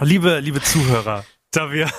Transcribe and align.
Liebe, 0.00 0.38
liebe 0.38 0.62
Zuhörer, 0.62 1.24
da 1.50 1.72
wir, 1.72 1.90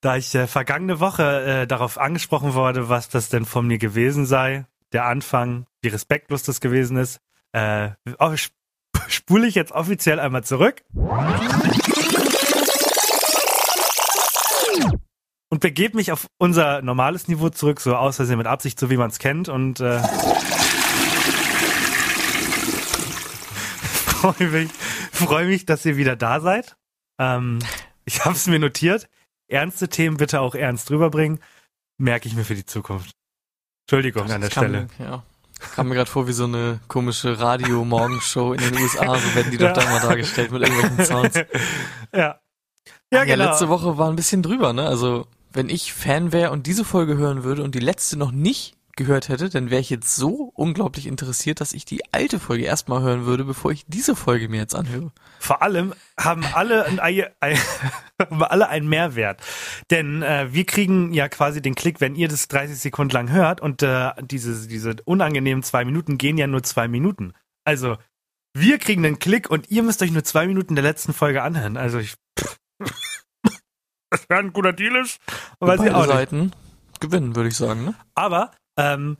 da 0.00 0.16
ich 0.16 0.32
äh, 0.36 0.46
vergangene 0.46 1.00
Woche 1.00 1.62
äh, 1.62 1.66
darauf 1.66 1.98
angesprochen 1.98 2.54
wurde, 2.54 2.88
was 2.88 3.08
das 3.08 3.30
denn 3.30 3.46
von 3.46 3.66
mir 3.66 3.78
gewesen 3.78 4.26
sei, 4.26 4.64
der 4.92 5.06
Anfang, 5.06 5.66
wie 5.80 5.88
respektlos 5.88 6.44
das 6.44 6.60
gewesen 6.60 6.96
ist, 6.96 7.20
äh, 7.50 7.90
sp 8.38 8.54
spule 9.08 9.48
ich 9.48 9.56
jetzt 9.56 9.72
offiziell 9.72 10.20
einmal 10.20 10.44
zurück. 10.44 10.84
Und 15.48 15.58
begebe 15.58 15.96
mich 15.96 16.12
auf 16.12 16.28
unser 16.38 16.80
normales 16.80 17.26
Niveau 17.26 17.48
zurück, 17.48 17.80
so 17.80 17.96
aus 17.96 18.14
Versehen 18.16 18.38
mit 18.38 18.46
Absicht, 18.46 18.78
so 18.78 18.88
wie 18.88 18.96
man 18.96 19.10
es 19.10 19.18
kennt. 19.18 19.48
Und 19.48 19.80
äh, 19.80 19.98
freue 24.06 24.48
mich, 24.48 24.70
freu 25.10 25.46
mich, 25.46 25.66
dass 25.66 25.84
ihr 25.84 25.96
wieder 25.96 26.14
da 26.14 26.38
seid. 26.38 26.76
Ähm, 27.22 27.58
ich 28.04 28.24
habe 28.24 28.34
es 28.34 28.46
mir 28.46 28.58
notiert. 28.58 29.08
Ernste 29.48 29.88
Themen 29.88 30.16
bitte 30.16 30.40
auch 30.40 30.54
ernst 30.54 30.90
rüberbringen. 30.90 31.38
Merke 31.98 32.28
ich 32.28 32.34
mir 32.34 32.44
für 32.44 32.54
die 32.54 32.64
Zukunft. 32.66 33.10
Entschuldigung 33.84 34.24
Das 34.24 34.32
an 34.32 34.40
der 34.40 34.50
kam, 34.50 34.64
Stelle. 34.64 34.88
Ja. 34.98 35.22
Kam 35.74 35.88
mir 35.88 35.94
gerade 35.94 36.10
vor 36.10 36.26
wie 36.26 36.32
so 36.32 36.44
eine 36.44 36.80
komische 36.88 37.38
Radio-Morgenshow 37.38 38.52
in 38.54 38.60
den 38.60 38.76
USA. 38.82 39.16
So 39.18 39.34
werden 39.34 39.50
die 39.50 39.58
doch 39.58 39.66
Ja. 39.68 39.72
da 39.74 39.84
mal 39.84 40.00
dargestellt 40.00 40.50
mit 40.50 40.62
irgendwelchen 40.62 41.04
Sounds. 41.04 41.36
ja. 42.14 42.40
Ja, 43.12 43.24
genau. 43.24 43.44
letzte 43.50 43.68
Woche 43.68 43.98
war 43.98 44.08
ein 44.08 44.16
bisschen 44.16 44.42
drüber, 44.42 44.72
ne? 44.72 44.86
Also, 44.86 45.26
wenn 45.52 45.68
ich 45.68 45.92
Fan 45.92 46.32
wäre 46.32 46.50
und 46.50 46.66
diese 46.66 46.84
Folge 46.84 47.16
hören 47.18 47.44
würde 47.44 47.62
und 47.62 47.74
die 47.74 47.80
letzte 47.80 48.16
noch 48.18 48.32
nicht 48.32 48.74
gehört 48.96 49.28
hätte, 49.28 49.48
dann 49.48 49.70
wäre 49.70 49.80
ich 49.80 49.90
jetzt 49.90 50.14
so 50.16 50.52
unglaublich 50.54 51.06
interessiert, 51.06 51.60
dass 51.60 51.72
ich 51.72 51.84
die 51.84 52.02
alte 52.12 52.38
Folge 52.38 52.64
erstmal 52.64 53.02
hören 53.02 53.24
würde, 53.26 53.44
bevor 53.44 53.72
ich 53.72 53.84
diese 53.86 54.14
Folge 54.16 54.48
mir 54.48 54.58
jetzt 54.58 54.74
anhöre. 54.74 55.12
Vor 55.38 55.62
allem 55.62 55.94
haben 56.18 56.44
alle 56.54 56.84
ein, 56.84 57.00
Ei- 57.00 57.30
ein, 57.40 57.58
haben 58.20 58.42
alle 58.42 58.68
einen 58.68 58.88
Mehrwert. 58.88 59.40
Denn 59.90 60.22
äh, 60.22 60.52
wir 60.52 60.64
kriegen 60.66 61.12
ja 61.12 61.28
quasi 61.28 61.62
den 61.62 61.74
Klick, 61.74 62.00
wenn 62.00 62.14
ihr 62.14 62.28
das 62.28 62.48
30 62.48 62.78
Sekunden 62.78 63.12
lang 63.14 63.30
hört 63.30 63.60
und 63.60 63.82
äh, 63.82 64.10
diese, 64.22 64.68
diese 64.68 64.96
unangenehmen 65.04 65.62
zwei 65.62 65.84
Minuten 65.84 66.18
gehen 66.18 66.38
ja 66.38 66.46
nur 66.46 66.62
zwei 66.62 66.88
Minuten. 66.88 67.32
Also 67.64 67.96
wir 68.54 68.78
kriegen 68.78 69.02
den 69.02 69.18
Klick 69.18 69.48
und 69.50 69.70
ihr 69.70 69.82
müsst 69.82 70.02
euch 70.02 70.12
nur 70.12 70.24
zwei 70.24 70.46
Minuten 70.46 70.74
der 70.74 70.84
letzten 70.84 71.12
Folge 71.14 71.42
anhören. 71.42 71.76
Also 71.76 71.98
ich. 71.98 72.14
Das 74.10 74.28
wäre 74.28 74.40
ein 74.40 74.52
guter 74.52 74.74
Deal 74.74 74.94
ist. 74.96 75.20
Weiß 75.58 75.80
ich 75.80 75.86
Beide 75.86 75.96
auch 75.96 76.00
nicht. 76.02 76.12
Seiten 76.12 76.52
gewinnen, 77.00 77.34
würde 77.34 77.48
ich 77.48 77.56
sagen, 77.56 77.84
ne? 77.86 77.94
Aber 78.14 78.50
ähm, 78.76 79.16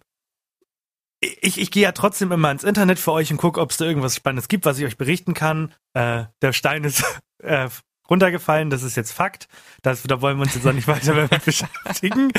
ich, 1.23 1.61
ich 1.61 1.71
gehe 1.71 1.85
ja 1.85 1.93
trotzdem 1.93 2.33
immer 2.33 2.51
ins 2.51 2.65
Internet 2.65 2.99
für 2.99 3.13
euch 3.13 3.31
und 3.31 3.37
gucke, 3.37 3.61
ob 3.61 3.71
es 3.71 3.77
da 3.77 3.85
irgendwas 3.85 4.17
Spannendes 4.17 4.49
gibt, 4.49 4.65
was 4.65 4.79
ich 4.79 4.85
euch 4.85 4.97
berichten 4.97 5.35
kann. 5.35 5.73
Äh, 5.95 6.25
der 6.43 6.53
Stein 6.53 6.85
ist 6.85 7.05
äh, 7.43 7.69
runtergefallen, 8.11 8.71
das 8.71 8.83
ist 8.83 8.97
jetzt 8.97 9.13
Fakt. 9.13 9.49
Das, 9.83 10.03
da 10.03 10.21
wollen 10.21 10.37
wir 10.39 10.43
uns 10.43 10.55
jetzt 10.55 10.67
auch 10.67 10.73
nicht 10.73 10.89
weiter 10.89 11.15
damit 11.15 11.45
beschäftigen. 11.45 12.33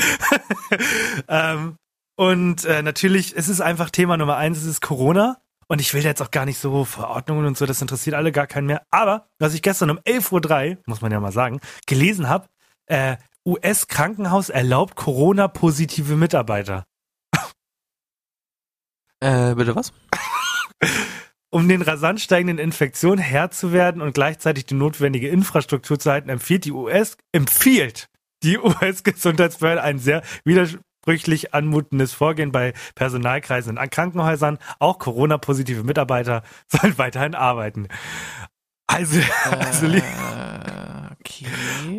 ähm, 1.28 1.76
und 2.16 2.64
äh, 2.64 2.82
natürlich, 2.82 3.34
es 3.36 3.48
ist 3.48 3.60
einfach 3.60 3.90
Thema 3.90 4.16
Nummer 4.16 4.36
eins, 4.36 4.58
es 4.58 4.66
ist 4.66 4.80
Corona. 4.80 5.38
Und 5.66 5.80
ich 5.80 5.94
will 5.94 6.04
jetzt 6.04 6.20
auch 6.20 6.30
gar 6.30 6.44
nicht 6.44 6.58
so 6.58 6.84
Verordnungen 6.84 7.46
und 7.46 7.56
so, 7.56 7.64
das 7.64 7.80
interessiert 7.80 8.14
alle 8.14 8.32
gar 8.32 8.46
keinen 8.46 8.66
mehr. 8.66 8.82
Aber, 8.90 9.28
was 9.38 9.54
ich 9.54 9.62
gestern 9.62 9.90
um 9.90 9.98
11.03 10.00 10.70
Uhr, 10.70 10.82
muss 10.86 11.00
man 11.00 11.10
ja 11.10 11.20
mal 11.20 11.32
sagen, 11.32 11.58
gelesen 11.86 12.28
habe, 12.28 12.48
äh, 12.86 13.16
US-Krankenhaus 13.46 14.50
erlaubt 14.50 14.94
Corona-positive 14.94 16.16
Mitarbeiter. 16.16 16.84
Äh, 19.20 19.54
bitte 19.54 19.74
was? 19.74 19.92
Um 21.50 21.68
den 21.68 21.82
rasant 21.82 22.20
steigenden 22.20 22.58
Infektionen 22.58 23.20
Herr 23.20 23.48
zu 23.52 23.72
werden 23.72 24.02
und 24.02 24.12
gleichzeitig 24.12 24.66
die 24.66 24.74
notwendige 24.74 25.28
Infrastruktur 25.28 26.00
zu 26.00 26.10
halten, 26.10 26.28
empfiehlt 26.28 26.64
die 26.64 26.72
US, 26.72 27.16
empfiehlt 27.30 28.08
die 28.42 28.58
US-Gesundheitsbehörde 28.62 29.80
ein 29.80 30.00
sehr 30.00 30.24
widersprüchlich 30.44 31.54
anmutendes 31.54 32.12
Vorgehen 32.12 32.50
bei 32.50 32.72
Personalkreisen 32.96 33.76
in 33.76 33.90
Krankenhäusern. 33.90 34.58
Auch 34.80 34.98
Corona-positive 34.98 35.84
Mitarbeiter 35.84 36.42
sollen 36.66 36.98
weiterhin 36.98 37.36
arbeiten. 37.36 37.86
Also, 38.88 39.20
also, 39.44 39.86
Äh, 39.86 40.00
okay. 41.20 41.46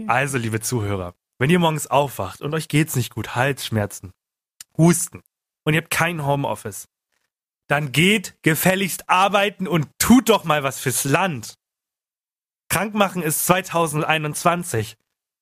also, 0.07 0.37
liebe 0.37 0.59
Zuhörer, 0.59 1.13
wenn 1.39 1.49
ihr 1.49 1.59
morgens 1.59 1.87
aufwacht 1.87 2.41
und 2.41 2.53
euch 2.53 2.67
geht's 2.67 2.97
nicht 2.97 3.15
gut, 3.15 3.35
Halsschmerzen, 3.35 4.11
Husten 4.77 5.21
und 5.63 5.73
ihr 5.73 5.81
habt 5.81 5.91
kein 5.91 6.25
Homeoffice, 6.25 6.89
dann 7.67 7.91
geht 7.91 8.35
gefälligst 8.41 9.09
arbeiten 9.09 9.67
und 9.67 9.87
tut 9.97 10.29
doch 10.29 10.43
mal 10.43 10.63
was 10.63 10.79
fürs 10.79 11.03
Land. 11.03 11.55
Krank 12.69 12.93
machen 12.93 13.21
ist 13.21 13.45
2021. 13.45 14.97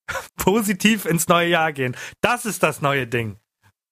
Positiv 0.35 1.05
ins 1.05 1.27
neue 1.27 1.49
Jahr 1.49 1.71
gehen. 1.71 1.95
Das 2.21 2.45
ist 2.45 2.63
das 2.63 2.81
neue 2.81 3.07
Ding. 3.07 3.37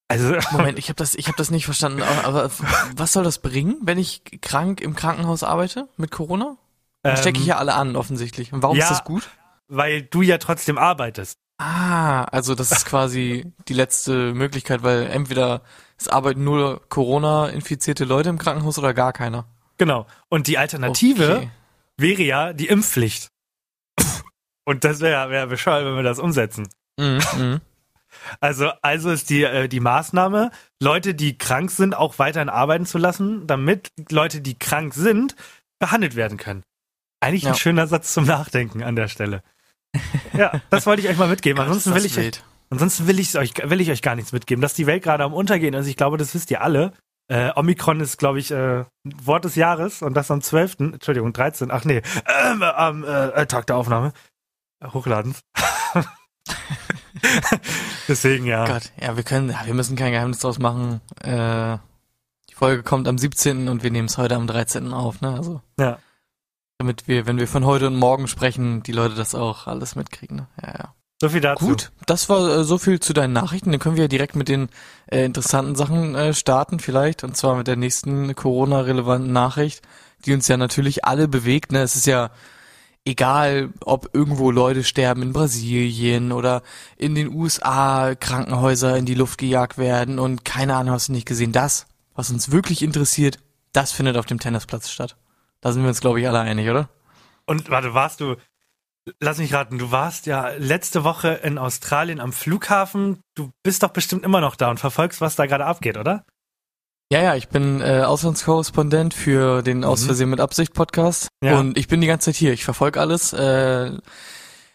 Also, 0.07 0.35
Moment, 0.51 0.77
ich 0.77 0.89
habe 0.89 0.97
das, 0.97 1.15
ich 1.15 1.27
habe 1.27 1.37
das 1.37 1.51
nicht 1.51 1.65
verstanden. 1.65 2.03
Aber, 2.03 2.25
aber 2.25 2.51
was 2.95 3.13
soll 3.13 3.23
das 3.23 3.39
bringen, 3.39 3.77
wenn 3.81 3.97
ich 3.97 4.23
krank 4.41 4.81
im 4.81 4.95
Krankenhaus 4.95 5.43
arbeite 5.43 5.87
mit 5.97 6.11
Corona? 6.11 6.57
Dann 7.03 7.17
stecke 7.17 7.37
ich 7.39 7.45
ähm, 7.45 7.49
ja 7.49 7.57
alle 7.57 7.73
an, 7.73 7.95
offensichtlich. 7.95 8.53
Und 8.53 8.61
warum 8.61 8.77
ja. 8.77 8.83
ist 8.83 8.91
das 8.91 9.03
gut? 9.03 9.27
weil 9.71 10.01
du 10.01 10.21
ja 10.21 10.37
trotzdem 10.37 10.77
arbeitest. 10.77 11.39
Ah, 11.57 12.23
also 12.25 12.55
das 12.55 12.71
ist 12.71 12.85
quasi 12.85 13.53
die 13.67 13.73
letzte 13.73 14.33
Möglichkeit, 14.33 14.83
weil 14.83 15.07
entweder 15.07 15.61
es 16.01 16.07
arbeiten 16.07 16.43
nur 16.43 16.81
Corona-infizierte 16.89 18.05
Leute 18.05 18.29
im 18.29 18.37
Krankenhaus 18.37 18.77
oder 18.77 18.93
gar 18.93 19.13
keiner. 19.13 19.45
Genau. 19.77 20.05
Und 20.29 20.47
die 20.47 20.57
Alternative 20.57 21.35
Okay. 21.37 21.49
wäre 21.97 22.21
ja 22.23 22.53
die 22.53 22.67
Impfpflicht. 22.67 23.29
Und 24.65 24.83
das 24.83 24.99
wäre 24.99 25.29
wär 25.29 25.47
bescheuert, 25.47 25.85
wenn 25.85 25.95
wir 25.95 26.03
das 26.03 26.19
umsetzen. 26.19 26.67
Mhm, 26.97 27.19
mhm. 27.37 27.61
Also, 28.41 28.69
also 28.81 29.09
ist 29.09 29.29
die, 29.29 29.43
äh, 29.43 29.69
die 29.69 29.79
Maßnahme, 29.79 30.51
Leute, 30.81 31.15
die 31.15 31.37
krank 31.37 31.71
sind, 31.71 31.95
auch 31.95 32.19
weiterhin 32.19 32.49
arbeiten 32.49 32.85
zu 32.85 32.97
lassen, 32.97 33.47
damit 33.47 33.87
Leute, 34.11 34.41
die 34.41 34.59
krank 34.59 34.93
sind, 34.93 35.35
behandelt 35.79 36.17
werden 36.17 36.37
können. 36.37 36.63
Eigentlich 37.21 37.45
ein 37.45 37.53
Ja. 37.53 37.59
schöner 37.59 37.87
Satz 37.87 38.13
zum 38.13 38.25
Nachdenken 38.25 38.83
an 38.83 38.97
der 38.97 39.07
Stelle. 39.07 39.43
Ja, 40.33 40.61
das 40.69 40.85
wollte 40.87 41.01
ich 41.01 41.07
euch 41.07 41.17
mal 41.17 41.29
mitgeben. 41.29 41.61
Ansonsten 41.63 41.95
will 41.95 42.05
ich, 42.05 42.15
wild. 42.17 42.43
Ansonsten 42.71 43.07
will 43.07 43.19
ich 43.19 43.37
euch, 43.37 43.53
will 43.63 43.81
ich 43.81 43.91
euch 43.91 44.01
gar 44.01 44.15
nichts 44.15 44.31
mitgeben, 44.31 44.61
dass 44.61 44.73
die 44.73 44.87
Welt 44.87 45.03
gerade 45.03 45.23
am 45.23 45.33
Untergehen 45.33 45.73
ist. 45.73 45.87
Ich 45.87 45.97
glaube, 45.97 46.17
das 46.17 46.33
wisst 46.33 46.49
ihr 46.49 46.61
alle. 46.61 46.93
Äh, 47.27 47.51
Omikron 47.55 47.99
ist, 48.01 48.17
glaube 48.17 48.39
ich, 48.39 48.51
äh, 48.51 48.83
Wort 49.03 49.45
des 49.45 49.55
Jahres 49.55 50.01
und 50.01 50.15
das 50.15 50.31
am 50.31 50.41
12., 50.41 50.79
Entschuldigung, 50.79 51.31
13., 51.31 51.71
ach 51.71 51.85
nee, 51.85 52.01
ähm, 52.27 52.63
am 52.63 53.03
äh, 53.03 53.45
Tag 53.45 53.67
der 53.67 53.77
Aufnahme. 53.77 54.11
Äh, 54.81 54.87
Hochladens. 54.89 55.41
Deswegen, 58.07 58.45
ja. 58.45 58.65
Gott, 58.65 58.91
ja, 58.99 59.15
wir 59.15 59.23
können, 59.23 59.55
wir 59.63 59.73
müssen 59.73 59.95
kein 59.95 60.11
Geheimnis 60.11 60.39
draus 60.39 60.59
machen. 60.59 60.99
Äh, 61.21 61.77
die 62.49 62.55
Folge 62.55 62.83
kommt 62.83 63.07
am 63.07 63.17
17. 63.17 63.69
und 63.69 63.83
wir 63.83 63.91
nehmen 63.91 64.07
es 64.07 64.17
heute 64.17 64.35
am 64.35 64.47
13. 64.47 64.93
auf, 64.93 65.21
ne? 65.21 65.33
Also. 65.33 65.61
Ja. 65.79 65.99
Damit 66.79 67.07
wir, 67.07 67.27
wenn 67.27 67.37
wir 67.37 67.47
von 67.47 67.63
heute 67.63 67.87
und 67.87 67.95
morgen 67.95 68.27
sprechen, 68.27 68.83
die 68.83 68.91
Leute 68.91 69.15
das 69.15 69.35
auch 69.35 69.67
alles 69.67 69.95
mitkriegen, 69.95 70.35
ne? 70.35 70.47
Ja, 70.61 70.73
ja. 70.77 70.95
So 71.21 71.29
viel 71.29 71.41
dazu. 71.41 71.67
Gut, 71.67 71.91
das 72.07 72.29
war 72.29 72.49
äh, 72.49 72.63
so 72.63 72.79
viel 72.79 72.99
zu 72.99 73.13
deinen 73.13 73.31
Nachrichten. 73.31 73.69
Dann 73.69 73.79
können 73.79 73.95
wir 73.95 74.05
ja 74.05 74.07
direkt 74.07 74.35
mit 74.35 74.47
den 74.49 74.69
äh, 75.05 75.23
interessanten 75.23 75.75
Sachen 75.75 76.15
äh, 76.15 76.33
starten 76.33 76.79
vielleicht. 76.79 77.23
Und 77.23 77.37
zwar 77.37 77.55
mit 77.55 77.67
der 77.67 77.75
nächsten 77.75 78.33
Corona-relevanten 78.33 79.31
Nachricht, 79.31 79.83
die 80.25 80.33
uns 80.33 80.47
ja 80.47 80.57
natürlich 80.57 81.05
alle 81.05 81.27
bewegt. 81.27 81.73
Ne? 81.73 81.83
Es 81.83 81.95
ist 81.95 82.07
ja 82.07 82.31
egal, 83.05 83.69
ob 83.85 84.09
irgendwo 84.13 84.49
Leute 84.49 84.83
sterben 84.83 85.21
in 85.21 85.31
Brasilien 85.31 86.31
oder 86.31 86.63
in 86.97 87.13
den 87.13 87.31
USA 87.31 88.15
Krankenhäuser 88.15 88.97
in 88.97 89.05
die 89.05 89.13
Luft 89.13 89.37
gejagt 89.37 89.77
werden 89.77 90.17
und 90.17 90.43
keine 90.43 90.75
Ahnung, 90.75 90.95
hast 90.95 91.09
du 91.09 91.11
nicht 91.11 91.27
gesehen. 91.27 91.51
Das, 91.51 91.85
was 92.15 92.31
uns 92.31 92.51
wirklich 92.51 92.81
interessiert, 92.81 93.37
das 93.73 93.91
findet 93.91 94.17
auf 94.17 94.25
dem 94.25 94.39
Tennisplatz 94.39 94.89
statt. 94.89 95.17
Da 95.61 95.71
sind 95.71 95.83
wir 95.83 95.89
uns, 95.89 96.01
glaube 96.01 96.19
ich, 96.19 96.27
alle 96.27 96.39
einig, 96.39 96.67
oder? 96.67 96.89
Und 97.45 97.69
warte, 97.69 97.93
warst 97.93 98.21
du, 98.21 98.37
lass 99.19 99.37
mich 99.39 99.53
raten, 99.53 99.77
du 99.77 99.91
warst 99.91 100.25
ja 100.25 100.49
letzte 100.57 101.03
Woche 101.03 101.29
in 101.43 101.57
Australien 101.57 102.19
am 102.19 102.33
Flughafen. 102.33 103.19
Du 103.35 103.51
bist 103.63 103.83
doch 103.83 103.89
bestimmt 103.89 104.23
immer 104.23 104.41
noch 104.41 104.55
da 104.55 104.69
und 104.69 104.79
verfolgst, 104.79 105.21
was 105.21 105.35
da 105.35 105.45
gerade 105.45 105.65
abgeht, 105.65 105.97
oder? 105.97 106.23
Ja, 107.11 107.21
ja, 107.21 107.35
ich 107.35 107.49
bin 107.49 107.81
äh, 107.81 108.03
Auslandskorrespondent 108.03 109.13
für 109.13 109.61
den 109.63 109.83
Aus 109.83 110.01
Mhm. 110.03 110.05
Versehen 110.05 110.29
mit 110.29 110.39
Absicht 110.39 110.73
Podcast 110.73 111.27
Ja. 111.43 111.59
und 111.59 111.77
ich 111.77 111.87
bin 111.89 111.99
die 111.99 112.07
ganze 112.07 112.31
Zeit 112.31 112.35
hier. 112.37 112.53
Ich 112.53 112.63
verfolge 112.63 113.01
alles. 113.01 113.33
Äh, 113.33 113.91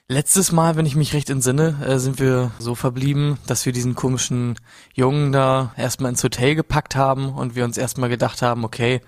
letztes 0.08 0.52
Mal, 0.52 0.76
wenn 0.76 0.84
ich 0.86 0.96
mich 0.96 1.14
recht 1.14 1.30
entsinne, 1.30 1.82
äh, 1.86 1.98
sind 1.98 2.18
wir 2.20 2.50
so 2.58 2.74
verblieben, 2.74 3.38
dass 3.46 3.64
wir 3.64 3.72
diesen 3.72 3.94
komischen 3.94 4.58
Jungen 4.94 5.32
da 5.32 5.72
erstmal 5.78 6.10
ins 6.10 6.22
Hotel 6.22 6.54
gepackt 6.54 6.94
haben 6.94 7.30
und 7.30 7.54
wir 7.54 7.64
uns 7.64 7.78
erstmal 7.78 8.10
gedacht 8.10 8.42
haben, 8.42 8.64
okay, 8.64 9.00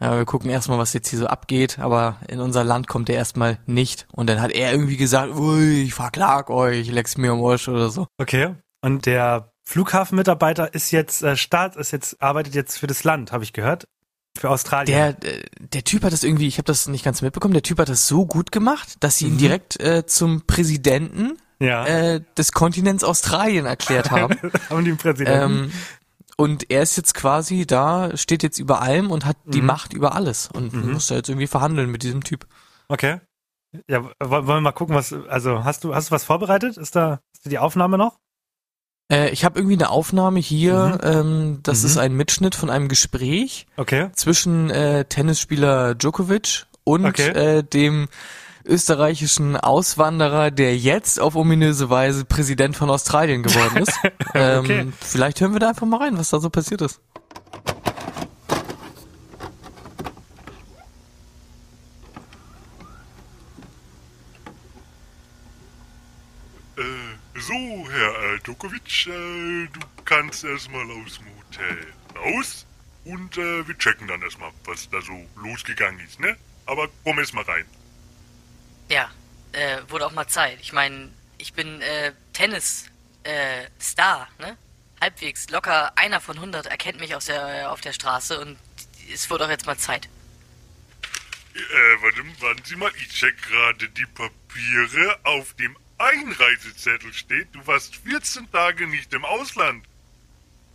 äh, 0.00 0.10
wir 0.10 0.24
gucken 0.24 0.50
erstmal, 0.50 0.78
was 0.78 0.92
jetzt 0.92 1.08
hier 1.08 1.18
so 1.18 1.26
abgeht, 1.26 1.78
aber 1.78 2.18
in 2.28 2.40
unser 2.40 2.64
Land 2.64 2.88
kommt 2.88 3.08
er 3.08 3.16
erstmal 3.16 3.58
nicht. 3.66 4.06
Und 4.12 4.28
dann 4.28 4.40
hat 4.40 4.52
er 4.52 4.72
irgendwie 4.72 4.96
gesagt, 4.96 5.34
ui, 5.34 5.82
ich 5.82 5.94
verklag 5.94 6.50
euch, 6.50 6.90
leck's 6.90 7.16
mir 7.16 7.32
am 7.32 7.44
Arsch 7.44 7.68
oder 7.68 7.88
so. 7.90 8.06
Okay. 8.18 8.54
Und 8.80 9.06
der 9.06 9.52
Flughafenmitarbeiter 9.64 10.74
ist 10.74 10.90
jetzt 10.90 11.22
äh, 11.22 11.36
Staat, 11.36 11.76
ist 11.76 11.92
jetzt 11.92 12.20
arbeitet 12.22 12.54
jetzt 12.54 12.78
für 12.78 12.86
das 12.86 13.04
Land, 13.04 13.32
habe 13.32 13.44
ich 13.44 13.52
gehört. 13.52 13.86
Für 14.38 14.48
Australien. 14.50 14.86
Der, 14.86 15.08
äh, 15.30 15.42
der 15.60 15.84
Typ 15.84 16.04
hat 16.04 16.12
das 16.12 16.24
irgendwie, 16.24 16.48
ich 16.48 16.56
habe 16.56 16.64
das 16.64 16.88
nicht 16.88 17.04
ganz 17.04 17.20
mitbekommen, 17.20 17.52
der 17.52 17.62
Typ 17.62 17.78
hat 17.78 17.88
das 17.90 18.08
so 18.08 18.24
gut 18.26 18.50
gemacht, 18.50 18.96
dass 19.00 19.18
sie 19.18 19.26
ihn 19.26 19.34
Mhm. 19.34 19.38
direkt 19.38 19.80
äh, 19.80 20.06
zum 20.06 20.46
Präsidenten 20.46 21.36
ja. 21.60 21.84
äh, 21.86 22.22
des 22.38 22.52
Kontinents 22.52 23.04
Australien 23.04 23.66
erklärt 23.66 24.10
haben. 24.10 24.34
Haben 24.70 24.84
die 24.84 24.92
Präsidenten. 24.94 25.64
ähm, 25.64 25.72
und 26.42 26.70
er 26.70 26.82
ist 26.82 26.96
jetzt 26.96 27.14
quasi 27.14 27.66
da, 27.66 28.16
steht 28.16 28.42
jetzt 28.42 28.58
über 28.58 28.82
allem 28.82 29.10
und 29.10 29.24
hat 29.24 29.36
die 29.44 29.60
Mhm. 29.60 29.66
Macht 29.68 29.92
über 29.92 30.14
alles 30.14 30.48
und 30.52 30.72
Mhm. 30.72 30.92
muss 30.92 31.06
da 31.06 31.14
jetzt 31.16 31.28
irgendwie 31.28 31.46
verhandeln 31.46 31.90
mit 31.90 32.02
diesem 32.02 32.24
Typ. 32.24 32.46
Okay. 32.88 33.20
Ja, 33.88 34.04
wollen 34.20 34.46
wir 34.46 34.60
mal 34.60 34.72
gucken, 34.72 34.94
was, 34.94 35.12
also 35.12 35.64
hast 35.64 35.84
du, 35.84 35.94
hast 35.94 36.10
du 36.10 36.14
was 36.14 36.24
vorbereitet? 36.24 36.76
Ist 36.76 36.94
da, 36.94 37.20
ist 37.32 37.46
da 37.46 37.50
die 37.50 37.58
Aufnahme 37.58 37.96
noch? 37.96 38.18
Äh, 39.10 39.30
ich 39.30 39.44
habe 39.44 39.58
irgendwie 39.58 39.76
eine 39.76 39.88
Aufnahme 39.90 40.40
hier, 40.40 40.98
ähm, 41.02 41.60
das 41.62 41.80
Mhm. 41.82 41.86
ist 41.86 41.96
ein 41.98 42.12
Mitschnitt 42.14 42.54
von 42.54 42.68
einem 42.70 42.88
Gespräch 42.88 43.66
Okay. 43.76 44.10
zwischen 44.14 44.68
äh, 44.70 45.04
Tennisspieler 45.06 45.94
Djokovic 45.94 46.66
und 46.84 47.06
Okay. 47.06 47.30
äh, 47.30 47.62
dem 47.62 48.08
österreichischen 48.64 49.56
Auswanderer, 49.56 50.50
der 50.50 50.76
jetzt 50.76 51.20
auf 51.20 51.34
ominöse 51.36 51.90
Weise 51.90 52.24
Präsident 52.24 52.76
von 52.76 52.90
Australien 52.90 53.42
geworden 53.42 53.78
ist. 53.78 53.92
ähm, 54.34 54.60
Okay. 54.62 54.92
Vielleicht 55.00 55.40
hören 55.40 55.52
wir 55.52 55.60
da 55.60 55.70
einfach 55.70 55.86
mal 55.86 55.98
rein, 55.98 56.16
was 56.18 56.30
da 56.30 56.40
so 56.40 56.50
passiert 56.50 56.80
ist. 56.82 57.00
Äh, 66.76 66.82
so, 67.40 67.52
Herr 67.90 68.34
äh, 68.34 68.38
Djokovic, 68.44 69.06
äh, 69.06 69.66
du 69.72 69.80
kannst 70.04 70.44
erstmal 70.44 70.84
aus 70.84 71.18
dem 71.18 71.26
Hotel 71.38 71.86
raus 72.16 72.66
und 73.04 73.36
äh, 73.36 73.66
wir 73.66 73.76
checken 73.78 74.06
dann 74.08 74.22
erstmal, 74.22 74.50
was 74.64 74.88
da 74.90 75.00
so 75.00 75.12
losgegangen 75.42 76.00
ist, 76.06 76.20
ne? 76.20 76.36
Aber 76.66 76.88
komm 77.04 77.18
erst 77.18 77.34
mal 77.34 77.44
rein. 77.44 77.64
Ja, 78.92 79.10
äh, 79.52 79.78
wurde 79.88 80.04
auch 80.04 80.12
mal 80.12 80.26
Zeit. 80.26 80.58
Ich 80.60 80.74
meine, 80.74 81.10
ich 81.38 81.54
bin 81.54 81.80
äh, 81.80 82.12
Tennis 82.34 82.90
äh, 83.22 83.64
Star, 83.80 84.28
ne? 84.38 84.58
Halbwegs 85.00 85.48
locker 85.48 85.96
einer 85.96 86.20
von 86.20 86.36
100 86.36 86.66
erkennt 86.66 87.00
mich 87.00 87.14
aus 87.14 87.24
der, 87.24 87.72
auf 87.72 87.80
der 87.80 87.94
Straße 87.94 88.38
und 88.38 88.58
es 89.10 89.30
wurde 89.30 89.46
auch 89.46 89.48
jetzt 89.48 89.64
mal 89.64 89.78
Zeit. 89.78 90.10
Äh, 91.54 92.02
warte, 92.02 92.22
warten 92.42 92.64
Sie 92.64 92.76
mal, 92.76 92.92
ich 92.98 93.08
check 93.08 93.34
gerade 93.40 93.88
die 93.88 94.04
Papiere. 94.04 95.18
Auf 95.22 95.54
dem 95.54 95.74
Einreisezettel 95.96 97.14
steht, 97.14 97.48
du 97.54 97.66
warst 97.66 97.96
14 97.96 98.52
Tage 98.52 98.86
nicht 98.86 99.10
im 99.14 99.24
Ausland. 99.24 99.86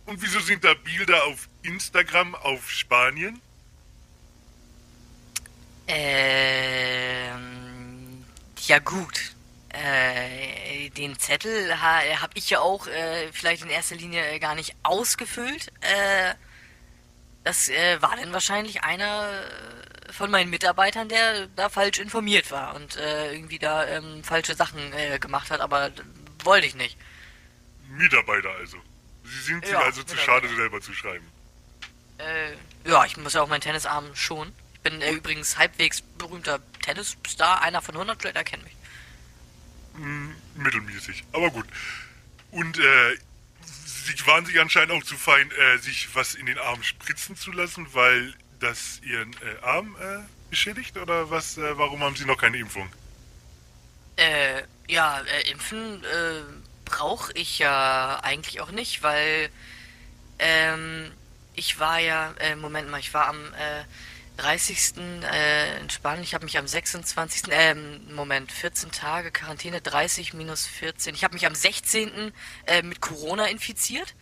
Und 0.06 0.20
wieso 0.20 0.40
sind 0.40 0.64
da 0.64 0.74
Bilder 0.74 1.22
auf 1.26 1.48
Instagram 1.62 2.34
auf 2.34 2.68
Spanien? 2.68 3.40
Ähm, 5.86 7.47
ja 8.68 8.78
gut. 8.78 9.32
Äh, 9.70 10.88
den 10.90 11.18
Zettel 11.18 11.80
ha, 11.80 12.00
habe 12.20 12.32
ich 12.34 12.48
ja 12.50 12.60
auch 12.60 12.86
äh, 12.86 13.30
vielleicht 13.32 13.62
in 13.62 13.70
erster 13.70 13.96
Linie 13.96 14.26
äh, 14.26 14.38
gar 14.38 14.54
nicht 14.54 14.74
ausgefüllt. 14.82 15.68
Äh, 15.80 16.34
das 17.44 17.68
äh, 17.68 18.00
war 18.00 18.16
dann 18.16 18.32
wahrscheinlich 18.32 18.82
einer 18.82 19.28
äh, 19.28 20.12
von 20.12 20.30
meinen 20.30 20.50
Mitarbeitern, 20.50 21.08
der 21.08 21.48
da 21.48 21.68
falsch 21.68 21.98
informiert 21.98 22.50
war 22.50 22.74
und 22.76 22.96
irgendwie 22.96 23.58
da 23.58 23.86
ähm, 23.86 24.24
falsche 24.24 24.54
Sachen 24.54 24.80
gemacht 25.20 25.50
hat, 25.50 25.60
aber 25.60 25.90
wollte 26.44 26.66
ich 26.66 26.74
nicht. 26.74 26.96
Mitarbeiter 27.90 28.50
also. 28.58 28.78
Sie 29.22 29.40
sind 29.42 29.68
Ja, 29.68 29.80
also 29.80 30.02
zu 30.02 30.16
schade, 30.16 30.48
selber 30.48 30.80
zu 30.80 30.94
schreiben. 30.94 31.26
Äh, 32.16 32.88
ja, 32.88 33.04
ich 33.04 33.18
muss 33.18 33.34
ja 33.34 33.42
auch 33.42 33.48
meinen 33.48 33.60
Tennisarm 33.60 34.14
schon. 34.14 34.52
Ich 34.82 34.90
bin 34.90 35.02
äh, 35.02 35.12
übrigens 35.12 35.58
halbwegs 35.58 36.02
berühmter 36.02 36.60
Tennisstar, 36.82 37.62
einer 37.62 37.82
von 37.82 37.94
100, 37.94 38.20
vielleicht 38.20 38.36
erkennt 38.36 38.64
mich. 38.64 38.74
Hm, 39.94 40.34
mittelmäßig, 40.56 41.24
aber 41.32 41.50
gut. 41.50 41.66
Und 42.50 42.78
äh, 42.78 43.16
Sie 43.64 44.26
waren 44.26 44.46
sich 44.46 44.58
anscheinend 44.58 44.92
auch 44.92 45.02
zu 45.02 45.16
fein, 45.16 45.50
äh, 45.50 45.78
sich 45.78 46.14
was 46.14 46.34
in 46.34 46.46
den 46.46 46.58
Arm 46.58 46.82
spritzen 46.82 47.36
zu 47.36 47.52
lassen, 47.52 47.86
weil 47.92 48.34
das 48.58 49.00
Ihren 49.02 49.32
äh, 49.34 49.62
Arm 49.62 49.96
äh, 50.00 50.20
beschädigt? 50.50 50.96
Oder 50.96 51.30
was? 51.30 51.58
Äh, 51.58 51.78
warum 51.78 52.02
haben 52.02 52.16
Sie 52.16 52.24
noch 52.24 52.38
keine 52.38 52.58
Impfung? 52.58 52.88
Äh, 54.16 54.62
ja, 54.88 55.20
äh, 55.20 55.50
impfen 55.50 56.02
äh, 56.04 56.42
brauche 56.84 57.32
ich 57.34 57.58
ja 57.58 58.20
eigentlich 58.22 58.60
auch 58.60 58.70
nicht, 58.70 59.02
weil 59.02 59.50
ähm, 60.38 61.12
ich 61.54 61.78
war 61.78 61.98
ja, 61.98 62.34
äh, 62.38 62.56
Moment 62.56 62.90
mal, 62.90 63.00
ich 63.00 63.14
war 63.14 63.28
am 63.28 63.38
äh, 63.54 63.84
30. 64.38 64.94
Äh, 65.32 65.80
in 65.80 65.90
Spanien, 65.90 66.22
ich 66.22 66.32
habe 66.34 66.44
mich 66.44 66.56
am 66.58 66.66
26. 66.66 67.42
Ähm, 67.50 68.14
Moment, 68.14 68.50
14 68.52 68.90
Tage 68.92 69.30
Quarantäne, 69.32 69.80
30 69.80 70.32
minus 70.32 70.66
14. 70.66 71.14
Ich 71.14 71.24
habe 71.24 71.34
mich 71.34 71.44
am 71.44 71.54
16. 71.54 72.32
Äh, 72.66 72.82
mit 72.82 73.00
Corona 73.00 73.46
infiziert. 73.46 74.14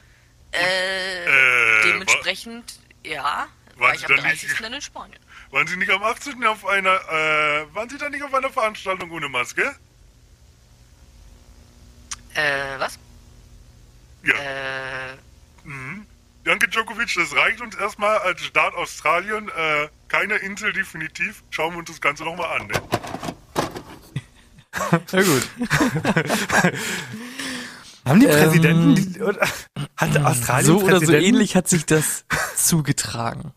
Äh, 0.53 1.25
Äh, 1.27 1.83
dementsprechend, 1.85 2.79
ja, 3.05 3.23
waren 3.25 3.49
war 3.77 3.95
ich 3.95 4.05
am 4.07 4.17
dann 4.17 4.25
nicht- 4.25 4.43
30. 4.45 4.59
dann 4.63 4.73
in 4.73 4.81
Spanien. 4.81 5.21
Waren 5.51 5.67
Sie 5.67 5.77
nicht 5.77 5.91
am 5.91 6.03
18. 6.03 6.45
auf 6.47 6.65
einer, 6.67 6.95
äh, 6.95 7.75
waren 7.75 7.89
Sie 7.91 7.99
da 7.99 8.09
nicht 8.09 8.23
auf 8.25 8.33
einer 8.33 8.51
Veranstaltung 8.51 9.11
ohne 9.11 9.29
Maske? 9.29 9.77
Äh, 12.35 12.79
was? 12.79 12.99
Ja. 14.25 14.35
Äh, 14.35 15.17
Mhm. 15.65 16.07
Danke, 16.47 16.69
Djokovic, 16.69 17.13
das 17.17 17.35
reicht 17.35 17.61
uns 17.61 17.75
erstmal 17.75 18.19
als 18.19 18.41
Staat 18.41 18.73
Australien. 18.75 19.49
Äh, 19.49 19.89
keine 20.07 20.37
Insel 20.37 20.73
definitiv. 20.73 21.43
Schauen 21.51 21.73
wir 21.73 21.81
uns 21.81 21.91
das 21.91 22.01
Ganze 22.01 22.23
nochmal 22.23 22.61
an, 22.61 22.69
ne? 22.69 22.75
Na 25.13 25.23
gut. 25.23 25.49
Haben 28.05 28.21
die 28.21 28.27
Ähm, 28.27 28.45
Präsidenten, 28.45 28.95
die, 28.95 29.21
oder, 29.21 29.45
hat 29.97 30.17
Australien 30.19 30.67
so 30.67 30.85
oder 30.85 31.01
so 31.01 31.13
ähnlich 31.13 31.57
hat 31.57 31.67
sich 31.67 31.85
das 31.85 32.25
zugetragen. 32.57 33.51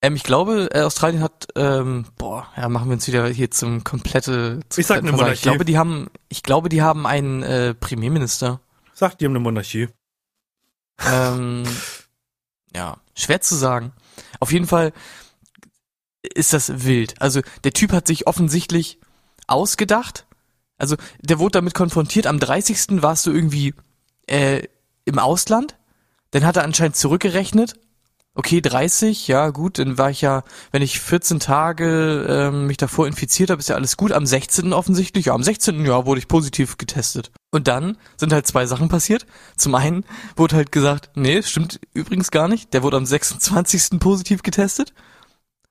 Ähm, 0.00 0.16
ich 0.16 0.22
glaube, 0.22 0.70
äh, 0.72 0.80
Australien 0.80 1.22
hat, 1.22 1.48
ähm, 1.56 2.06
boah, 2.16 2.48
ja, 2.56 2.70
machen 2.70 2.88
wir 2.88 2.94
uns 2.94 3.06
wieder 3.06 3.28
hier 3.28 3.50
zum 3.50 3.84
komplette. 3.84 4.60
Zum 4.70 4.80
Ich 4.80 4.86
sag 4.86 5.00
kompletten 5.00 5.08
eine. 5.08 5.16
Monarchie. 5.18 5.34
Ich 5.34 5.42
glaube, 5.42 5.66
die 5.66 5.76
haben, 5.76 6.08
ich 6.30 6.42
glaube, 6.42 6.70
die 6.70 6.80
haben 6.80 7.06
einen 7.06 7.42
äh, 7.42 7.74
Premierminister. 7.74 8.60
Sagt, 8.94 9.20
die 9.20 9.26
haben 9.26 9.32
eine 9.32 9.40
Monarchie. 9.40 9.88
Ähm, 11.06 11.64
ja, 12.74 12.98
schwer 13.14 13.40
zu 13.40 13.54
sagen. 13.54 13.92
Auf 14.38 14.52
jeden 14.52 14.66
Fall 14.66 14.92
ist 16.22 16.52
das 16.52 16.84
wild. 16.84 17.20
Also 17.20 17.40
der 17.64 17.72
Typ 17.72 17.92
hat 17.92 18.06
sich 18.06 18.26
offensichtlich 18.26 18.98
ausgedacht. 19.46 20.26
Also 20.76 20.96
der 21.20 21.38
wurde 21.38 21.52
damit 21.52 21.74
konfrontiert. 21.74 22.26
Am 22.26 22.38
30. 22.38 23.02
warst 23.02 23.26
du 23.26 23.32
irgendwie 23.32 23.74
äh, 24.26 24.62
im 25.04 25.18
Ausland. 25.18 25.76
Dann 26.30 26.44
hat 26.44 26.56
er 26.56 26.64
anscheinend 26.64 26.96
zurückgerechnet. 26.96 27.74
Okay, 28.40 28.62
30, 28.62 29.28
ja 29.28 29.50
gut, 29.50 29.78
dann 29.78 29.98
war 29.98 30.08
ich 30.08 30.22
ja, 30.22 30.44
wenn 30.72 30.80
ich 30.80 30.98
14 30.98 31.40
Tage 31.40 32.24
ähm, 32.26 32.68
mich 32.68 32.78
davor 32.78 33.06
infiziert 33.06 33.50
habe, 33.50 33.60
ist 33.60 33.68
ja 33.68 33.74
alles 33.74 33.98
gut. 33.98 34.12
Am 34.12 34.24
16. 34.24 34.72
offensichtlich, 34.72 35.26
ja, 35.26 35.34
am 35.34 35.42
16. 35.42 35.84
ja, 35.84 36.06
wurde 36.06 36.20
ich 36.20 36.26
positiv 36.26 36.78
getestet. 36.78 37.32
Und 37.50 37.68
dann 37.68 37.98
sind 38.16 38.32
halt 38.32 38.46
zwei 38.46 38.64
Sachen 38.64 38.88
passiert. 38.88 39.26
Zum 39.58 39.74
einen 39.74 40.06
wurde 40.36 40.56
halt 40.56 40.72
gesagt, 40.72 41.10
nee, 41.16 41.42
stimmt 41.42 41.80
übrigens 41.92 42.30
gar 42.30 42.48
nicht. 42.48 42.72
Der 42.72 42.82
wurde 42.82 42.96
am 42.96 43.04
26. 43.04 44.00
positiv 44.00 44.42
getestet. 44.42 44.94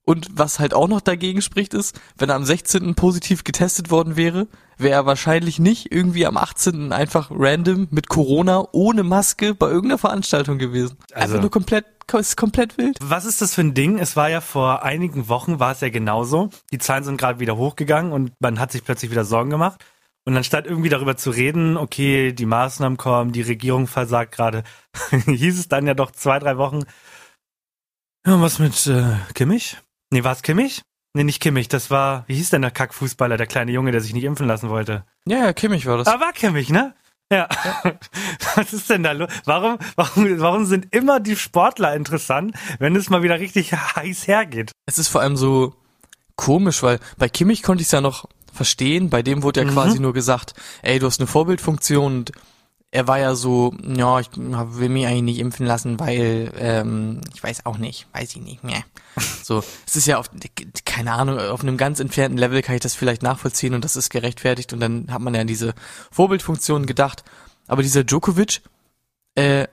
Und 0.10 0.28
was 0.34 0.58
halt 0.58 0.74
auch 0.74 0.88
noch 0.88 1.02
dagegen 1.02 1.40
spricht, 1.44 1.76
ist, 1.76 2.02
wenn 2.18 2.30
er 2.30 2.36
am 2.36 2.44
16. 2.44 2.96
positiv 2.96 3.44
getestet 3.44 3.92
worden 3.92 4.16
wäre, 4.16 4.48
wäre 4.76 4.96
er 4.96 5.06
wahrscheinlich 5.06 5.60
nicht 5.60 5.92
irgendwie 5.92 6.26
am 6.26 6.36
18. 6.36 6.92
einfach 6.92 7.30
random 7.30 7.90
mit 7.92 8.10
Corona 8.10 8.68
ohne 8.72 9.04
Maske 9.04 9.54
bei 9.54 9.68
irgendeiner 9.68 10.00
Veranstaltung 10.00 10.58
gewesen. 10.58 10.98
Also- 11.14 11.34
einfach 11.36 11.42
nur 11.42 11.52
komplett, 11.52 11.86
ist 12.14 12.38
komplett 12.38 12.80
wild. 12.80 12.98
Was 13.04 13.26
ist 13.26 13.40
das 13.44 13.54
für 13.54 13.62
ein 13.62 13.76
Ding? 13.76 14.00
Es 14.00 14.16
war 14.16 14.32
ja 14.32 14.42
vor 14.42 14.82
einigen 14.82 15.28
Wochen, 15.28 15.60
war 15.60 15.74
es 15.74 15.82
ja 15.82 15.90
genauso. 15.90 16.50
Die 16.72 16.80
Zahlen 16.80 17.04
sind 17.04 17.18
gerade 17.18 17.40
wieder 17.40 17.56
hochgegangen 17.58 18.12
und 18.12 18.32
man 18.40 18.60
hat 18.60 18.72
sich 18.72 18.84
plötzlich 18.84 19.12
wieder 19.12 19.26
Sorgen 19.26 19.52
gemacht. 19.52 19.86
Und 20.26 20.36
anstatt 20.36 20.66
irgendwie 20.66 20.90
darüber 20.90 21.18
zu 21.18 21.30
reden, 21.30 21.78
okay, 21.78 22.34
die 22.34 22.48
Maßnahmen 22.48 22.98
kommen, 22.98 23.32
die 23.32 23.44
Regierung 23.44 23.86
versagt 23.86 24.32
gerade, 24.34 24.64
hieß 25.28 25.60
es 25.60 25.68
dann 25.68 25.86
ja 25.86 25.94
doch 25.94 26.10
zwei, 26.10 26.40
drei 26.40 26.58
Wochen, 26.58 26.82
ja, 28.26 28.42
was 28.42 28.58
mit 28.60 28.88
äh, 28.88 29.16
Kimmich? 29.36 29.78
Nee, 30.12 30.24
war 30.24 30.34
es 30.34 30.42
Kimmich? 30.42 30.82
Nee, 31.14 31.24
nicht 31.24 31.42
Kimmich, 31.42 31.68
das 31.68 31.90
war, 31.90 32.24
wie 32.28 32.36
hieß 32.36 32.52
denn 32.52 32.62
der 32.62 32.72
Kackfußballer, 32.72 33.38
der 33.38 33.48
kleine 33.48 33.72
Junge, 33.72 33.92
der 33.92 34.02
sich 34.02 34.14
nicht 34.14 34.24
impfen 34.24 34.48
lassen 34.48 34.70
wollte? 34.70 35.06
Ja, 35.28 35.38
ja, 35.46 35.54
Kimmich 35.54 35.86
war 35.86 35.98
das. 35.98 36.08
Ah, 36.08 36.20
war 36.20 36.34
Kimmich, 36.34 36.70
ne? 36.70 36.94
Ja. 37.32 37.48
Was 38.56 38.74
ist 38.74 38.90
denn 38.90 39.04
da 39.04 39.12
los? 39.12 39.30
Warum, 39.46 39.78
warum, 39.96 40.40
warum 40.40 40.66
sind 40.66 40.88
immer 40.96 41.20
die 41.20 41.36
Sportler 41.36 41.96
interessant, 41.96 42.56
wenn 42.80 42.96
es 42.96 43.10
mal 43.10 43.22
wieder 43.24 43.40
richtig 43.40 43.74
heiß 43.74 44.28
hergeht? 44.28 44.72
Es 44.88 44.98
ist 44.98 45.08
vor 45.10 45.22
allem 45.22 45.38
so 45.38 45.76
komisch, 46.36 46.82
weil 46.84 47.00
bei 47.18 47.30
Kimmich 47.30 47.62
konnte 47.64 47.82
ich 47.82 47.88
es 47.88 47.92
ja 47.92 48.02
noch 48.02 48.26
verstehen. 48.52 49.10
Bei 49.12 49.22
dem 49.22 49.44
wurde 49.44 49.62
ja 49.62 49.68
Mhm. 49.68 49.74
quasi 49.74 50.00
nur 50.00 50.14
gesagt, 50.14 50.54
ey, 50.82 50.98
du 51.00 51.06
hast 51.06 51.20
eine 51.20 51.28
Vorbildfunktion 51.28 52.16
und 52.18 52.32
er 52.92 53.08
war 53.08 53.20
ja 53.20 53.36
so, 53.36 53.74
ja, 53.84 54.20
ich 54.20 54.30
will 54.36 54.90
mich 54.90 55.06
eigentlich 55.06 55.22
nicht 55.22 55.40
impfen 55.40 55.66
lassen, 55.66 56.00
weil 56.00 56.52
ähm, 56.58 57.22
ich 57.34 57.44
weiß 57.44 57.66
auch 57.66 57.78
nicht, 57.78 58.08
weiß 58.14 58.36
ich 58.36 58.42
nicht 58.42 58.64
mehr. 58.64 58.84
So, 59.44 59.64
es 59.88 59.96
ist 59.96 60.06
ja 60.06 60.20
auf, 60.20 60.30
keine 60.86 61.14
Ahnung, 61.14 61.40
auf 61.40 61.62
einem 61.62 61.76
ganz 61.76 62.00
entfernten 62.00 62.38
Level 62.38 62.62
kann 62.62 62.76
ich 62.76 62.82
das 62.82 62.94
vielleicht 62.94 63.24
nachvollziehen 63.24 63.74
und 63.74 63.84
das 63.84 63.96
ist 63.96 64.12
gerechtfertigt 64.12 64.74
und 64.74 64.80
dann 64.80 65.12
hat 65.12 65.22
man 65.22 65.34
ja 65.34 65.42
an 65.42 65.48
diese 65.48 65.74
Vorbildfunktion 66.12 66.86
gedacht. 66.86 67.24
Aber 67.68 67.82
dieser 67.82 68.04
Djokovic 68.04 68.62
äh, 69.34 69.68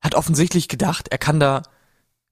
hat 0.00 0.14
offensichtlich 0.14 0.66
gedacht, 0.66 1.08
er 1.08 1.18
kann 1.18 1.38
da 1.38 1.62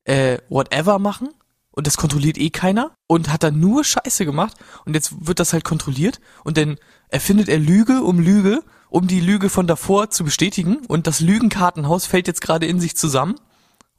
äh, 0.04 0.38
whatever 0.48 0.98
machen 0.98 1.28
und 1.70 1.86
das 1.86 1.98
kontrolliert 1.98 2.38
eh 2.38 2.50
keiner 2.50 2.92
und 3.06 3.30
hat 3.30 3.42
da 3.42 3.50
nur 3.50 3.84
Scheiße 3.84 4.24
gemacht 4.24 4.56
und 4.86 4.94
jetzt 4.94 5.26
wird 5.26 5.38
das 5.38 5.52
halt 5.52 5.64
kontrolliert 5.64 6.18
und 6.44 6.56
dann 6.56 6.78
erfindet 7.10 7.48
er 7.48 7.58
Lüge 7.58 8.02
um 8.02 8.18
Lüge, 8.18 8.64
um 8.90 9.06
die 9.06 9.20
Lüge 9.20 9.49
von 9.49 9.66
davor 9.66 10.11
zu 10.11 10.25
bestätigen 10.25 10.78
und 10.87 11.06
das 11.06 11.20
Lügenkartenhaus 11.20 12.06
fällt 12.06 12.26
jetzt 12.26 12.40
gerade 12.42 12.66
in 12.66 12.80
sich 12.80 12.97
zusammen 12.97 13.37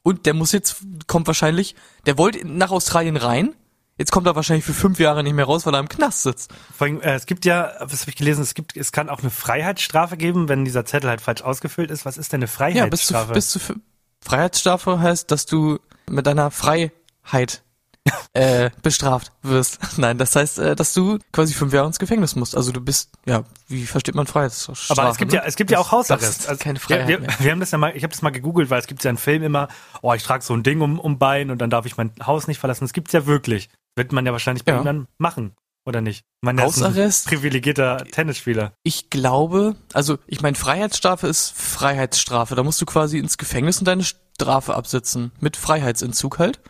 und 0.03 0.25
der 0.25 0.33
muss 0.33 0.51
jetzt, 0.51 0.77
kommt 1.07 1.27
wahrscheinlich, 1.27 1.75
der 2.05 2.17
wollte 2.17 2.45
nach 2.47 2.71
Australien 2.71 3.17
rein, 3.17 3.55
Jetzt 3.97 4.11
kommt 4.11 4.25
er 4.25 4.35
wahrscheinlich 4.35 4.65
für 4.65 4.73
fünf 4.73 4.99
Jahre 4.99 5.21
nicht 5.21 5.33
mehr 5.33 5.45
raus, 5.45 5.67
weil 5.67 5.75
er 5.75 5.79
im 5.79 5.87
Knast 5.87 6.23
sitzt. 6.23 6.51
Vor 6.75 6.87
allem, 6.87 7.01
äh, 7.01 7.13
es 7.13 7.27
gibt 7.27 7.45
ja, 7.45 7.73
was 7.81 8.01
habe 8.01 8.09
ich 8.09 8.15
gelesen, 8.15 8.41
es 8.41 8.55
gibt, 8.55 8.75
es 8.75 8.91
kann 8.91 9.09
auch 9.09 9.19
eine 9.19 9.29
Freiheitsstrafe 9.29 10.17
geben, 10.17 10.49
wenn 10.49 10.65
dieser 10.65 10.85
Zettel 10.85 11.07
halt 11.07 11.21
falsch 11.21 11.43
ausgefüllt 11.43 11.91
ist. 11.91 12.03
Was 12.03 12.17
ist 12.17 12.33
denn 12.33 12.39
eine 12.39 12.47
Freiheitsstrafe? 12.47 13.27
Ja, 13.27 13.33
bis 13.33 13.51
zu, 13.51 13.59
bis 13.59 13.67
zu 13.67 13.75
Freiheitsstrafe 14.21 14.99
heißt, 14.99 15.29
dass 15.29 15.45
du 15.45 15.77
mit 16.09 16.25
deiner 16.25 16.49
Freiheit 16.49 17.61
äh, 18.33 18.69
bestraft 18.81 19.31
wirst. 19.41 19.79
Nein, 19.97 20.17
das 20.17 20.35
heißt, 20.35 20.59
äh, 20.59 20.75
dass 20.75 20.93
du 20.93 21.19
quasi 21.31 21.53
fünf 21.53 21.73
Jahre 21.73 21.87
ins 21.87 21.99
Gefängnis 21.99 22.35
musst. 22.35 22.55
Also 22.55 22.71
du 22.71 22.81
bist, 22.81 23.11
ja, 23.25 23.43
wie 23.67 23.85
versteht 23.85 24.15
man 24.15 24.25
Freiheitsstrafe? 24.27 25.01
Aber 25.01 25.09
es 25.09 25.17
gibt 25.17 25.31
ne? 25.31 25.37
ja, 25.37 25.43
es 25.45 25.55
gibt 25.55 25.71
ja 25.71 25.79
auch 25.79 25.91
Hausarrest. 25.91 26.49
Also, 26.49 26.63
keine 26.63 26.79
Freiheit 26.79 27.07
wir, 27.07 27.19
mehr. 27.19 27.29
wir 27.39 27.51
haben 27.51 27.59
das 27.59 27.71
ja 27.71 27.77
mal, 27.77 27.95
ich 27.95 28.03
habe 28.03 28.11
das 28.11 28.21
mal 28.21 28.31
gegoogelt, 28.31 28.69
weil 28.69 28.79
es 28.79 28.87
gibt 28.87 29.03
ja 29.03 29.09
einen 29.09 29.17
Film 29.17 29.43
immer, 29.43 29.67
oh, 30.01 30.13
ich 30.13 30.23
trage 30.23 30.43
so 30.43 30.53
ein 30.53 30.63
Ding 30.63 30.81
um, 30.81 30.99
um 30.99 31.19
Bein 31.19 31.51
und 31.51 31.59
dann 31.59 31.69
darf 31.69 31.85
ich 31.85 31.97
mein 31.97 32.11
Haus 32.25 32.47
nicht 32.47 32.59
verlassen. 32.59 32.83
Das 32.83 32.93
gibt's 32.93 33.13
ja 33.13 33.25
wirklich. 33.25 33.69
Wird 33.95 34.11
man 34.13 34.25
ja 34.25 34.31
wahrscheinlich 34.31 34.65
bei 34.65 34.71
Ja. 34.71 34.79
ihm 34.79 34.85
dann 34.85 35.07
machen, 35.17 35.53
oder 35.85 36.01
nicht? 36.01 36.23
Man 36.41 36.57
ist 36.57 36.63
Hausarrest? 36.63 37.27
privilegierter 37.27 37.97
Tennisspieler. 38.11 38.71
Ich 38.83 39.09
glaube, 39.09 39.75
also 39.93 40.17
ich 40.25 40.41
meine, 40.41 40.55
Freiheitsstrafe 40.55 41.27
ist 41.27 41.53
Freiheitsstrafe. 41.55 42.55
Da 42.55 42.63
musst 42.63 42.81
du 42.81 42.85
quasi 42.85 43.19
ins 43.19 43.37
Gefängnis 43.37 43.79
und 43.79 43.85
deine 43.85 44.03
Strafe 44.03 44.73
absitzen. 44.75 45.31
Mit 45.39 45.57
Freiheitsentzug 45.57 46.39
halt. 46.39 46.61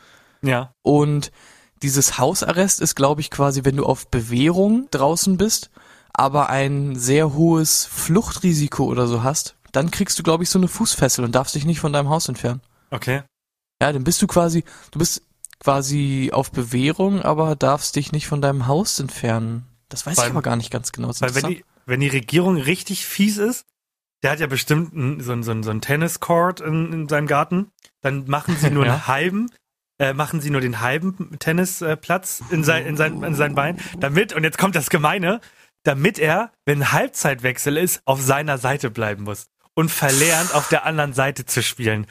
Ja. 0.44 0.74
Und 0.82 1.32
dieses 1.84 2.18
Hausarrest 2.18 2.82
ist, 2.82 2.96
glaube 2.96 3.22
ich, 3.22 3.32
quasi, 3.32 3.64
wenn 3.66 3.78
du 3.78 3.86
auf 3.86 4.08
Bewährung 4.10 4.88
draußen 4.92 5.38
bist, 5.38 5.72
aber 6.14 6.50
ein 6.50 6.96
sehr 6.96 7.34
hohes 7.34 7.86
Fluchtrisiko 7.86 8.86
oder 8.86 9.08
so 9.08 9.24
hast, 9.24 9.56
dann 9.72 9.90
kriegst 9.92 10.20
du, 10.20 10.24
glaube 10.24 10.44
ich, 10.44 10.50
so 10.50 10.60
eine 10.60 10.68
Fußfessel 10.68 11.24
und 11.24 11.34
darfst 11.34 11.56
dich 11.56 11.66
nicht 11.66 11.80
von 11.80 11.94
deinem 11.94 12.10
Haus 12.10 12.28
entfernen. 12.28 12.62
Okay. 12.92 13.24
Ja, 13.82 13.92
dann 13.94 14.04
bist 14.04 14.22
du 14.22 14.28
quasi, 14.28 14.64
du 14.92 15.00
bist 15.00 15.24
quasi 15.60 16.30
auf 16.34 16.52
Bewährung, 16.52 17.22
aber 17.22 17.56
darfst 17.56 17.96
dich 17.96 18.12
nicht 18.12 18.28
von 18.28 18.42
deinem 18.42 18.68
Haus 18.68 19.00
entfernen. 19.00 19.66
Das 19.90 20.06
weiß 20.06 20.18
Weil- 20.18 20.26
ich 20.26 20.32
aber 20.32 20.42
gar 20.42 20.56
nicht 20.56 20.72
ganz 20.72 20.92
genau. 20.92 21.12
Weil 21.20 21.36
wenn 21.36 21.48
die, 21.48 21.66
wenn 21.86 22.00
die 22.00 22.08
Regierung 22.10 22.58
richtig 22.58 23.06
fies 23.06 23.38
ist, 23.38 23.66
der 24.24 24.32
hat 24.32 24.40
ja 24.40 24.48
bestimmt 24.48 24.94
einen, 24.94 25.22
so, 25.22 25.32
einen- 25.32 25.44
so, 25.44 25.52
einen- 25.52 25.64
so 25.64 25.72
einen 25.72 25.82
Tenniscourt 25.82 26.60
in, 26.62 26.92
in 26.94 27.10
seinem 27.10 27.28
Garten, 27.28 27.72
dann 28.02 28.28
machen 28.28 28.56
sie 28.60 28.70
nur 28.72 28.86
Ja. 28.86 28.94
einen 28.94 29.08
halben, 29.08 29.50
äh, 30.02 30.14
machen 30.14 30.42
sie 30.42 30.50
nur 30.50 30.62
den 30.62 30.82
halben 30.82 31.38
Tennisplatz 31.38 32.42
in 32.50 32.64
sein, 32.64 32.88
in 32.88 32.98
sein, 32.98 33.22
in 33.22 33.36
sein 33.36 33.54
Bein, 33.54 33.78
damit, 34.00 34.34
und 34.34 34.44
jetzt 34.44 34.58
kommt 34.58 34.76
das 34.76 34.90
Gemeine, 34.90 35.42
damit 35.84 36.18
er, 36.18 36.52
wenn 36.66 36.92
Halbzeitwechsel 36.92 37.78
ist, 37.78 38.02
auf 38.06 38.20
seiner 38.20 38.58
Seite 38.58 38.90
bleiben 38.90 39.24
muss 39.24 39.48
und 39.76 39.92
verlernt, 39.92 40.56
auf 40.56 40.70
der 40.70 40.86
anderen 40.86 41.14
Seite 41.14 41.46
zu 41.46 41.62
spielen. 41.62 42.08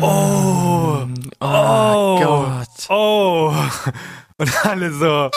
Oh, 0.00 1.06
oh, 1.40 1.46
oh, 1.46 2.20
Gott. 2.22 2.90
oh. 2.90 3.54
Und 4.40 4.66
alle 4.66 4.92
so, 4.92 5.30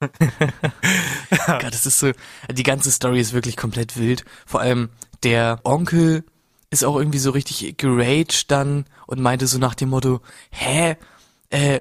Gott, 0.00 1.64
das 1.72 1.86
ist 1.86 1.98
so, 1.98 2.12
die 2.50 2.62
ganze 2.62 2.92
Story 2.92 3.20
ist 3.20 3.32
wirklich 3.32 3.56
komplett 3.56 3.96
wild. 3.96 4.24
Vor 4.44 4.60
allem 4.60 4.90
der 5.22 5.60
Onkel 5.64 6.24
ist 6.74 6.84
auch 6.84 6.96
irgendwie 6.96 7.18
so 7.18 7.30
richtig 7.30 7.78
geraged 7.78 8.50
dann 8.50 8.84
und 9.06 9.20
meinte 9.20 9.46
so 9.46 9.58
nach 9.58 9.74
dem 9.74 9.90
Motto, 9.90 10.20
hä, 10.50 10.96
äh, 11.50 11.80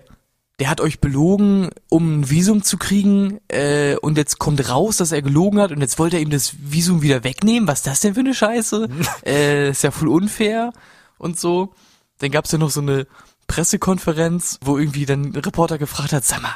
der 0.60 0.70
hat 0.70 0.82
euch 0.82 1.02
belogen, 1.02 1.72
um 1.90 2.22
ein 2.22 2.30
Visum 2.30 2.64
zu 2.64 2.78
kriegen, 2.78 3.40
äh, 3.48 3.96
und 3.98 4.18
jetzt 4.18 4.38
kommt 4.38 4.70
raus, 4.70 4.98
dass 4.98 5.12
er 5.12 5.24
gelogen 5.24 5.60
hat 5.60 5.72
und 5.72 5.82
jetzt 5.82 5.98
wollte 5.98 6.18
er 6.18 6.22
ihm 6.22 6.30
das 6.30 6.54
Visum 6.60 7.02
wieder 7.02 7.24
wegnehmen. 7.24 7.68
Was 7.68 7.80
ist 7.80 7.88
das 7.88 8.00
denn 8.02 8.14
für 8.14 8.20
eine 8.20 8.36
Scheiße? 8.36 8.88
äh, 9.26 9.72
ist 9.72 9.84
ja 9.84 9.92
voll 9.92 10.10
unfair 10.10 10.72
und 11.18 11.40
so. 11.40 11.74
Dann 12.20 12.32
gab's 12.32 12.52
ja 12.52 12.60
noch 12.60 12.70
so 12.70 12.82
eine 12.82 13.08
Pressekonferenz, 13.48 14.60
wo 14.62 14.78
irgendwie 14.78 15.06
dann 15.06 15.34
ein 15.34 15.36
Reporter 15.36 15.78
gefragt 15.80 16.14
hat, 16.14 16.24
sag 16.24 16.42
mal, 16.42 16.56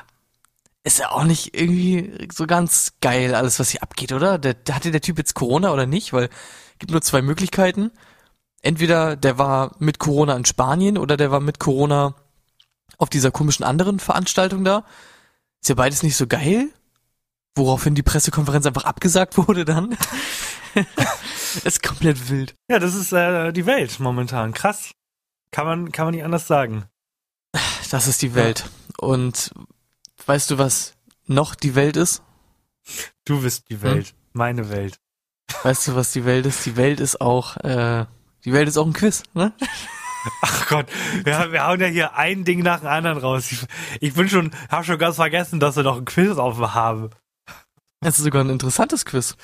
ist 0.84 1.00
ja 1.00 1.12
auch 1.12 1.26
nicht 1.26 1.60
irgendwie 1.60 2.28
so 2.32 2.46
ganz 2.46 2.94
geil 3.02 3.36
alles, 3.36 3.60
was 3.60 3.72
hier 3.72 3.84
abgeht, 3.84 4.14
oder? 4.14 4.38
Der, 4.38 4.54
der, 4.54 4.76
hatte 4.76 4.92
der 4.92 5.02
Typ 5.02 5.18
jetzt 5.18 5.34
Corona 5.34 5.74
oder 5.74 5.86
nicht? 5.86 6.14
Weil 6.14 6.30
gibt 6.80 6.92
nur 6.92 7.02
zwei 7.02 7.22
Möglichkeiten. 7.22 7.92
Entweder 8.68 9.16
der 9.16 9.38
war 9.38 9.78
mit 9.80 9.98
Corona 9.98 10.36
in 10.36 10.44
Spanien 10.44 10.98
oder 10.98 11.16
der 11.16 11.32
war 11.32 11.40
mit 11.40 11.58
Corona 11.58 12.16
auf 12.98 13.08
dieser 13.08 13.32
komischen 13.32 13.64
anderen 13.64 13.98
Veranstaltung 13.98 14.66
da. 14.66 14.84
Ist 15.62 15.70
ja 15.70 15.76
beides 15.76 16.04
nicht 16.04 16.18
so 16.18 16.28
geil. 16.28 16.68
Woraufhin 17.56 17.96
die 17.96 18.04
Pressekonferenz 18.04 18.66
einfach 18.66 18.84
abgesagt 18.84 19.38
wurde 19.38 19.64
dann. 19.64 19.98
ist 21.64 21.82
komplett 21.82 22.30
wild. 22.30 22.56
ja, 22.70 22.78
das 22.80 22.94
ist 22.94 23.14
äh, 23.14 23.54
die 23.54 23.66
Welt 23.66 24.02
momentan. 24.02 24.54
Krass. 24.54 24.92
Kann 25.52 25.66
man, 25.66 25.94
kann 25.94 26.08
man 26.08 26.14
nicht 26.14 26.26
anders 26.26 26.46
sagen. 26.46 26.84
Das 27.90 28.06
ist 28.06 28.22
die 28.22 28.36
Welt. 28.36 28.66
Und 28.98 29.54
weißt 30.26 30.52
du, 30.52 30.58
was 30.58 30.92
noch 31.26 31.56
die 31.56 31.76
Welt 31.76 31.96
ist? 31.96 32.22
Du 33.24 33.44
bist 33.44 33.70
die 33.70 33.82
Welt, 33.82 34.14
meine 34.34 34.70
Welt. 34.70 35.00
Weißt 35.64 35.88
du, 35.88 35.96
was 35.96 36.12
die 36.12 36.26
Welt 36.26 36.46
ist? 36.46 36.66
Die 36.66 36.76
Welt 36.76 37.00
ist 37.00 37.22
auch, 37.22 37.56
äh, 37.64 38.06
die 38.46 38.54
Welt 38.54 38.68
ist 38.68 38.78
auch 38.78 38.86
ein 38.86 38.94
Quiz, 38.94 39.24
ne? 39.34 39.54
Ach 40.42 40.68
Gott, 40.68 40.88
wir, 41.24 41.52
wir 41.52 41.66
hauen 41.66 41.80
ja 41.80 41.88
hier 41.88 42.16
ein 42.16 42.44
Ding 42.44 42.62
nach 42.62 42.80
dem 42.80 42.90
anderen 42.90 43.18
raus. 43.18 43.52
Ich, 43.52 43.66
ich 44.02 44.14
bin 44.14 44.30
schon, 44.30 44.52
hab 44.70 44.86
schon 44.86 44.98
ganz 44.98 45.16
vergessen, 45.16 45.60
dass 45.60 45.76
wir 45.76 45.84
noch 45.84 45.98
ein 45.98 46.06
Quiz 46.06 46.38
offen 46.38 46.74
haben. 46.74 47.10
Das 48.02 48.18
ist 48.18 48.26
sogar 48.26 48.44
ein 48.44 48.50
interessantes 48.50 49.06
Quiz. 49.06 49.36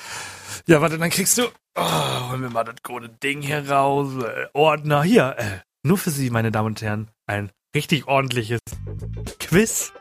Ja, 0.67 0.81
warte, 0.81 0.97
dann 0.97 1.09
kriegst 1.09 1.37
du, 1.37 1.47
oh, 1.75 2.29
holen 2.29 2.41
wir 2.41 2.49
mal 2.49 2.63
das 2.63 2.75
gute 2.83 3.09
Ding 3.09 3.41
hier 3.41 3.69
raus. 3.69 4.23
Äh, 4.23 4.47
Ordner, 4.53 5.03
hier, 5.03 5.35
äh, 5.37 5.59
nur 5.83 5.97
für 5.97 6.11
Sie, 6.11 6.29
meine 6.29 6.51
Damen 6.51 6.67
und 6.67 6.81
Herren, 6.81 7.09
ein 7.27 7.51
richtig 7.75 8.07
ordentliches 8.07 8.59
Quiz. 9.39 9.91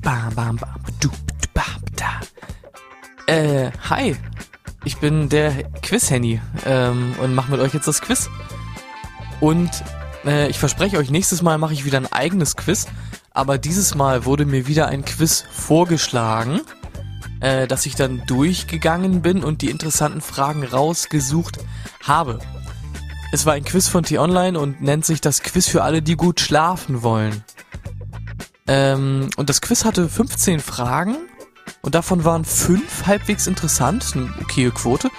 Bam, 0.00 0.34
bam, 0.34 0.56
bam, 0.56 0.82
du, 1.00 1.10
bam, 1.54 1.82
da. 1.96 2.20
Äh, 3.32 3.70
hi. 3.88 4.16
Ich 4.84 4.98
bin 4.98 5.28
der 5.28 5.64
Quiz-Henny 5.82 6.40
ähm, 6.66 7.14
und 7.20 7.34
mache 7.34 7.52
mit 7.52 7.60
euch 7.60 7.72
jetzt 7.72 7.86
das 7.86 8.00
Quiz. 8.00 8.28
Und 9.40 9.70
äh, 10.24 10.48
ich 10.48 10.58
verspreche 10.58 10.98
euch, 10.98 11.10
nächstes 11.10 11.40
Mal 11.42 11.56
mache 11.58 11.72
ich 11.72 11.84
wieder 11.84 11.98
ein 11.98 12.12
eigenes 12.12 12.56
Quiz. 12.56 12.86
Aber 13.30 13.58
dieses 13.58 13.94
Mal 13.94 14.24
wurde 14.24 14.44
mir 14.44 14.66
wieder 14.66 14.88
ein 14.88 15.04
Quiz 15.04 15.44
vorgeschlagen, 15.52 16.60
äh, 17.40 17.66
dass 17.68 17.86
ich 17.86 17.94
dann 17.94 18.22
durchgegangen 18.26 19.22
bin 19.22 19.44
und 19.44 19.62
die 19.62 19.70
interessanten 19.70 20.20
Fragen 20.20 20.64
rausgesucht 20.64 21.58
habe. 22.02 22.40
Es 23.32 23.46
war 23.46 23.54
ein 23.54 23.64
Quiz 23.64 23.88
von 23.88 24.04
T-Online 24.04 24.58
und 24.58 24.82
nennt 24.82 25.06
sich 25.06 25.20
das 25.20 25.42
Quiz 25.42 25.68
für 25.68 25.82
alle, 25.84 26.02
die 26.02 26.16
gut 26.16 26.40
schlafen 26.40 27.02
wollen. 27.02 27.44
Ähm, 28.66 29.30
und 29.36 29.48
das 29.48 29.60
Quiz 29.60 29.84
hatte 29.84 30.08
15 30.08 30.60
Fragen 30.60 31.16
und 31.82 31.94
davon 31.94 32.24
waren 32.24 32.44
fünf 32.44 33.06
halbwegs 33.06 33.46
interessant, 33.46 34.12
eine 34.14 34.32
okaye 34.40 34.70
Quote 34.70 35.10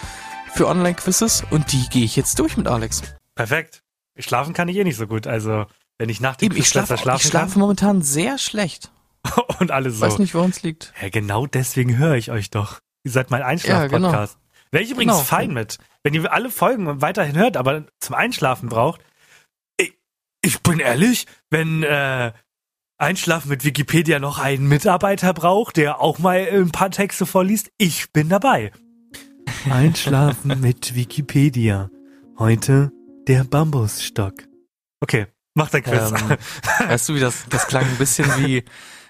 für 0.54 0.68
Online-Quizzes 0.68 1.44
und 1.52 1.72
die 1.72 1.88
gehe 1.90 2.04
ich 2.06 2.16
jetzt 2.16 2.40
durch 2.40 2.58
mit 2.58 2.68
Alex. 2.68 3.02
Perfekt. 3.36 3.84
Schlafen 4.18 4.54
kann 4.54 4.68
ich 4.68 4.78
eh 4.78 4.84
nicht 4.84 4.98
so 4.98 5.08
gut, 5.08 5.28
also 5.28 5.66
wenn 5.98 6.10
ich 6.10 6.22
nach 6.22 6.36
dem 6.36 6.48
Eben, 6.48 6.56
ich 6.56 6.62
Quiz 6.64 6.70
schlafe, 6.72 6.94
besser 6.94 7.04
schlafen 7.04 7.22
ich 7.22 7.28
schlafe 7.30 7.60
momentan 7.60 8.02
sehr 8.02 8.38
schlecht. 8.38 8.92
kann 9.24 9.44
und 9.60 9.72
alle 9.72 9.90
so. 9.92 10.02
Weiß 10.06 10.20
nicht, 10.20 10.34
woran 10.36 10.50
es 10.52 10.64
liegt. 10.64 10.94
Ja, 11.02 11.10
genau 11.10 11.46
deswegen 11.48 11.98
höre 11.98 12.16
ich 12.16 12.32
euch 12.32 12.50
doch. 12.50 12.80
Ihr 13.04 13.12
seid 13.12 13.32
mein 13.32 13.42
Einschlaf-Podcast. 13.42 14.38
Wäre 14.72 14.84
ich 14.84 14.92
übrigens 14.92 15.14
Genau. 15.14 15.24
fein 15.24 15.54
mit. 15.54 15.78
Wenn 16.04 16.14
ihr 16.14 16.32
alle 16.32 16.50
Folgen 16.50 17.02
weiterhin 17.02 17.38
hört, 17.38 17.58
aber 17.58 17.86
zum 18.00 18.16
Einschlafen 18.16 18.70
braucht. 18.70 19.02
Ich, 19.78 19.94
ich 20.42 20.62
bin 20.62 20.80
ehrlich, 20.80 21.26
wenn 21.50 21.84
äh, 21.84 22.32
Einschlafen 23.04 23.50
mit 23.50 23.66
Wikipedia 23.66 24.20
noch 24.20 24.40
einen 24.40 24.66
Mitarbeiter 24.66 25.34
braucht, 25.34 25.76
der 25.76 26.00
auch 26.00 26.20
mal 26.20 26.48
ein 26.50 26.72
paar 26.72 26.90
Texte 26.90 27.26
vorliest, 27.26 27.70
ich 27.78 28.14
bin 28.14 28.30
dabei. 28.30 28.72
Einschlafen 29.70 30.62
mit 30.62 30.96
Wikipedia. 30.96 31.90
Heute 32.40 32.94
der 33.28 33.44
Bambusstock. 33.44 34.34
Okay, 35.02 35.28
mach 35.54 35.70
dein 35.70 35.84
Quiz. 35.84 36.14
Ähm, 36.14 36.38
weißt 36.88 37.10
du, 37.10 37.16
wie 37.16 37.20
das, 37.20 37.44
das 37.50 37.68
klang 37.68 37.84
ein 37.84 37.98
bisschen 37.98 38.26
wie 38.38 38.64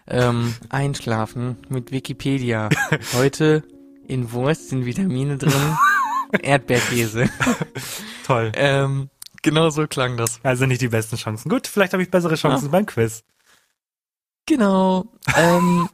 ähm, 0.08 0.56
Einschlafen 0.70 1.58
mit 1.70 1.92
Wikipedia. 1.92 2.70
Heute 3.14 3.62
In 4.08 4.32
Wurst 4.32 4.70
sind 4.70 4.88
Vitamine 4.88 5.38
drin. 5.38 5.78
Erdbeerkäse. 6.42 7.30
Toll. 8.26 8.54
Ähm, 8.56 9.12
genau 9.44 9.70
so 9.70 9.86
klang 9.86 10.18
das. 10.18 10.40
Also 10.42 10.66
nicht 10.66 10.82
die 10.82 10.88
besten 10.88 11.16
Chancen. 11.16 11.48
Gut, 11.48 11.68
vielleicht 11.68 11.94
habe 11.94 12.02
ich 12.02 12.10
bessere 12.10 12.34
Chancen 12.34 12.72
beim 12.72 12.88
Quiz. 12.88 13.24
Genau. 14.46 15.06
Ähm, 15.36 15.90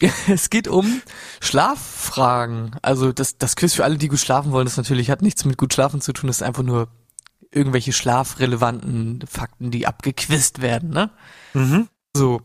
es 0.28 0.50
geht 0.50 0.68
um 0.68 1.02
Schlaffragen. 1.40 2.76
Also 2.82 3.12
das, 3.12 3.38
das 3.38 3.56
Quiz 3.56 3.74
für 3.74 3.84
alle, 3.84 3.98
die 3.98 4.08
gut 4.08 4.18
schlafen 4.18 4.52
wollen, 4.52 4.66
das 4.66 4.76
natürlich 4.76 5.10
hat 5.10 5.22
nichts 5.22 5.44
mit 5.44 5.58
gut 5.58 5.74
schlafen 5.74 6.00
zu 6.00 6.12
tun. 6.12 6.28
Das 6.28 6.38
ist 6.38 6.42
einfach 6.42 6.62
nur 6.62 6.88
irgendwelche 7.50 7.92
schlafrelevanten 7.92 9.24
Fakten, 9.26 9.70
die 9.70 9.86
abgequizt 9.86 10.60
werden. 10.62 10.90
Ne? 10.90 11.10
Mhm. 11.54 11.88
So. 12.14 12.40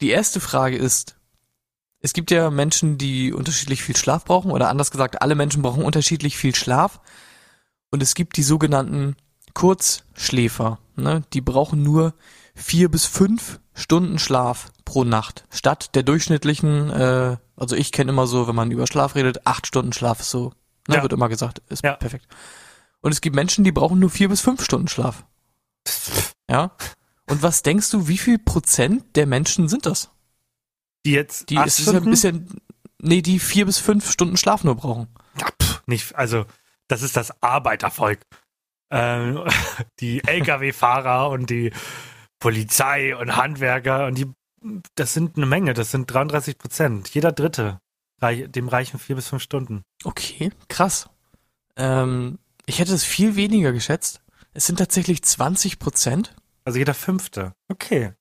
Die 0.00 0.10
erste 0.10 0.40
Frage 0.40 0.76
ist, 0.76 1.16
es 2.00 2.12
gibt 2.12 2.30
ja 2.30 2.50
Menschen, 2.50 2.98
die 2.98 3.32
unterschiedlich 3.32 3.82
viel 3.82 3.96
Schlaf 3.96 4.24
brauchen, 4.24 4.50
oder 4.50 4.68
anders 4.68 4.90
gesagt, 4.90 5.22
alle 5.22 5.34
Menschen 5.34 5.62
brauchen 5.62 5.84
unterschiedlich 5.84 6.36
viel 6.36 6.54
Schlaf. 6.54 7.00
Und 7.90 8.02
es 8.02 8.14
gibt 8.14 8.36
die 8.36 8.42
sogenannten 8.42 9.16
Kurzschläfer. 9.54 10.78
Ne? 10.96 11.22
Die 11.32 11.40
brauchen 11.40 11.82
nur 11.82 12.12
vier 12.54 12.90
bis 12.90 13.06
fünf 13.06 13.60
Stunden 13.74 14.18
Schlaf 14.18 14.70
pro 14.84 15.04
Nacht. 15.04 15.44
Statt 15.50 15.94
der 15.94 16.02
durchschnittlichen, 16.04 16.90
äh, 16.90 17.36
also 17.56 17.74
ich 17.76 17.92
kenne 17.92 18.12
immer 18.12 18.26
so, 18.26 18.46
wenn 18.46 18.54
man 18.54 18.70
über 18.70 18.86
Schlaf 18.86 19.14
redet, 19.14 19.46
acht 19.46 19.66
Stunden 19.66 19.92
Schlaf 19.92 20.20
ist 20.20 20.30
so, 20.30 20.52
ne, 20.88 20.96
Ja. 20.96 21.02
wird 21.02 21.12
immer 21.12 21.28
gesagt, 21.28 21.62
ist 21.68 21.82
Ja. 21.84 21.94
perfekt. 21.96 22.26
Und 23.00 23.12
es 23.12 23.20
gibt 23.20 23.36
Menschen, 23.36 23.64
die 23.64 23.72
brauchen 23.72 23.98
nur 23.98 24.10
vier 24.10 24.28
bis 24.28 24.40
fünf 24.40 24.64
Stunden 24.64 24.88
Schlaf. 24.88 25.24
Ja. 26.48 26.72
Und 27.28 27.42
was 27.42 27.62
denkst 27.62 27.90
du, 27.90 28.06
wie 28.08 28.18
viel 28.18 28.38
Prozent 28.38 29.16
der 29.16 29.26
Menschen 29.26 29.68
sind 29.68 29.86
das? 29.86 30.10
Die 31.04 31.12
jetzt 31.12 31.50
Die 31.50 31.56
ist, 31.56 31.80
ist 31.80 31.92
ja, 31.92 31.98
ist 31.98 32.24
ja, 32.24 32.32
nee, 33.00 33.20
die 33.22 33.38
vier 33.38 33.66
bis 33.66 33.78
fünf 33.78 34.10
Stunden 34.10 34.36
Schlaf 34.36 34.64
nur 34.64 34.74
brauchen. 34.76 35.08
Ja, 35.38 35.46
pff, 35.60 35.82
nicht, 35.86 36.14
also 36.14 36.46
das 36.88 37.02
ist 37.02 37.16
das 37.16 37.42
Arbeitervolk. 37.42 38.20
Ähm, 38.90 39.42
die 40.00 40.22
Lkw-Fahrer 40.24 41.28
und 41.30 41.50
die 41.50 41.72
Polizei 42.44 43.16
und 43.16 43.36
Handwerker 43.36 44.06
und 44.06 44.18
die, 44.18 44.30
das 44.96 45.14
sind 45.14 45.38
eine 45.38 45.46
Menge, 45.46 45.72
das 45.72 45.90
sind 45.90 46.12
33 46.12 46.58
Prozent. 46.58 47.08
Jeder 47.08 47.32
Dritte, 47.32 47.80
dem 48.20 48.68
reichen 48.68 48.98
vier 48.98 49.16
bis 49.16 49.28
fünf 49.28 49.42
Stunden. 49.42 49.82
Okay, 50.04 50.52
krass. 50.68 51.08
Ähm, 51.78 52.38
ich 52.66 52.80
hätte 52.80 52.92
es 52.92 53.02
viel 53.02 53.36
weniger 53.36 53.72
geschätzt. 53.72 54.20
Es 54.52 54.66
sind 54.66 54.78
tatsächlich 54.78 55.22
20 55.22 55.78
Prozent. 55.78 56.34
Also 56.66 56.78
jeder 56.78 56.92
Fünfte. 56.92 57.54
Okay. 57.68 58.12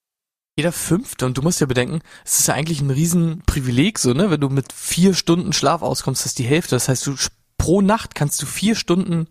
Jeder 0.56 0.72
fünfte. 0.72 1.26
Und 1.26 1.38
du 1.38 1.42
musst 1.42 1.60
ja 1.60 1.68
bedenken, 1.68 2.00
es 2.24 2.40
ist 2.40 2.48
ja 2.48 2.54
eigentlich 2.54 2.80
ein 2.80 2.92
Riesenprivileg, 2.92 4.00
so, 4.00 4.14
ne? 4.14 4.32
Wenn 4.32 4.40
du 4.40 4.48
mit 4.48 4.72
vier 4.72 5.16
Stunden 5.16 5.52
Schlaf 5.52 5.82
auskommst, 5.82 6.22
das 6.22 6.28
ist 6.28 6.40
die 6.40 6.46
Hälfte. 6.46 6.78
Das 6.78 6.88
heißt, 6.88 7.06
du 7.08 7.16
pro 7.58 7.82
Nacht 7.82 8.16
kannst 8.16 8.42
du 8.42 8.46
vier 8.46 8.78
Stunden 8.78 9.28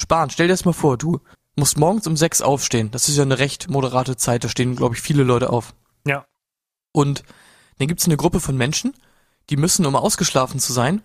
sparen. 0.00 0.30
Stell 0.30 0.46
dir 0.46 0.54
das 0.54 0.64
mal 0.64 0.72
vor, 0.72 0.96
du 0.96 1.20
musst 1.58 1.76
morgens 1.78 2.06
um 2.06 2.16
sechs 2.16 2.40
aufstehen. 2.40 2.90
Das 2.90 3.08
ist 3.08 3.16
ja 3.16 3.22
eine 3.22 3.38
recht 3.38 3.68
moderate 3.68 4.16
Zeit. 4.16 4.44
Da 4.44 4.48
stehen, 4.48 4.76
glaube 4.76 4.94
ich, 4.94 5.02
viele 5.02 5.22
Leute 5.22 5.50
auf. 5.50 5.74
Ja. 6.06 6.24
Und 6.92 7.22
dann 7.78 7.88
gibt 7.88 8.00
es 8.00 8.06
eine 8.06 8.16
Gruppe 8.16 8.40
von 8.40 8.56
Menschen, 8.56 8.94
die 9.50 9.56
müssen, 9.56 9.86
um 9.86 9.96
ausgeschlafen 9.96 10.60
zu 10.60 10.72
sein, 10.72 11.02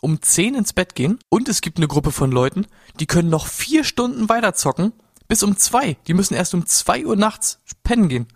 um 0.00 0.20
10 0.20 0.54
ins 0.54 0.72
Bett 0.72 0.94
gehen. 0.94 1.18
Und 1.28 1.48
es 1.48 1.60
gibt 1.60 1.78
eine 1.78 1.88
Gruppe 1.88 2.12
von 2.12 2.30
Leuten, 2.30 2.66
die 3.00 3.06
können 3.06 3.30
noch 3.30 3.46
vier 3.46 3.84
Stunden 3.84 4.28
weiter 4.28 4.54
zocken, 4.54 4.92
bis 5.28 5.42
um 5.42 5.56
zwei. 5.56 5.96
Die 6.06 6.14
müssen 6.14 6.34
erst 6.34 6.54
um 6.54 6.66
zwei 6.66 7.04
Uhr 7.04 7.16
nachts 7.16 7.60
pennen 7.82 8.08
gehen. 8.08 8.28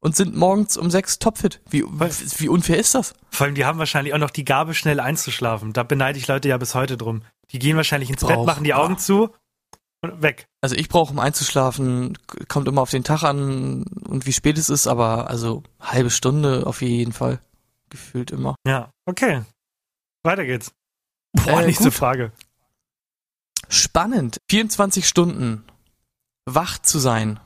Und 0.00 0.16
sind 0.16 0.34
morgens 0.34 0.76
um 0.76 0.90
sechs 0.90 1.20
topfit. 1.20 1.60
Wie, 1.70 1.84
wie 1.84 2.48
unfair 2.48 2.76
ist 2.76 2.94
das? 2.96 3.14
Vor 3.30 3.46
allem, 3.46 3.54
die 3.54 3.64
haben 3.64 3.78
wahrscheinlich 3.78 4.12
auch 4.14 4.18
noch 4.18 4.30
die 4.30 4.44
Gabe, 4.44 4.74
schnell 4.74 4.98
einzuschlafen. 4.98 5.72
Da 5.72 5.84
beneide 5.84 6.18
ich 6.18 6.26
Leute 6.26 6.48
ja 6.48 6.58
bis 6.58 6.74
heute 6.74 6.96
drum. 6.96 7.22
Die 7.52 7.60
gehen 7.60 7.76
wahrscheinlich 7.76 8.10
ins 8.10 8.20
Bett, 8.24 8.34
Brauch- 8.34 8.46
machen 8.46 8.64
die 8.64 8.74
Augen 8.74 8.98
zu 8.98 9.24
und 9.24 9.32
weg. 10.02 10.46
Also 10.60 10.74
ich 10.74 10.88
brauche, 10.88 11.12
um 11.12 11.18
einzuschlafen, 11.18 12.18
kommt 12.48 12.68
immer 12.68 12.82
auf 12.82 12.90
den 12.90 13.04
Tag 13.04 13.22
an 13.22 13.84
und 13.84 14.26
wie 14.26 14.32
spät 14.32 14.58
es 14.58 14.68
ist, 14.68 14.86
aber 14.86 15.28
also 15.30 15.62
halbe 15.80 16.10
Stunde 16.10 16.66
auf 16.66 16.82
jeden 16.82 17.12
Fall. 17.12 17.40
Gefühlt 17.90 18.30
immer. 18.30 18.56
Ja, 18.66 18.90
okay. 19.06 19.42
Weiter 20.24 20.44
geht's. 20.44 20.72
Boah, 21.32 21.60
Äh, 21.62 21.66
nächste 21.66 21.84
gut. 21.84 21.94
Frage. 21.94 22.32
Spannend. 23.68 24.38
24 24.50 25.06
Stunden 25.08 25.64
wach 26.46 26.78
zu 26.78 26.98
sein. 26.98 27.40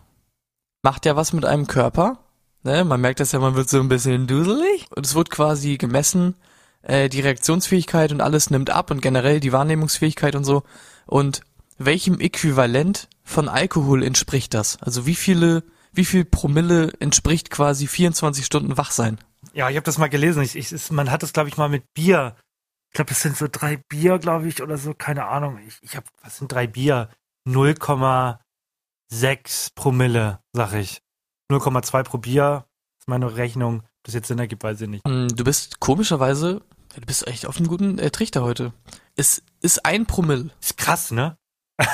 Macht 0.82 1.04
ja 1.06 1.16
was 1.16 1.32
mit 1.32 1.44
einem 1.44 1.66
Körper. 1.66 2.18
Ne? 2.62 2.84
Man 2.84 3.00
merkt 3.00 3.20
das 3.20 3.32
ja, 3.32 3.38
man 3.38 3.54
wird 3.54 3.68
so 3.68 3.80
ein 3.80 3.88
bisschen 3.88 4.26
duselig. 4.26 4.86
Und 4.94 5.06
es 5.06 5.14
wird 5.14 5.30
quasi 5.30 5.76
gemessen, 5.76 6.34
äh, 6.82 7.08
die 7.08 7.20
Reaktionsfähigkeit 7.20 8.12
und 8.12 8.20
alles 8.20 8.50
nimmt 8.50 8.70
ab 8.70 8.90
und 8.90 9.02
generell 9.02 9.40
die 9.40 9.52
Wahrnehmungsfähigkeit 9.52 10.34
und 10.34 10.44
so. 10.44 10.62
Und 11.06 11.42
welchem 11.78 12.20
Äquivalent 12.20 13.08
von 13.24 13.48
Alkohol 13.48 14.02
entspricht 14.02 14.54
das? 14.54 14.80
Also 14.82 15.06
wie 15.06 15.14
viele, 15.14 15.64
wie 15.92 16.04
viel 16.04 16.24
Promille 16.24 16.92
entspricht 17.00 17.50
quasi 17.50 17.86
24 17.86 18.44
Stunden 18.46 18.76
wach 18.76 18.90
sein? 18.90 19.18
Ja, 19.52 19.70
ich 19.70 19.76
habe 19.76 19.84
das 19.84 19.98
mal 19.98 20.08
gelesen. 20.08 20.42
Ich, 20.42 20.56
ich, 20.56 20.72
es- 20.72 20.90
man 20.90 21.10
hat 21.10 21.22
das, 21.22 21.32
glaube 21.32 21.48
ich, 21.48 21.56
mal 21.56 21.68
mit 21.68 21.84
Bier. 21.94 22.36
Ich 22.90 22.96
glaube, 22.96 23.12
es 23.12 23.20
sind 23.22 23.36
so 23.36 23.46
drei 23.50 23.78
Bier, 23.88 24.18
glaube 24.18 24.48
ich, 24.48 24.62
oder 24.62 24.78
so. 24.78 24.94
Keine 24.94 25.26
Ahnung. 25.26 25.58
Ich, 25.66 25.76
ich 25.82 25.96
habe, 25.96 26.06
was 26.22 26.38
sind 26.38 26.50
drei 26.52 26.66
Bier? 26.66 27.10
0,6 27.48 29.68
Promille, 29.74 30.40
sag 30.52 30.72
ich. 30.74 31.00
0,2 31.50 32.02
pro 32.02 32.18
Bier 32.18 32.66
ist 32.98 33.08
meine 33.08 33.36
Rechnung. 33.36 33.80
Ob 33.80 34.04
das 34.04 34.14
jetzt 34.14 34.28
Sinn 34.28 34.38
ergibt, 34.38 34.64
weiß 34.64 34.80
ich 34.80 34.88
nicht. 34.88 35.04
Hm, 35.06 35.28
Du 35.28 35.44
bist 35.44 35.80
komischerweise, 35.80 36.62
du 36.94 37.00
bist 37.02 37.26
echt 37.26 37.46
auf 37.46 37.56
einem 37.58 37.68
guten 37.68 37.98
äh, 37.98 38.10
Trichter 38.10 38.42
heute. 38.42 38.72
Es 39.14 39.42
ist 39.60 39.84
ein 39.84 40.06
Promille. 40.06 40.50
Ist 40.60 40.76
krass, 40.76 41.10
ne? 41.10 41.36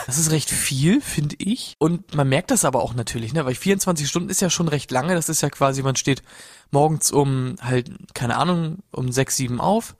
Das 0.06 0.18
ist 0.18 0.30
recht 0.30 0.50
viel, 0.50 1.00
finde 1.00 1.36
ich. 1.38 1.74
Und 1.78 2.14
man 2.14 2.28
merkt 2.28 2.50
das 2.50 2.64
aber 2.64 2.82
auch 2.82 2.94
natürlich, 2.94 3.32
ne? 3.32 3.44
Weil 3.44 3.54
24 3.54 4.08
Stunden 4.08 4.28
ist 4.28 4.40
ja 4.40 4.50
schon 4.50 4.68
recht 4.68 4.90
lange. 4.90 5.14
Das 5.14 5.28
ist 5.28 5.42
ja 5.42 5.50
quasi, 5.50 5.82
man 5.82 5.96
steht 5.96 6.22
morgens 6.70 7.10
um 7.10 7.56
halt, 7.60 7.90
keine 8.14 8.36
Ahnung, 8.36 8.78
um 8.92 9.10
6, 9.10 9.36
7 9.36 9.60
auf. 9.60 9.96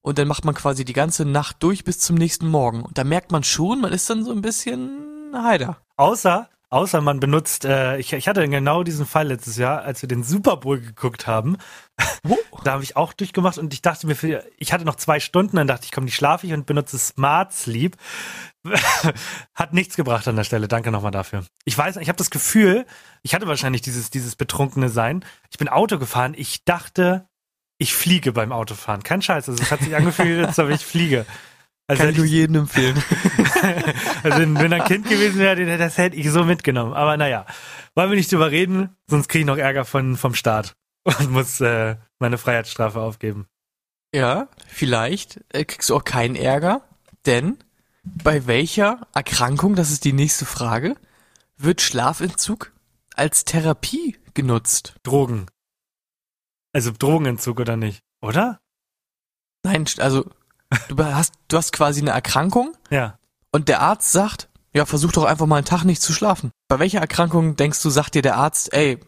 Und 0.00 0.18
dann 0.18 0.28
macht 0.28 0.44
man 0.44 0.54
quasi 0.54 0.84
die 0.84 0.94
ganze 0.94 1.26
Nacht 1.26 1.62
durch 1.62 1.84
bis 1.84 1.98
zum 1.98 2.16
nächsten 2.16 2.48
Morgen. 2.48 2.82
Und 2.82 2.96
da 2.96 3.04
merkt 3.04 3.30
man 3.30 3.44
schon, 3.44 3.80
man 3.80 3.92
ist 3.92 4.08
dann 4.08 4.24
so 4.24 4.32
ein 4.32 4.40
bisschen 4.40 5.32
heider. 5.34 5.76
Außer, 5.96 6.48
außer 6.70 7.00
man 7.02 7.20
benutzt, 7.20 7.66
äh, 7.66 7.98
ich, 7.98 8.12
ich 8.14 8.28
hatte 8.28 8.48
genau 8.48 8.82
diesen 8.84 9.04
Fall 9.04 9.28
letztes 9.28 9.58
Jahr, 9.58 9.82
als 9.82 10.00
wir 10.00 10.08
den 10.08 10.22
Super 10.22 10.56
Bowl 10.56 10.80
geguckt 10.80 11.26
haben. 11.26 11.58
Da 12.64 12.72
habe 12.72 12.82
ich 12.82 12.96
auch 12.96 13.12
durchgemacht 13.12 13.58
und 13.58 13.72
ich 13.72 13.82
dachte 13.82 14.06
mir, 14.06 14.16
für, 14.16 14.44
ich 14.58 14.72
hatte 14.72 14.84
noch 14.84 14.96
zwei 14.96 15.20
Stunden, 15.20 15.56
dann 15.56 15.66
dachte 15.66 15.84
ich, 15.84 15.92
komm, 15.92 16.06
die 16.06 16.12
schlafe 16.12 16.46
ich 16.46 16.52
und 16.52 16.66
benutze 16.66 16.98
Smart 16.98 17.52
Sleep. 17.52 17.96
Hat 19.54 19.72
nichts 19.72 19.96
gebracht 19.96 20.26
an 20.26 20.36
der 20.36 20.44
Stelle. 20.44 20.68
Danke 20.68 20.90
nochmal 20.90 21.12
dafür. 21.12 21.44
Ich 21.64 21.78
weiß, 21.78 21.96
ich 21.96 22.08
habe 22.08 22.18
das 22.18 22.30
Gefühl, 22.30 22.84
ich 23.22 23.34
hatte 23.34 23.46
wahrscheinlich 23.46 23.82
dieses, 23.82 24.10
dieses 24.10 24.36
betrunkene 24.36 24.88
Sein. 24.88 25.24
Ich 25.50 25.58
bin 25.58 25.68
Auto 25.68 25.98
gefahren. 25.98 26.34
Ich 26.36 26.64
dachte, 26.64 27.28
ich 27.78 27.94
fliege 27.94 28.32
beim 28.32 28.52
Autofahren. 28.52 29.02
Kein 29.02 29.22
Scheiß. 29.22 29.48
Also 29.48 29.62
es 29.62 29.70
hat 29.70 29.80
sich 29.80 29.94
angefühlt, 29.94 30.44
als 30.44 30.58
ob 30.58 30.68
ich 30.70 30.84
fliege. 30.84 31.24
Also 31.86 32.02
Kann 32.02 32.10
ich 32.10 32.18
nur 32.18 32.26
jedem 32.26 32.56
empfehlen. 32.56 33.02
also 34.22 34.40
wenn 34.40 34.72
ein 34.72 34.84
Kind 34.84 35.08
gewesen 35.08 35.38
wäre, 35.38 35.78
das 35.78 35.96
hätte 35.96 36.16
ich 36.16 36.30
so 36.30 36.44
mitgenommen. 36.44 36.92
Aber 36.92 37.16
naja, 37.16 37.46
wollen 37.94 38.10
wir 38.10 38.16
nicht 38.16 38.30
drüber 38.30 38.50
reden, 38.50 38.90
sonst 39.06 39.28
kriege 39.28 39.40
ich 39.40 39.46
noch 39.46 39.56
Ärger 39.56 39.86
von, 39.86 40.16
vom 40.16 40.34
Staat 40.34 40.76
und 41.18 41.30
muss 41.30 41.60
äh, 41.60 41.96
meine 42.18 42.38
Freiheitsstrafe 42.38 43.00
aufgeben. 43.00 43.46
Ja, 44.14 44.48
vielleicht 44.66 45.40
äh, 45.50 45.64
kriegst 45.64 45.90
du 45.90 45.96
auch 45.96 46.04
keinen 46.04 46.36
Ärger, 46.36 46.82
denn 47.26 47.58
bei 48.04 48.46
welcher 48.46 49.06
Erkrankung, 49.14 49.74
das 49.74 49.90
ist 49.90 50.04
die 50.04 50.12
nächste 50.14 50.46
Frage, 50.46 50.96
wird 51.56 51.80
Schlafentzug 51.80 52.72
als 53.14 53.44
Therapie 53.44 54.16
genutzt? 54.34 54.94
Drogen. 55.02 55.46
Also 56.72 56.92
Drogenentzug 56.96 57.60
oder 57.60 57.76
nicht? 57.76 58.02
Oder? 58.22 58.60
Nein, 59.64 59.84
also 59.98 60.30
du 60.88 61.04
hast, 61.04 61.34
du 61.48 61.56
hast 61.56 61.72
quasi 61.72 62.00
eine 62.00 62.10
Erkrankung 62.10 62.76
Ja. 62.90 63.18
und 63.50 63.68
der 63.68 63.80
Arzt 63.80 64.12
sagt, 64.12 64.48
ja, 64.72 64.86
versuch 64.86 65.12
doch 65.12 65.24
einfach 65.24 65.46
mal 65.46 65.56
einen 65.56 65.64
Tag 65.64 65.84
nicht 65.84 66.00
zu 66.02 66.12
schlafen. 66.12 66.50
Bei 66.68 66.78
welcher 66.78 67.00
Erkrankung 67.00 67.56
denkst 67.56 67.82
du, 67.82 67.90
sagt 67.90 68.14
dir 68.14 68.22
der 68.22 68.36
Arzt, 68.36 68.72
ey, 68.72 69.00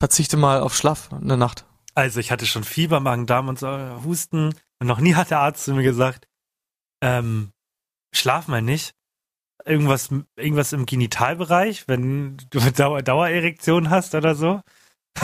verzichte 0.00 0.36
mal 0.36 0.60
auf 0.60 0.74
Schlaf 0.74 1.12
eine 1.12 1.36
Nacht? 1.36 1.66
Also 1.94 2.18
ich 2.18 2.32
hatte 2.32 2.46
schon 2.46 2.64
Fieber, 2.64 2.98
Magen-Darm 2.98 3.48
und 3.48 3.58
so, 3.58 3.68
Husten. 4.04 4.54
Und 4.80 4.86
noch 4.86 5.00
nie 5.00 5.14
hat 5.14 5.30
der 5.30 5.40
Arzt 5.40 5.64
zu 5.64 5.74
mir 5.74 5.82
gesagt, 5.82 6.26
ähm, 7.02 7.52
schlaf 8.12 8.48
mal 8.48 8.62
nicht. 8.62 8.94
Irgendwas, 9.66 10.08
irgendwas 10.36 10.72
im 10.72 10.86
Genitalbereich, 10.86 11.86
wenn 11.86 12.38
du 12.50 12.60
eine 12.60 12.72
Dauer, 12.76 13.02
Dauererektion 13.02 13.90
hast 13.90 14.14
oder 14.14 14.34
so. 14.34 14.60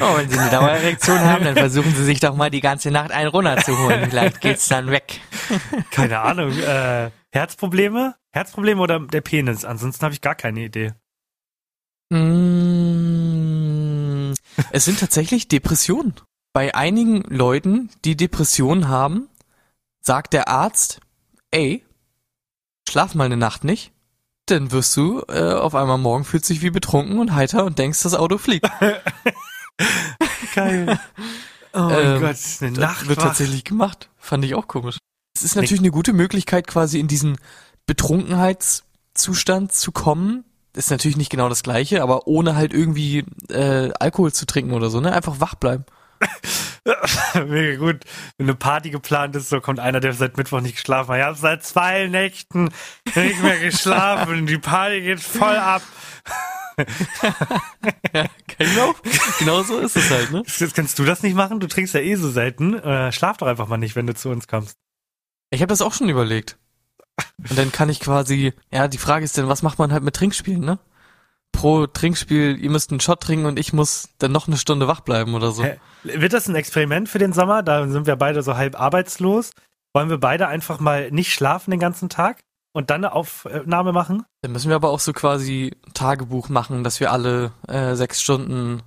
Oh, 0.00 0.18
wenn 0.18 0.28
Sie 0.28 0.38
eine 0.38 0.50
Dauererektion 0.50 1.18
haben, 1.18 1.44
dann 1.46 1.56
versuchen 1.56 1.94
Sie 1.94 2.04
sich 2.04 2.20
doch 2.20 2.36
mal 2.36 2.50
die 2.50 2.60
ganze 2.60 2.90
Nacht 2.90 3.10
einen 3.10 3.30
runterzuholen. 3.30 4.10
Vielleicht 4.10 4.42
geht's 4.42 4.68
dann 4.68 4.90
weg. 4.90 5.22
Keine 5.90 6.20
Ahnung. 6.20 6.52
Äh, 6.58 7.10
Herzprobleme? 7.32 8.14
Herzprobleme 8.32 8.82
oder 8.82 9.00
der 9.00 9.22
Penis? 9.22 9.64
Ansonsten 9.64 10.04
habe 10.04 10.12
ich 10.12 10.20
gar 10.20 10.34
keine 10.34 10.60
Idee. 10.60 10.92
Mm, 12.10 13.47
Es 14.70 14.84
sind 14.84 15.00
tatsächlich 15.00 15.48
Depressionen. 15.48 16.14
Bei 16.52 16.74
einigen 16.74 17.22
Leuten, 17.22 17.90
die 18.04 18.16
Depressionen 18.16 18.88
haben, 18.88 19.28
sagt 20.00 20.32
der 20.32 20.48
Arzt, 20.48 21.00
ey, 21.50 21.84
schlaf 22.88 23.14
mal 23.14 23.24
eine 23.24 23.36
Nacht 23.36 23.64
nicht, 23.64 23.92
dann 24.46 24.72
wirst 24.72 24.96
du 24.96 25.22
äh, 25.28 25.52
auf 25.52 25.74
einmal 25.74 25.98
morgen 25.98 26.24
fühlst 26.24 26.48
dich 26.48 26.62
wie 26.62 26.70
betrunken 26.70 27.18
und 27.18 27.34
heiter 27.34 27.64
und 27.64 27.78
denkst, 27.78 28.02
das 28.02 28.14
Auto 28.14 28.38
fliegt. 28.38 28.68
Geil. 30.54 30.98
Oh 31.74 31.80
mein 31.80 32.06
Ähm, 32.06 32.20
Gott, 32.20 32.36
eine 32.60 32.72
Das 32.72 32.80
Nacht 32.80 33.08
wird 33.08 33.20
tatsächlich 33.20 33.64
gemacht. 33.64 34.08
Fand 34.16 34.44
ich 34.44 34.54
auch 34.54 34.66
komisch. 34.66 34.98
Es 35.36 35.42
ist 35.42 35.54
natürlich 35.54 35.80
eine 35.80 35.90
gute 35.90 36.12
Möglichkeit, 36.12 36.66
quasi 36.66 36.98
in 36.98 37.08
diesen 37.08 37.36
Betrunkenheitszustand 37.86 39.72
zu 39.72 39.92
kommen. 39.92 40.44
Ist 40.78 40.92
natürlich 40.92 41.16
nicht 41.16 41.30
genau 41.30 41.48
das 41.48 41.64
gleiche, 41.64 42.04
aber 42.04 42.28
ohne 42.28 42.54
halt 42.54 42.72
irgendwie 42.72 43.24
äh, 43.50 43.90
Alkohol 43.98 44.32
zu 44.32 44.46
trinken 44.46 44.72
oder 44.72 44.90
so, 44.90 45.00
ne? 45.00 45.12
Einfach 45.12 45.40
wach 45.40 45.56
bleiben. 45.56 45.84
Mega 47.34 47.78
gut. 47.78 48.04
Wenn 48.36 48.46
eine 48.46 48.54
Party 48.54 48.90
geplant 48.90 49.34
ist, 49.34 49.48
so 49.48 49.60
kommt 49.60 49.80
einer, 49.80 49.98
der 49.98 50.12
seit 50.12 50.36
Mittwoch 50.36 50.60
nicht 50.60 50.76
geschlafen 50.76 51.10
hat. 51.10 51.18
Ich 51.18 51.24
habe 51.24 51.36
seit 51.36 51.64
zwei 51.64 52.06
Nächten 52.06 52.70
nicht 53.16 53.42
mehr 53.42 53.58
geschlafen. 53.58 54.46
Die 54.46 54.58
Party 54.58 55.00
geht 55.00 55.18
voll 55.18 55.56
ab. 55.56 55.82
Genau, 58.56 58.94
genau 59.40 59.62
so 59.64 59.80
ist 59.80 59.96
es 59.96 60.08
halt, 60.12 60.30
ne? 60.30 60.44
Jetzt 60.58 60.76
kannst 60.76 60.96
du 61.00 61.04
das 61.04 61.24
nicht 61.24 61.34
machen? 61.34 61.58
Du 61.58 61.66
trinkst 61.66 61.92
ja 61.92 62.00
eh 62.00 62.14
so 62.14 62.30
selten. 62.30 62.74
Äh, 62.74 63.10
schlaf 63.10 63.36
doch 63.38 63.48
einfach 63.48 63.66
mal 63.66 63.78
nicht, 63.78 63.96
wenn 63.96 64.06
du 64.06 64.14
zu 64.14 64.28
uns 64.28 64.46
kommst. 64.46 64.76
Ich 65.50 65.60
habe 65.60 65.70
das 65.70 65.82
auch 65.82 65.92
schon 65.92 66.08
überlegt. 66.08 66.56
Und 67.48 67.58
dann 67.58 67.72
kann 67.72 67.88
ich 67.88 68.00
quasi, 68.00 68.52
ja, 68.72 68.88
die 68.88 68.98
Frage 68.98 69.24
ist 69.24 69.38
dann, 69.38 69.48
was 69.48 69.62
macht 69.62 69.78
man 69.78 69.92
halt 69.92 70.02
mit 70.02 70.14
Trinkspielen, 70.16 70.60
ne? 70.60 70.78
Pro 71.52 71.86
Trinkspiel, 71.86 72.58
ihr 72.58 72.70
müsst 72.70 72.90
einen 72.90 73.00
Shot 73.00 73.22
trinken 73.22 73.46
und 73.46 73.58
ich 73.58 73.72
muss 73.72 74.10
dann 74.18 74.32
noch 74.32 74.46
eine 74.46 74.58
Stunde 74.58 74.86
wach 74.86 75.00
bleiben 75.00 75.34
oder 75.34 75.50
so. 75.50 75.64
Hä? 75.64 75.78
Wird 76.04 76.32
das 76.32 76.48
ein 76.48 76.54
Experiment 76.54 77.08
für 77.08 77.18
den 77.18 77.32
Sommer? 77.32 77.62
Da 77.62 77.88
sind 77.88 78.06
wir 78.06 78.16
beide 78.16 78.42
so 78.42 78.56
halb 78.56 78.78
arbeitslos. 78.78 79.50
Wollen 79.94 80.10
wir 80.10 80.18
beide 80.18 80.46
einfach 80.48 80.78
mal 80.78 81.10
nicht 81.10 81.32
schlafen 81.32 81.70
den 81.70 81.80
ganzen 81.80 82.08
Tag 82.08 82.40
und 82.72 82.90
dann 82.90 83.04
eine 83.04 83.12
Aufnahme 83.12 83.92
machen? 83.92 84.24
Dann 84.42 84.52
müssen 84.52 84.68
wir 84.68 84.76
aber 84.76 84.90
auch 84.90 85.00
so 85.00 85.12
quasi 85.12 85.74
Tagebuch 85.94 86.48
machen, 86.50 86.84
dass 86.84 87.00
wir 87.00 87.10
alle 87.10 87.52
äh, 87.66 87.94
sechs 87.94 88.20
Stunden 88.20 88.82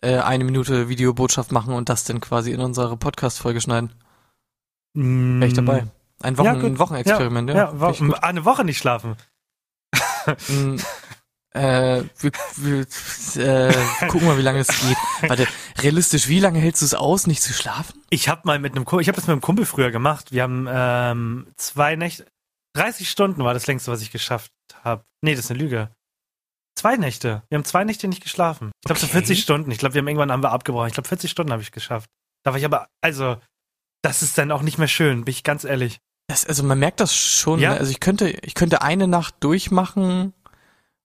äh, 0.00 0.18
eine 0.18 0.44
Minute 0.44 0.88
Videobotschaft 0.88 1.50
machen 1.52 1.74
und 1.74 1.88
das 1.88 2.04
dann 2.04 2.20
quasi 2.20 2.52
in 2.52 2.60
unsere 2.60 2.96
Podcast-Folge 2.96 3.60
schneiden. 3.60 3.92
Wäre 4.94 5.46
ich 5.48 5.54
dabei. 5.54 5.86
Ein, 6.24 6.38
Wochen, 6.38 6.46
Ja, 6.46 6.52
ein 6.52 6.78
Wochenexperiment, 6.78 7.50
ja. 7.50 7.56
Ja, 7.56 7.64
ja 7.72 8.00
wo- 8.00 8.14
eine 8.14 8.44
Woche 8.44 8.64
nicht 8.64 8.78
schlafen. 8.78 9.16
Mm, 10.48 10.76
äh, 11.50 12.02
wir, 12.18 12.32
wir, 12.56 12.86
äh, 13.36 14.06
gucken 14.08 14.26
mal, 14.26 14.38
wie 14.38 14.42
lange 14.42 14.60
es 14.60 14.68
geht. 14.68 14.96
Warte, 15.28 15.46
realistisch, 15.78 16.28
wie 16.28 16.40
lange 16.40 16.58
hältst 16.58 16.82
du 16.82 16.86
es 16.86 16.94
aus, 16.94 17.26
nicht 17.26 17.42
zu 17.42 17.52
schlafen? 17.52 18.02
Ich 18.10 18.28
habe 18.28 18.42
mal 18.44 18.58
mit 18.58 18.74
einem 18.74 18.84
Kumpel, 18.84 19.02
ich 19.02 19.08
habe 19.08 19.16
das 19.16 19.26
mit 19.26 19.32
einem 19.32 19.40
Kumpel 19.40 19.66
früher 19.66 19.90
gemacht. 19.90 20.32
Wir 20.32 20.42
haben 20.42 20.66
ähm, 20.68 21.46
zwei 21.56 21.94
Nächte, 21.96 22.26
30 22.74 23.08
Stunden 23.08 23.44
war 23.44 23.54
das 23.54 23.66
längste, 23.66 23.92
was 23.92 24.02
ich 24.02 24.10
geschafft 24.10 24.50
habe. 24.82 25.04
Nee, 25.22 25.34
das 25.36 25.44
ist 25.44 25.50
eine 25.50 25.60
Lüge. 25.60 25.90
Zwei 26.76 26.96
Nächte. 26.96 27.42
Wir 27.48 27.56
haben 27.56 27.64
zwei 27.64 27.84
Nächte 27.84 28.08
nicht 28.08 28.22
geschlafen. 28.22 28.72
Ich 28.82 28.86
glaube 28.86 28.98
so 28.98 29.06
Okay. 29.06 29.12
40 29.12 29.40
Stunden. 29.42 29.70
Ich 29.70 29.78
glaube, 29.78 29.94
wir 29.94 30.00
haben 30.00 30.08
irgendwann 30.08 30.32
haben 30.32 30.42
wir 30.42 30.50
abgebrochen. 30.50 30.88
Ich 30.88 30.94
glaube 30.94 31.08
40 31.08 31.30
Stunden 31.30 31.52
habe 31.52 31.62
ich 31.62 31.70
geschafft. 31.70 32.10
Da 32.42 32.50
war 32.50 32.58
ich 32.58 32.64
aber, 32.64 32.88
also, 33.00 33.36
das 34.02 34.22
ist 34.22 34.36
dann 34.38 34.50
auch 34.50 34.62
nicht 34.62 34.78
mehr 34.78 34.88
schön, 34.88 35.24
bin 35.24 35.30
ich 35.32 35.44
ganz 35.44 35.62
ehrlich. 35.64 36.00
Das, 36.26 36.46
also 36.46 36.62
man 36.62 36.78
merkt 36.78 37.00
das 37.00 37.14
schon. 37.14 37.60
Ja. 37.60 37.70
Ne? 37.70 37.78
Also 37.78 37.90
ich 37.90 38.00
könnte, 38.00 38.28
ich 38.28 38.54
könnte 38.54 38.82
eine 38.82 39.06
Nacht 39.06 39.36
durchmachen 39.40 40.32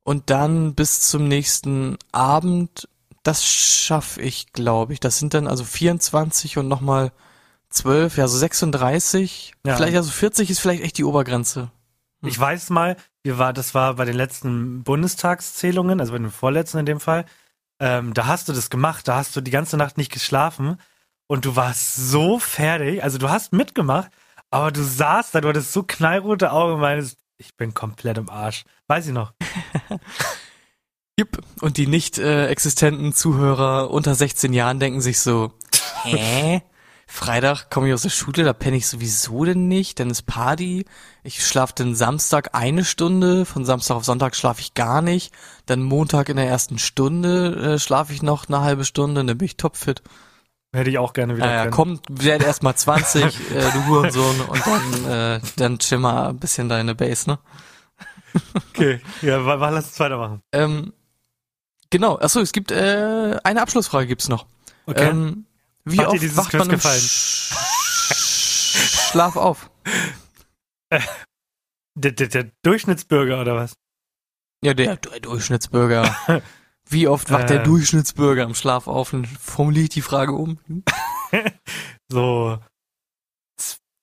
und 0.03 0.29
dann 0.29 0.75
bis 0.75 1.01
zum 1.01 1.27
nächsten 1.27 1.97
Abend. 2.11 2.87
Das 3.23 3.45
schaffe 3.45 4.21
ich, 4.21 4.53
glaube 4.53 4.93
ich. 4.93 4.99
Das 4.99 5.19
sind 5.19 5.33
dann 5.33 5.47
also 5.47 5.63
24 5.63 6.57
und 6.57 6.67
nochmal 6.67 7.11
12, 7.69 8.17
ja 8.17 8.27
so 8.27 8.37
36. 8.37 9.53
Ja. 9.65 9.75
Vielleicht 9.75 9.97
also 9.97 10.09
40 10.09 10.49
ist 10.49 10.59
vielleicht 10.59 10.83
echt 10.83 10.97
die 10.97 11.03
Obergrenze. 11.03 11.71
Hm. 12.21 12.29
Ich 12.29 12.39
weiß 12.39 12.69
mal, 12.69 12.95
wir 13.23 13.37
war, 13.37 13.53
das 13.53 13.75
war 13.75 13.95
bei 13.95 14.05
den 14.05 14.15
letzten 14.15 14.83
Bundestagszählungen, 14.83 15.99
also 15.99 16.13
bei 16.13 16.17
den 16.17 16.31
vorletzten 16.31 16.79
in 16.79 16.85
dem 16.85 16.99
Fall. 16.99 17.25
Ähm, 17.79 18.13
da 18.13 18.25
hast 18.25 18.49
du 18.49 18.53
das 18.53 18.69
gemacht, 18.69 19.07
da 19.07 19.17
hast 19.17 19.35
du 19.35 19.41
die 19.41 19.51
ganze 19.51 19.77
Nacht 19.77 19.97
nicht 19.97 20.11
geschlafen 20.11 20.77
und 21.27 21.45
du 21.45 21.55
warst 21.55 21.95
so 21.95 22.39
fertig. 22.39 23.03
Also 23.03 23.17
du 23.17 23.29
hast 23.29 23.53
mitgemacht, 23.53 24.11
aber 24.51 24.71
du 24.71 24.83
saßt 24.83 25.35
da, 25.35 25.41
du 25.41 25.49
hattest 25.49 25.73
so 25.73 25.83
knallrote 25.83 26.51
Augen 26.51 26.73
und 26.73 26.79
meinst, 26.81 27.17
ich 27.37 27.55
bin 27.55 27.73
komplett 27.73 28.17
im 28.17 28.29
Arsch. 28.29 28.65
Weiß 28.87 29.07
ich 29.07 29.13
noch. 29.13 29.33
Jupp. 31.19 31.41
Und 31.61 31.77
die 31.77 31.87
nicht 31.87 32.17
äh, 32.17 32.47
existenten 32.47 33.13
Zuhörer 33.13 33.91
unter 33.91 34.15
16 34.15 34.53
Jahren 34.53 34.79
denken 34.79 35.01
sich 35.01 35.19
so, 35.19 35.53
hä? 36.03 36.61
Freitag 37.11 37.71
komme 37.71 37.87
ich 37.87 37.93
aus 37.95 38.03
der 38.03 38.09
Schule, 38.09 38.43
da 38.43 38.53
penne 38.53 38.77
ich 38.77 38.85
sowieso 38.85 39.43
denn 39.43 39.67
nicht, 39.67 39.99
dann 39.99 40.11
ist 40.11 40.27
Party. 40.27 40.85
Ich 41.23 41.43
schlafe 41.43 41.73
dann 41.75 41.95
Samstag 41.95 42.53
eine 42.53 42.85
Stunde, 42.85 43.45
von 43.45 43.65
Samstag 43.65 43.95
auf 43.95 44.05
Sonntag 44.05 44.35
schlafe 44.35 44.61
ich 44.61 44.75
gar 44.75 45.01
nicht. 45.01 45.33
Dann 45.65 45.81
Montag 45.81 46.29
in 46.29 46.37
der 46.37 46.47
ersten 46.47 46.77
Stunde 46.77 47.73
äh, 47.73 47.79
schlafe 47.79 48.13
ich 48.13 48.21
noch 48.21 48.47
eine 48.47 48.61
halbe 48.61 48.85
Stunde, 48.85 49.25
dann 49.25 49.37
bin 49.37 49.45
ich 49.45 49.57
topfit. 49.57 50.03
Hätte 50.71 50.89
ich 50.91 50.97
auch 50.99 51.13
gerne 51.13 51.35
wieder 51.35 51.47
Naja, 51.47 51.61
können. 51.63 51.73
komm, 51.73 51.99
werd 52.09 52.43
erst 52.43 52.61
mal 52.61 52.75
20, 52.75 53.23
äh, 53.51 53.71
du 53.71 53.85
Hurensohn, 53.87 54.39
und 54.41 54.61
dann, 54.67 55.05
äh, 55.05 55.41
dann 55.55 55.79
chill 55.79 55.97
mal 55.97 56.29
ein 56.29 56.37
bisschen 56.37 56.69
deine 56.69 56.93
Base, 56.93 57.27
ne? 57.29 57.39
Okay, 58.69 59.01
ja, 59.23 59.43
wa- 59.43 59.59
wa- 59.59 59.69
lass 59.69 59.85
uns 59.87 59.99
weitermachen. 59.99 60.41
Ähm, 60.51 60.93
genau, 61.89 62.19
achso, 62.19 62.39
es 62.41 62.51
gibt, 62.51 62.71
äh, 62.71 63.37
eine 63.43 63.61
Abschlussfrage 63.63 64.05
gibt's 64.05 64.29
noch. 64.29 64.45
Okay. 64.85 65.09
Ähm, 65.09 65.45
wie 65.85 65.97
Hat 65.97 66.05
dir 66.05 66.09
oft 66.11 66.21
dieses 66.21 66.37
wacht 66.37 66.49
Quiz 66.51 66.59
man 66.59 66.69
im 66.69 66.75
gefallen? 66.75 67.01
Sch 67.01 67.53
Schlaf 69.11 69.35
auf? 69.37 69.71
der, 71.95 72.11
der, 72.11 72.27
der 72.27 72.51
Durchschnittsbürger 72.61 73.41
oder 73.41 73.55
was? 73.55 73.73
Ja, 74.63 74.73
der, 74.75 74.97
der 74.97 75.19
Durchschnittsbürger. 75.21 76.15
Wie 76.89 77.07
oft 77.07 77.31
wacht 77.31 77.49
der 77.49 77.61
Äh. 77.61 77.63
Durchschnittsbürger 77.63 78.43
im 78.43 78.55
Schlaf 78.55 78.87
auf? 78.87 79.13
Und 79.13 79.27
formuliere 79.27 79.83
ich 79.83 79.89
die 79.89 80.01
Frage 80.01 80.33
um. 80.33 80.59
So 82.11 82.57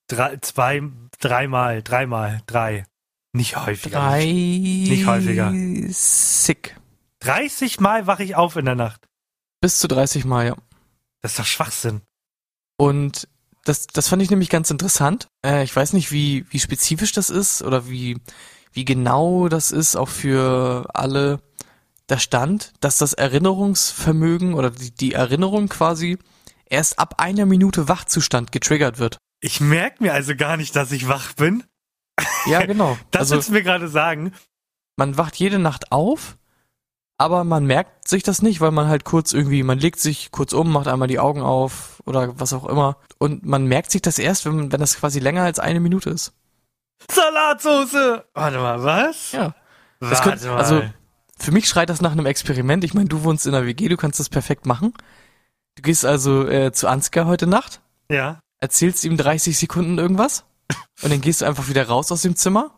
drei, 0.09 0.37
zwei, 0.38 0.83
dreimal, 1.18 1.83
dreimal, 1.83 2.40
drei. 2.46 2.85
Nicht 3.33 3.57
häufiger. 3.57 3.99
Drei. 3.99 4.25
Nicht 4.25 5.07
häufiger. 5.07 5.53
Sick. 5.90 6.77
30 7.20 7.81
Mal 7.81 8.07
wache 8.07 8.22
ich 8.22 8.37
auf 8.37 8.57
in 8.57 8.64
der 8.64 8.75
Nacht. 8.75 9.09
Bis 9.61 9.79
zu 9.79 9.88
30 9.88 10.25
Mal, 10.25 10.46
ja. 10.46 10.57
Das 11.22 11.33
ist 11.33 11.38
doch 11.38 11.44
Schwachsinn. 11.46 12.03
Und 12.79 13.29
das, 13.64 13.88
das 13.88 14.09
fand 14.09 14.22
ich 14.22 14.31
nämlich 14.31 14.49
ganz 14.49 14.70
interessant. 14.70 15.29
Äh, 15.44 15.64
ich 15.64 15.75
weiß 15.75 15.92
nicht, 15.92 16.12
wie, 16.12 16.46
wie 16.51 16.61
spezifisch 16.61 17.12
das 17.12 17.31
ist 17.31 17.62
oder 17.62 17.88
wie, 17.88 18.18
wie 18.72 18.85
genau 18.85 19.49
das 19.49 19.72
ist, 19.72 19.96
auch 19.96 20.09
für 20.09 20.88
alle. 20.94 21.40
Da 22.09 22.19
stand, 22.19 22.73
dass 22.81 22.99
das 22.99 23.14
Erinnerungsvermögen 23.14 24.55
oder 24.55 24.71
die, 24.71 24.92
die 24.92 25.12
Erinnerung 25.12 25.69
quasi 25.69 26.19
erst 26.66 26.99
ab 26.99 27.16
einer 27.19 27.47
Minute 27.47 27.88
Wachzustand 27.88 28.53
getriggert 28.53 28.99
wird. 28.99 29.19
Ich 29.40 29.61
merke 29.61 30.03
mir 30.03 30.12
also 30.14 30.35
gar 30.37 30.57
nicht, 30.57 30.75
dass 30.77 30.92
ich 30.92 31.09
wach 31.09 31.33
bin. 31.35 31.64
Ja, 32.47 32.64
genau. 32.64 32.97
Das 33.11 33.23
also 33.23 33.35
willst 33.37 33.49
du 33.49 33.53
mir 33.53 33.62
gerade 33.62 33.88
sagen. 33.88 34.33
man 34.97 35.19
wacht 35.19 35.37
jede 35.37 35.59
Nacht 35.59 35.92
auf, 35.92 36.37
aber 37.19 37.45
man 37.45 37.66
merkt 37.66 38.09
sich 38.09 38.23
das 38.23 38.40
nicht, 38.42 38.61
weil 38.61 38.71
man 38.71 38.88
halt 38.88 39.05
kurz 39.05 39.33
irgendwie, 39.33 39.62
man 39.62 39.79
legt 39.79 39.99
sich 39.99 40.31
kurz 40.31 40.53
um, 40.53 40.71
macht 40.73 40.87
einmal 40.88 41.09
die 41.09 41.19
Augen 41.19 41.42
auf 41.42 42.03
oder 42.05 42.38
was 42.38 42.53
auch 42.53 42.66
immer. 42.66 42.99
Und 43.19 43.45
man 43.45 43.66
merkt 43.66 43.90
sich 43.90 44.03
das 44.03 44.19
erst, 44.19 44.47
wenn, 44.47 44.71
wenn 44.71 44.81
das 44.81 44.97
quasi 44.97 45.19
länger 45.19 45.42
als 45.42 45.59
eine 45.59 45.81
Minute 45.81 46.11
ist. 46.11 46.33
Salatsoße. 47.11 48.25
Warte 48.35 48.59
mal, 48.59 48.83
was? 48.83 49.33
Ja. 49.33 49.55
Das 50.01 50.11
Warte 50.11 50.31
könnte, 50.31 50.49
mal. 50.49 50.57
also 50.59 50.83
für 51.38 51.53
mich 51.53 51.68
schreit 51.68 51.90
das 51.90 52.01
nach 52.01 52.12
einem 52.12 52.27
Experiment. 52.27 52.85
Ich 52.85 52.94
meine, 52.94 53.09
du 53.09 53.22
wohnst 53.25 53.46
in 53.46 53.53
der 53.53 53.66
WG, 53.66 53.88
du 53.88 53.96
kannst 53.96 54.18
das 54.20 54.29
perfekt 54.29 54.66
machen. 54.66 54.92
Du 55.77 55.83
gehst 55.83 56.05
also 56.07 56.46
äh, 56.49 56.72
zu 56.72 56.88
Ansgar 56.88 57.27
heute 57.27 57.46
Nacht, 57.46 57.83
ja. 58.11 58.40
erzählst 58.59 59.05
ihm 59.05 59.16
30 59.18 59.59
Sekunden 59.59 59.99
irgendwas 59.99 60.44
und 61.03 61.12
dann 61.12 61.20
gehst 61.20 61.42
du 61.42 61.44
einfach 61.44 61.68
wieder 61.68 61.87
raus 61.87 62.11
aus 62.11 62.22
dem 62.22 62.35
Zimmer 62.37 62.70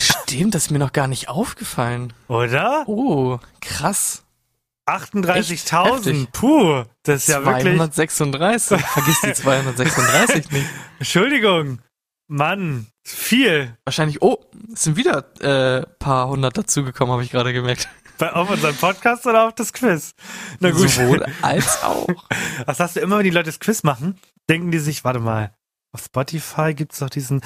Stimmt, 0.00 0.54
das 0.54 0.66
ist 0.66 0.70
mir 0.70 0.78
noch 0.78 0.92
gar 0.92 1.08
nicht 1.08 1.28
aufgefallen. 1.28 2.12
Oder? 2.28 2.84
Oh, 2.86 3.40
krass. 3.60 4.22
38.000. 4.86 5.94
heftig. 5.94 6.32
Puh, 6.32 6.84
das 7.04 7.22
ist 7.22 7.28
ja 7.28 7.44
wirklich. 7.44 7.76
236. 7.76 8.80
Vergiss 8.80 9.20
die 9.22 9.32
236 9.34 10.50
nicht. 10.50 10.66
Entschuldigung. 10.98 11.78
Mann, 12.26 12.86
viel. 13.02 13.76
Wahrscheinlich, 13.84 14.22
oh, 14.22 14.38
es 14.72 14.84
sind 14.84 14.96
wieder 14.96 15.24
äh, 15.40 15.84
paar 15.98 16.28
hundert 16.28 16.56
dazugekommen, 16.56 17.12
habe 17.12 17.22
ich 17.22 17.30
gerade 17.30 17.52
gemerkt. 17.52 17.88
Bei, 18.18 18.32
auf 18.32 18.48
unserem 18.48 18.76
Podcast 18.76 19.26
oder 19.26 19.46
auf 19.48 19.54
das 19.54 19.72
Quiz? 19.72 20.14
Na 20.60 20.70
gut. 20.70 20.88
Sowohl 20.88 21.26
als 21.42 21.82
auch. 21.82 22.06
Was 22.64 22.80
hast 22.80 22.96
du 22.96 23.00
immer, 23.00 23.18
wenn 23.18 23.24
die 23.24 23.30
Leute 23.30 23.46
das 23.46 23.60
Quiz 23.60 23.82
machen? 23.82 24.18
Denken 24.48 24.70
die 24.70 24.78
sich, 24.78 25.04
warte 25.04 25.18
mal, 25.20 25.52
auf 25.92 26.04
Spotify 26.04 26.74
gibt's 26.74 26.98
doch 27.00 27.10
diesen 27.10 27.40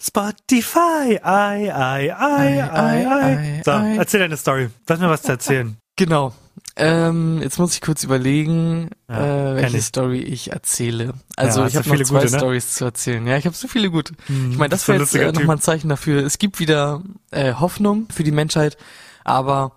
Spotify, 0.00 1.18
ei, 1.22 1.72
ei, 1.74 2.14
ei, 2.14 2.14
ei, 2.14 2.66
ei. 2.70 3.36
ei, 3.36 3.62
So, 3.64 3.70
ei. 3.72 3.96
erzähl 3.96 4.20
deine 4.20 4.36
Story. 4.36 4.70
Du 4.86 4.94
hast 4.94 5.00
mir 5.00 5.10
was 5.10 5.22
zu 5.22 5.32
erzählen. 5.32 5.76
Genau. 5.96 6.32
Ähm, 6.76 7.40
jetzt 7.42 7.58
muss 7.58 7.74
ich 7.74 7.80
kurz 7.82 8.02
überlegen, 8.02 8.90
Ja, 9.08 9.52
äh, 9.52 9.56
welche 9.56 9.76
ich. 9.78 9.84
Story 9.84 10.18
ich 10.20 10.52
erzähle. 10.52 11.12
Also 11.36 11.60
Ja, 11.60 11.66
ich 11.66 11.76
habe 11.76 11.86
noch 11.88 11.94
viele 11.96 12.06
zwei 12.06 12.20
gute, 12.20 12.32
ne? 12.32 12.38
Stories 12.38 12.74
zu 12.74 12.84
erzählen. 12.86 13.26
Ja, 13.26 13.36
ich 13.36 13.44
habe 13.44 13.54
so 13.54 13.68
viele 13.68 13.90
gute. 13.90 14.14
Hm, 14.26 14.52
Ich 14.52 14.56
meine, 14.58 14.70
das 14.70 14.88
wäre 14.88 15.00
jetzt 15.00 15.14
äh, 15.14 15.32
nochmal 15.32 15.56
ein 15.56 15.60
Zeichen 15.62 15.88
dafür. 15.90 16.24
Es 16.24 16.38
gibt 16.38 16.60
wieder 16.60 17.02
äh, 17.30 17.52
Hoffnung 17.54 18.08
für 18.10 18.24
die 18.24 18.30
Menschheit, 18.32 18.78
aber 19.24 19.72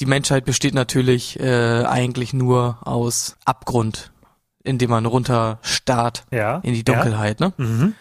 die 0.00 0.06
Menschheit 0.06 0.44
besteht 0.44 0.74
natürlich 0.74 1.40
äh, 1.40 1.84
eigentlich 1.84 2.34
nur 2.34 2.78
aus 2.86 3.36
Abgrund, 3.46 4.12
in 4.64 4.76
dem 4.76 4.90
man 4.90 5.06
runter 5.06 5.58
starrt 5.62 6.24
Ja. 6.30 6.58
in 6.58 6.74
die 6.74 6.84
Dunkelheit. 6.84 7.40
Ne? 7.40 7.52
Mhm. 7.56 7.94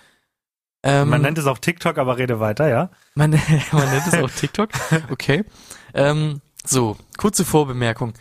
Ähm, 0.86 1.08
Man 1.10 1.22
nennt 1.22 1.38
es 1.38 1.46
auch 1.46 1.60
TikTok, 1.60 1.98
aber 1.98 2.18
rede 2.18 2.42
weiter, 2.42 2.68
ja? 2.68 2.90
Man, 3.16 3.32
man 3.72 3.90
nennt 3.90 4.08
es 4.08 4.16
auch 4.16 4.30
TikTok. 4.30 4.70
Okay. 5.12 5.46
Ähm, 5.94 6.42
so, 6.66 6.98
kurze 7.18 7.46
Vorbemerkung. 7.46 8.14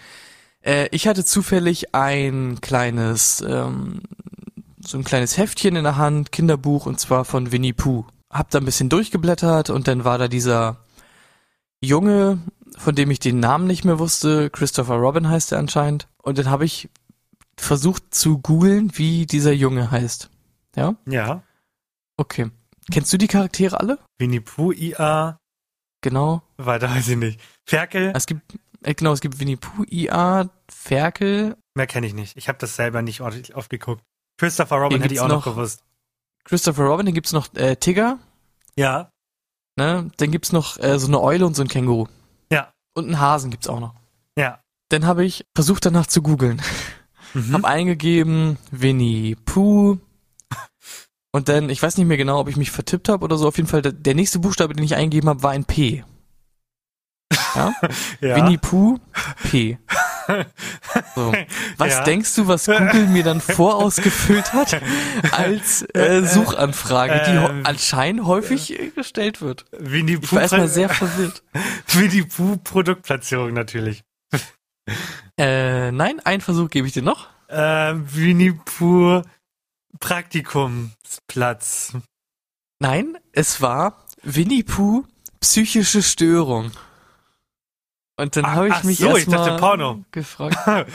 Äh, 0.63 0.89
ich 0.91 1.07
hatte 1.07 1.25
zufällig 1.25 1.95
ein 1.95 2.61
kleines, 2.61 3.43
ähm, 3.47 4.03
so 4.81 4.99
ein 4.99 5.05
kleines 5.05 5.37
Heftchen 5.37 5.77
in 5.77 5.85
der 5.85 5.97
Hand, 5.97 6.33
Kinderbuch, 6.33 6.87
und 6.87 6.99
zwar 7.01 7.25
von 7.25 7.53
Winnie 7.53 7.73
Pooh. 7.73 8.05
Hab 8.31 8.51
da 8.51 8.59
ein 8.59 8.65
bisschen 8.65 8.89
durchgeblättert 8.89 9.71
und 9.71 9.89
dann 9.89 10.05
war 10.05 10.19
da 10.19 10.29
dieser 10.29 10.79
Junge, 11.81 12.39
von 12.79 12.95
dem 12.95 13.11
ich 13.11 13.19
den 13.19 13.41
Namen 13.41 13.67
nicht 13.67 13.85
mehr 13.85 13.99
wusste, 13.99 14.51
Christopher 14.51 14.95
Robin 14.95 15.29
heißt 15.29 15.53
er 15.53 15.59
anscheinend. 15.59 16.09
Und 16.23 16.39
dann 16.39 16.49
habe 16.49 16.65
ich 16.65 16.89
versucht 17.57 18.15
zu 18.15 18.39
googeln, 18.39 18.93
wie 18.95 19.27
dieser 19.27 19.53
Junge 19.53 19.91
heißt. 19.91 20.31
Ja? 20.77 20.95
Ja. 21.07 21.43
Okay. 22.17 22.51
Kennst 22.91 23.13
du 23.13 23.19
die 23.19 23.29
Charaktere 23.29 23.79
alle? 23.79 23.99
Winnie 24.19 24.41
Pooh, 24.41 24.73
IA, 24.73 25.39
Genau. 26.03 26.43
weiter 26.59 26.91
weiß 26.91 27.09
ich 27.09 27.17
nicht. 27.17 27.41
Ferkel, 27.67 28.13
Es 28.15 28.27
gibt, 28.27 28.43
äh, 28.83 28.93
genau, 28.95 29.13
es 29.13 29.21
gibt 29.21 29.39
Winnie 29.41 29.57
Pooh, 29.57 29.85
IA, 29.91 30.51
Ferkel, 30.71 31.57
mehr 31.75 31.87
kenne 31.87 32.07
ich 32.07 32.15
nicht. 32.15 32.37
Ich 32.37 32.49
habe 32.49 32.59
das 32.59 32.77
selber 32.77 33.01
nicht 33.03 33.21
ordentlich 33.23 33.55
oft 33.55 33.71
geguckt. 33.71 34.03
Christopher 34.39 34.77
Robin 34.77 35.01
hätte 35.01 35.15
ich 35.15 35.21
auch 35.21 35.29
noch- 35.29 35.45
gewusst. 35.45 35.83
Christopher 36.45 36.85
Robin, 36.85 37.07
dann 37.07 37.15
gibt's 37.15 37.33
noch 37.33 37.55
äh, 37.55 37.77
Tigger, 37.77 38.19
Ja, 38.77 39.11
ne? 39.77 40.11
Dann 40.17 40.31
gibt's 40.33 40.51
noch 40.53 40.79
äh, 40.81 40.99
so 40.99 41.07
eine 41.07 41.21
Eule 41.21 41.47
und 41.47 41.55
so 41.55 41.63
ein 41.63 41.69
Känguru. 41.69 42.07
Ja. 42.53 42.73
Und 42.95 43.07
einen 43.07 43.21
Hasen 43.21 43.51
gibt's 43.51 43.69
auch 43.69 43.81
noch. 43.81 43.95
ja. 44.37 44.59
Dann 44.89 45.07
habe 45.07 45.25
ich 45.25 45.47
versucht 45.55 45.87
danach 45.87 46.07
zu 46.07 46.21
googeln. 46.21 46.61
Mhm. 47.33 47.55
Hab 47.55 47.65
eingegeben 47.65 48.59
Winnie 48.71 49.37
Pooh. 49.37 49.99
Und 51.35 51.49
dann, 51.49 51.71
ich 51.71 51.83
weiß 51.83 51.97
nicht 51.97 52.07
mehr 52.07 52.19
genau, 52.19 52.39
ob 52.41 52.49
ich 52.49 52.57
mich 52.57 52.71
vertippt 52.71 53.09
habe 53.09 53.25
oder 53.25 53.39
so. 53.39 53.49
Auf 53.49 53.57
jeden 53.57 53.69
Fall, 53.69 53.81
der, 53.83 53.93
der 53.93 54.15
nächste 54.15 54.39
Buchstabe, 54.39 54.75
den 54.75 54.85
ich 54.85 54.95
eingegeben 54.97 55.29
habe, 55.31 55.43
war 55.43 55.51
ein 55.53 55.65
P. 55.65 56.05
Ja? 57.55 57.73
ja. 58.21 58.37
Winnie 58.37 58.59
Pooh, 58.59 58.99
P. 59.51 59.79
So. 61.17 61.35
Was 61.79 61.89
Ja. 61.95 62.05
denkst 62.05 62.37
du, 62.37 62.47
was 62.47 62.67
Google 62.67 63.07
mir 63.09 63.25
dann 63.25 63.41
vorausgefüllt 63.41 64.53
hat 64.53 64.81
als 65.33 65.83
äh, 65.95 66.23
Suchanfrage, 66.25 67.23
die 67.27 67.39
ho 67.39 67.49
Ähm, 67.49 67.63
anscheinend 67.65 68.25
häufig 68.25 68.79
äh, 68.79 68.91
gestellt 68.91 69.41
wird? 69.43 69.65
Winnie 69.77 70.15
Ich 70.15 70.21
Pooh, 70.21 70.37
war 70.37 70.43
erstmal 70.43 70.69
sehr 70.69 70.89
verwirrt. 70.89 71.43
Winnie 71.89 72.23
Pooh 72.23 72.57
Produktplatzierung 72.63 73.53
natürlich. 73.53 74.05
Äh, 75.37 75.91
nein, 75.91 76.21
einen 76.21 76.41
Versuch 76.41 76.71
gebe 76.71 76.87
ich 76.87 76.93
dir 76.93 77.03
noch. 77.03 77.29
Äh, 77.49 77.95
Winnie 77.97 78.53
Pooh 78.53 79.23
Praktikumsplatz. 80.03 81.93
Nein, 82.81 83.17
es 83.33 83.61
war 83.61 84.05
Winnie 84.23 84.63
Pooh 84.65 85.05
psychische 85.41 86.03
Störung. 86.03 86.73
Und 88.19 88.37
dann 88.37 88.45
Ach- 88.45 88.51
habe 88.57 88.69
ich 88.69 88.75
ach 88.75 88.85
mich 88.85 88.99
so, 88.99 89.09
ich 89.17 89.27
erstmal 89.27 89.39
dachte 89.49 89.57
Porno. 89.61 90.05
gefragt. 90.13 90.57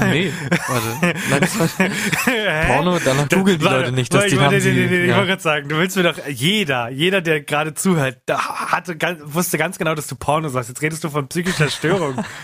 Nee, 0.00 0.30
warte. 0.68 1.18
Nein, 1.30 1.40
das 1.40 1.58
war? 1.58 1.68
Porno, 2.66 2.98
danach 3.02 3.28
Da- 3.28 3.36
googeln 3.38 3.58
die 3.58 3.64
warte, 3.64 3.78
Leute 3.78 3.92
nicht, 3.92 4.12
das 4.12 4.22
warte, 4.24 4.30
die 4.34 4.40
warte, 4.40 4.56
haben 4.56 4.64
nee, 4.64 4.72
nee, 4.72 4.86
nee, 4.86 5.02
Ich 5.04 5.08
ja. 5.08 5.14
wollte 5.16 5.28
gerade 5.28 5.42
sagen, 5.42 5.68
du 5.68 5.76
willst 5.78 5.96
mir 5.96 6.02
doch, 6.02 6.18
jeder, 6.28 6.90
jeder, 6.90 7.22
der 7.22 7.40
gerade 7.40 7.72
zuhört, 7.74 8.18
da 8.26 8.38
hatte, 8.70 8.96
ganz- 8.96 9.20
wusste 9.24 9.56
ganz 9.58 9.78
genau, 9.78 9.94
dass 9.94 10.06
du 10.06 10.16
Porno 10.16 10.48
sagst. 10.50 10.68
Jetzt 10.68 10.82
redest 10.82 11.02
du 11.02 11.08
von 11.10 11.28
psychischer 11.28 11.70
Störung. 11.70 12.22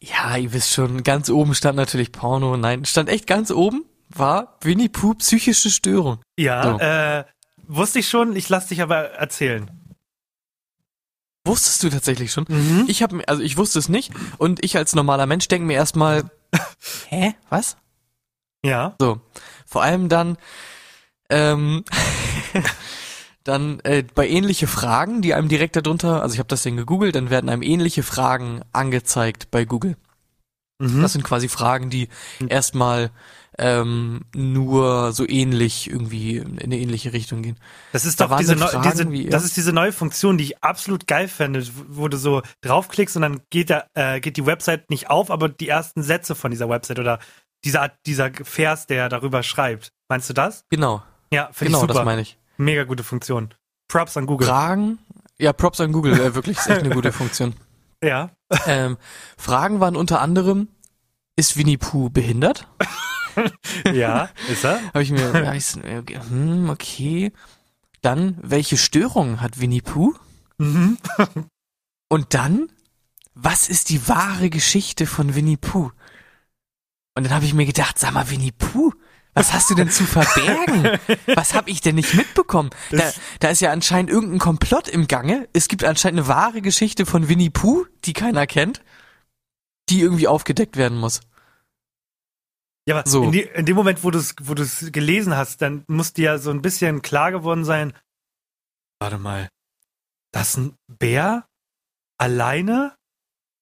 Ja, 0.00 0.36
ihr 0.36 0.52
wisst 0.52 0.72
schon, 0.72 1.02
ganz 1.02 1.28
oben 1.28 1.54
stand 1.54 1.76
natürlich 1.76 2.12
Porno. 2.12 2.56
Nein, 2.56 2.84
stand 2.84 3.08
echt 3.08 3.26
ganz 3.26 3.50
oben 3.50 3.84
war 4.18 4.56
Winnie 4.60 4.88
Pooh 4.88 5.14
psychische 5.14 5.70
Störung. 5.70 6.20
ja, 6.38 6.62
So. 6.62 6.78
äh, 6.78 7.24
wusste 7.66 7.98
ich 8.00 8.08
schon, 8.08 8.36
ich 8.36 8.48
lass 8.48 8.66
dich 8.68 8.82
aber 8.82 9.10
erzählen. 9.12 9.70
Wusstest 11.46 11.82
du 11.82 11.90
tatsächlich 11.90 12.32
schon? 12.32 12.46
Mhm. 12.48 12.84
Ich 12.88 13.02
habe, 13.02 13.22
also 13.28 13.42
ich 13.42 13.56
wusste 13.58 13.78
es 13.78 13.88
nicht 13.90 14.12
und 14.38 14.64
ich 14.64 14.76
als 14.78 14.94
normaler 14.94 15.26
Mensch 15.26 15.46
denke 15.48 15.66
mir 15.66 15.74
erstmal, 15.74 16.30
hä, 17.08 17.34
was? 17.50 17.76
Ja. 18.64 18.94
So, 18.98 19.20
vor 19.66 19.82
allem 19.82 20.08
dann, 20.08 20.38
ähm, 21.28 21.84
dann 23.44 23.80
äh, 23.80 24.04
bei 24.14 24.26
ähnliche 24.26 24.66
Fragen, 24.66 25.20
die 25.20 25.34
einem 25.34 25.48
direkt 25.48 25.76
darunter, 25.76 26.22
also 26.22 26.32
ich 26.32 26.38
habe 26.38 26.48
das 26.48 26.62
dann 26.62 26.78
gegoogelt, 26.78 27.14
dann 27.14 27.28
werden 27.28 27.50
einem 27.50 27.62
ähnliche 27.62 28.02
Fragen 28.02 28.62
angezeigt 28.72 29.50
bei 29.50 29.66
Google. 29.66 29.96
Mhm. 30.78 31.02
Das 31.02 31.12
sind 31.12 31.24
quasi 31.24 31.48
Fragen, 31.48 31.90
die 31.90 32.08
erstmal 32.48 33.10
ähm, 33.58 34.22
nur 34.34 35.12
so 35.12 35.26
ähnlich 35.28 35.88
irgendwie 35.90 36.38
in 36.38 36.58
eine 36.58 36.78
ähnliche 36.78 37.12
Richtung 37.12 37.42
gehen. 37.42 37.56
Das 37.92 38.04
ist 38.04 38.20
Da 38.20 38.26
doch 38.26 38.36
diese, 38.38 38.56
Fragen 38.56 38.82
diese 38.90 39.10
wie, 39.12 39.24
ja. 39.24 39.30
das 39.30 39.44
ist 39.44 39.56
diese 39.56 39.72
neue 39.72 39.92
Funktion, 39.92 40.38
die 40.38 40.44
ich 40.44 40.62
absolut 40.64 41.06
geil 41.06 41.28
fände, 41.28 41.64
wo 41.88 42.08
du 42.08 42.16
so 42.16 42.42
draufklickst 42.62 43.16
und 43.16 43.22
dann 43.22 43.40
geht 43.50 43.70
da, 43.70 43.84
äh, 43.94 44.20
geht 44.20 44.36
die 44.36 44.46
Website 44.46 44.90
nicht 44.90 45.10
auf, 45.10 45.30
aber 45.30 45.48
die 45.48 45.68
ersten 45.68 46.02
Sätze 46.02 46.34
von 46.34 46.50
dieser 46.50 46.68
Website 46.68 46.98
oder 46.98 47.18
dieser 47.64 47.92
dieser 48.06 48.30
Vers, 48.42 48.86
der 48.86 49.08
darüber 49.08 49.42
schreibt. 49.42 49.92
Meinst 50.08 50.28
du 50.28 50.34
das? 50.34 50.64
Genau, 50.70 51.02
Ja, 51.32 51.48
finde 51.52 51.66
genau, 51.72 51.78
ich 51.78 51.80
super. 51.82 51.94
das 51.94 52.04
meine 52.04 52.20
ich. 52.22 52.38
Mega 52.56 52.84
gute 52.84 53.02
Funktion. 53.04 53.54
Props 53.88 54.16
an 54.16 54.26
Google. 54.26 54.48
Fragen, 54.48 54.98
ja, 55.38 55.52
Props 55.52 55.80
an 55.80 55.92
Google, 55.92 56.12
äh, 56.20 56.34
wirklich, 56.34 56.58
ist 56.58 56.66
echt 56.68 56.80
eine 56.80 56.94
gute 56.94 57.12
Funktion. 57.20 57.54
ja. 58.02 58.30
Ähm, 58.66 58.96
Fragen 59.36 59.80
waren 59.80 59.96
unter 59.96 60.20
anderem, 60.20 60.68
ist 61.36 61.56
Winnie 61.56 61.76
Pooh 61.78 62.10
behindert? 62.10 62.68
Ja, 63.92 64.28
ist 64.50 64.64
er? 64.64 64.80
Habe 64.88 65.02
ich 65.02 65.10
mir, 65.10 65.54
ich, 65.54 65.76
okay, 65.76 66.20
hm, 66.28 66.70
okay. 66.70 67.32
Dann, 68.02 68.38
welche 68.42 68.76
Störungen 68.76 69.40
hat 69.40 69.60
Winnie 69.60 69.80
Pooh? 69.80 70.14
Mhm. 70.58 70.98
Und 72.08 72.34
dann, 72.34 72.68
was 73.34 73.68
ist 73.68 73.90
die 73.90 74.08
wahre 74.08 74.50
Geschichte 74.50 75.06
von 75.06 75.34
Winnie 75.34 75.56
Pooh? 75.56 75.90
Und 77.14 77.24
dann 77.24 77.32
habe 77.32 77.44
ich 77.44 77.54
mir 77.54 77.66
gedacht, 77.66 77.98
sag 77.98 78.12
mal, 78.12 78.30
Winnie 78.30 78.52
Pooh, 78.52 78.92
was 79.34 79.52
hast 79.52 79.68
du 79.68 79.74
denn 79.74 79.90
zu 79.90 80.04
verbergen? 80.04 80.98
Was 81.34 81.54
habe 81.54 81.68
ich 81.68 81.80
denn 81.80 81.96
nicht 81.96 82.14
mitbekommen? 82.14 82.70
Da, 82.90 83.12
da 83.40 83.48
ist 83.48 83.60
ja 83.60 83.72
anscheinend 83.72 84.08
irgendein 84.08 84.38
Komplott 84.38 84.86
im 84.86 85.08
Gange. 85.08 85.48
Es 85.52 85.66
gibt 85.66 85.82
anscheinend 85.82 86.20
eine 86.20 86.28
wahre 86.28 86.62
Geschichte 86.62 87.04
von 87.04 87.28
Winnie 87.28 87.50
Pooh, 87.50 87.84
die 88.04 88.12
keiner 88.12 88.46
kennt, 88.46 88.80
die 89.88 90.00
irgendwie 90.00 90.28
aufgedeckt 90.28 90.76
werden 90.76 90.98
muss. 90.98 91.20
Ja, 92.86 92.96
aber 92.98 93.08
So. 93.08 93.24
in, 93.24 93.32
die, 93.32 93.42
in 93.42 93.66
dem 93.66 93.76
Moment, 93.76 94.04
wo 94.04 94.10
du 94.10 94.18
es 94.18 94.34
wo 94.42 94.54
du's 94.54 94.92
gelesen 94.92 95.36
hast, 95.36 95.62
dann 95.62 95.84
muss 95.86 96.12
dir 96.12 96.24
ja 96.24 96.38
so 96.38 96.50
ein 96.50 96.62
bisschen 96.62 97.02
klar 97.02 97.30
geworden 97.30 97.64
sein, 97.64 97.94
warte 99.00 99.18
mal, 99.18 99.48
dass 100.32 100.56
ein 100.56 100.76
Bär 100.88 101.46
alleine 102.18 102.94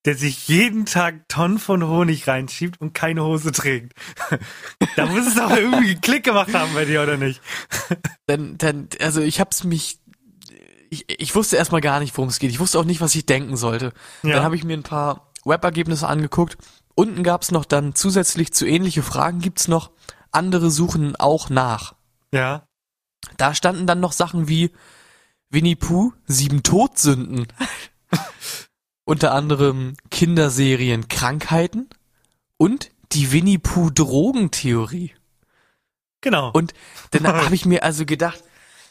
der 0.04 0.16
sich 0.16 0.48
jeden 0.48 0.84
Tag 0.84 1.28
Tonnen 1.28 1.58
von 1.58 1.86
Honig 1.86 2.26
reinschiebt 2.26 2.80
und 2.80 2.92
keine 2.92 3.24
Hose 3.24 3.52
trägt. 3.52 3.92
da 4.96 5.06
muss 5.06 5.26
es 5.26 5.36
doch 5.36 5.56
irgendwie 5.56 5.94
Klick 5.94 6.24
gemacht 6.24 6.52
haben 6.54 6.74
bei 6.74 6.84
dir, 6.84 7.02
oder 7.02 7.16
nicht? 7.16 7.40
Dann, 8.26 8.56
dann, 8.56 8.88
also 9.00 9.20
ich 9.20 9.40
hab's 9.40 9.64
mich, 9.64 9.98
ich, 10.90 11.04
ich 11.08 11.34
wusste 11.34 11.56
erstmal 11.56 11.80
gar 11.80 12.00
nicht, 12.00 12.16
worum 12.16 12.30
es 12.30 12.38
geht. 12.38 12.50
Ich 12.50 12.60
wusste 12.60 12.78
auch 12.78 12.84
nicht, 12.84 13.00
was 13.00 13.14
ich 13.14 13.26
denken 13.26 13.56
sollte. 13.56 13.92
Ja. 14.22 14.36
Dann 14.36 14.44
habe 14.44 14.56
ich 14.56 14.64
mir 14.64 14.74
ein 14.76 14.84
paar 14.84 15.32
Webergebnisse 15.44 16.06
angeguckt. 16.06 16.56
Unten 16.94 17.22
gab's 17.22 17.50
noch 17.50 17.64
dann 17.64 17.94
zusätzlich 17.94 18.52
zu 18.52 18.66
ähnliche 18.66 19.02
Fragen 19.02 19.40
gibt's 19.40 19.68
noch 19.68 19.90
andere 20.30 20.70
suchen 20.70 21.16
auch 21.16 21.50
nach. 21.50 21.94
Ja. 22.32 22.66
Da 23.36 23.54
standen 23.54 23.86
dann 23.86 24.00
noch 24.00 24.12
Sachen 24.12 24.48
wie 24.48 24.72
Winnie 25.50 25.76
Pooh, 25.76 26.12
sieben 26.26 26.62
Todsünden. 26.62 27.46
Unter 29.04 29.32
anderem 29.32 29.94
Kinderserien 30.10 31.08
Krankheiten 31.08 31.88
und 32.56 32.90
die 33.12 33.32
Winnie 33.32 33.58
Pooh 33.58 33.90
Drogentheorie. 33.90 35.14
Genau. 36.20 36.50
Und 36.52 36.72
dann 37.10 37.26
habe 37.44 37.54
ich 37.54 37.66
mir 37.66 37.82
also 37.82 38.06
gedacht, 38.06 38.42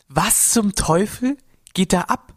was 0.07 0.51
zum 0.51 0.75
Teufel 0.75 1.37
geht 1.73 1.93
da 1.93 2.01
ab? 2.01 2.33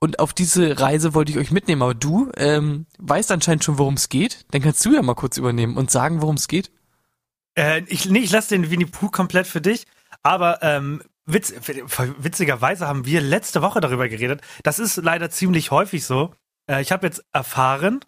Und 0.00 0.20
auf 0.20 0.32
diese 0.32 0.78
Reise 0.78 1.14
wollte 1.14 1.32
ich 1.32 1.38
euch 1.38 1.50
mitnehmen, 1.50 1.82
aber 1.82 1.94
du 1.94 2.30
ähm, 2.36 2.86
weißt 2.98 3.32
anscheinend 3.32 3.64
schon, 3.64 3.78
worum 3.78 3.94
es 3.94 4.08
geht. 4.08 4.46
Dann 4.52 4.62
kannst 4.62 4.84
du 4.84 4.94
ja 4.94 5.02
mal 5.02 5.14
kurz 5.14 5.36
übernehmen 5.36 5.76
und 5.76 5.90
sagen, 5.90 6.22
worum 6.22 6.36
es 6.36 6.46
geht. 6.46 6.70
Äh, 7.56 7.82
ich, 7.88 8.08
nee, 8.08 8.20
ich 8.20 8.30
lasse 8.30 8.50
den 8.50 8.70
Winnie 8.70 8.86
Pooh 8.86 9.10
komplett 9.10 9.48
für 9.48 9.60
dich. 9.60 9.86
Aber 10.22 10.62
ähm, 10.62 11.02
witz, 11.26 11.52
witzigerweise 12.18 12.86
haben 12.86 13.06
wir 13.06 13.20
letzte 13.20 13.60
Woche 13.60 13.80
darüber 13.80 14.08
geredet. 14.08 14.40
Das 14.62 14.78
ist 14.78 14.96
leider 14.96 15.30
ziemlich 15.30 15.70
häufig 15.72 16.04
so. 16.04 16.32
Äh, 16.68 16.80
ich 16.80 16.92
habe 16.92 17.06
jetzt 17.06 17.24
erfahren, 17.32 18.00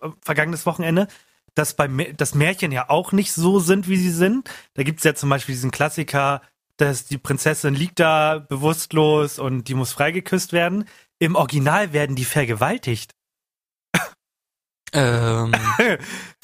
äh, 0.00 0.08
vergangenes 0.22 0.66
Wochenende, 0.66 1.06
dass 1.54 1.74
bei 1.74 1.88
dass 1.88 2.34
Märchen 2.34 2.72
ja 2.72 2.90
auch 2.90 3.12
nicht 3.12 3.32
so 3.32 3.60
sind, 3.60 3.88
wie 3.88 3.96
sie 3.96 4.10
sind. 4.10 4.50
Da 4.74 4.82
gibt's 4.82 5.04
ja 5.04 5.14
zum 5.14 5.30
Beispiel 5.30 5.54
diesen 5.54 5.70
Klassiker, 5.70 6.42
dass 6.76 7.06
die 7.06 7.18
Prinzessin 7.18 7.74
liegt 7.74 7.98
da 8.00 8.38
bewusstlos 8.38 9.38
und 9.38 9.68
die 9.68 9.74
muss 9.74 9.92
freigeküsst 9.92 10.52
werden. 10.52 10.84
Im 11.18 11.34
Original 11.34 11.92
werden 11.92 12.16
die 12.16 12.24
vergewaltigt. 12.24 13.12
Ähm, 14.92 15.52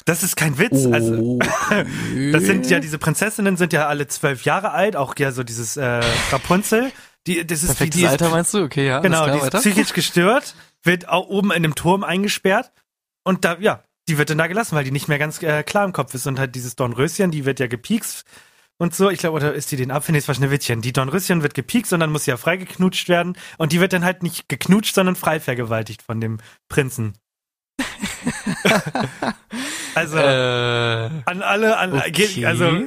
Das 0.05 0.21
ist 0.21 0.35
kein 0.35 0.57
Witz. 0.57 0.85
Also, 0.85 1.39
Das 2.33 2.43
sind 2.43 2.69
ja 2.69 2.79
diese 2.81 2.97
Prinzessinnen 2.97 3.55
sind 3.55 3.71
ja 3.71 3.87
alle 3.87 4.07
zwölf 4.07 4.43
Jahre 4.43 4.71
alt, 4.71 4.97
auch 4.97 5.15
ja 5.17 5.31
so 5.31 5.43
dieses 5.43 5.77
äh, 5.77 6.01
Rapunzel. 6.31 6.91
Die, 7.25 7.47
das 7.47 7.63
ist 7.63 7.69
die, 7.69 7.75
Perfektes 7.75 7.99
die 7.99 8.05
ist, 8.05 8.11
Alter 8.11 8.29
meinst 8.29 8.53
du? 8.53 8.63
Okay, 8.63 8.85
ja. 8.85 8.99
genau, 8.99 9.23
klar, 9.23 9.31
die 9.31 9.37
ist 9.37 9.45
weiter. 9.45 9.59
psychisch 9.59 9.93
gestört, 9.93 10.55
wird 10.83 11.07
auch 11.07 11.29
oben 11.29 11.51
in 11.51 11.57
einem 11.57 11.75
Turm 11.75 12.03
eingesperrt 12.03 12.73
und 13.23 13.45
da 13.45 13.57
ja, 13.59 13.81
die 14.09 14.17
wird 14.17 14.29
dann 14.29 14.39
da 14.39 14.47
gelassen, 14.47 14.75
weil 14.75 14.83
die 14.83 14.91
nicht 14.91 15.07
mehr 15.07 15.19
ganz 15.19 15.41
äh, 15.41 15.63
klar 15.63 15.85
im 15.85 15.93
Kopf 15.93 16.13
ist 16.13 16.27
und 16.27 16.37
halt 16.37 16.53
dieses 16.53 16.75
Dornröschen, 16.75 17.31
die 17.31 17.45
wird 17.45 17.61
ja 17.61 17.67
gepiekst 17.67 18.25
und 18.83 18.93
so. 18.93 19.09
Ich 19.09 19.19
glaube, 19.19 19.37
oder 19.37 19.53
ist 19.53 19.71
die 19.71 19.77
den 19.77 19.89
ab? 19.89 20.07
Es 20.07 20.27
war 20.27 20.35
Schneewittchen. 20.35 20.81
Die 20.81 20.93
Dornröschen 20.93 21.41
wird 21.41 21.55
gepiekst 21.55 21.91
und 21.93 22.01
dann 22.01 22.11
muss 22.11 22.25
sie 22.25 22.31
ja 22.31 22.37
freigeknutscht 22.37 23.09
werden 23.09 23.35
und 23.57 23.71
die 23.71 23.79
wird 23.79 23.93
dann 23.93 24.03
halt 24.03 24.21
nicht 24.21 24.47
geknutscht, 24.49 24.93
sondern 24.93 25.15
frei 25.15 25.39
vergewaltigt 25.39 26.03
von 26.03 26.21
dem 26.21 26.39
Prinzen. 26.69 27.13
also 29.95 30.17
Äh, 30.17 30.21
an 31.25 31.41
alle, 31.41 31.77
an, 31.77 31.93
Okay. 31.93 32.11
geht, 32.11 32.45
also 32.45 32.83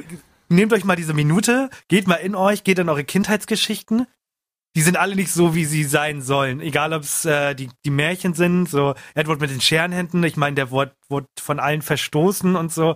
nehmt 0.49 0.71
euch 0.73 0.85
mal 0.85 0.95
diese 0.95 1.13
Minute, 1.13 1.69
geht 1.87 2.07
mal 2.07 2.15
in 2.15 2.35
euch, 2.35 2.63
geht 2.63 2.79
in 2.79 2.87
eure 2.89 3.03
Kindheitsgeschichten. 3.03 4.07
Die 4.75 4.81
sind 4.81 4.95
alle 4.95 5.15
nicht 5.15 5.31
so, 5.31 5.55
wie 5.55 5.65
sie 5.65 5.83
sein 5.83 6.21
sollen. 6.21 6.61
Egal, 6.61 6.93
ob 6.93 7.01
es 7.01 7.25
äh, 7.25 7.55
die, 7.55 7.69
die 7.83 7.89
Märchen 7.89 8.35
sind, 8.35 8.69
so 8.69 8.93
Edward 9.15 9.41
mit 9.41 9.49
den 9.49 9.59
Scherenhänden, 9.59 10.23
ich 10.23 10.37
meine, 10.37 10.55
der 10.55 10.69
wurde, 10.69 10.93
wurde 11.09 11.27
von 11.39 11.59
allen 11.59 11.81
verstoßen 11.81 12.55
und 12.55 12.71
so. 12.71 12.95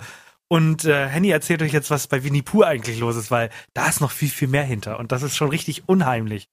Und 0.51 0.83
äh, 0.83 1.07
Henny 1.07 1.29
erzählt 1.29 1.61
euch 1.61 1.71
jetzt, 1.71 1.91
was 1.91 2.07
bei 2.07 2.25
Winnie 2.25 2.41
Pooh 2.41 2.63
eigentlich 2.63 2.99
los 2.99 3.15
ist, 3.15 3.31
weil 3.31 3.49
da 3.73 3.87
ist 3.87 4.01
noch 4.01 4.11
viel, 4.11 4.27
viel 4.27 4.49
mehr 4.49 4.65
hinter. 4.65 4.99
Und 4.99 5.13
das 5.13 5.23
ist 5.23 5.37
schon 5.37 5.47
richtig 5.47 5.87
unheimlich. 5.87 6.49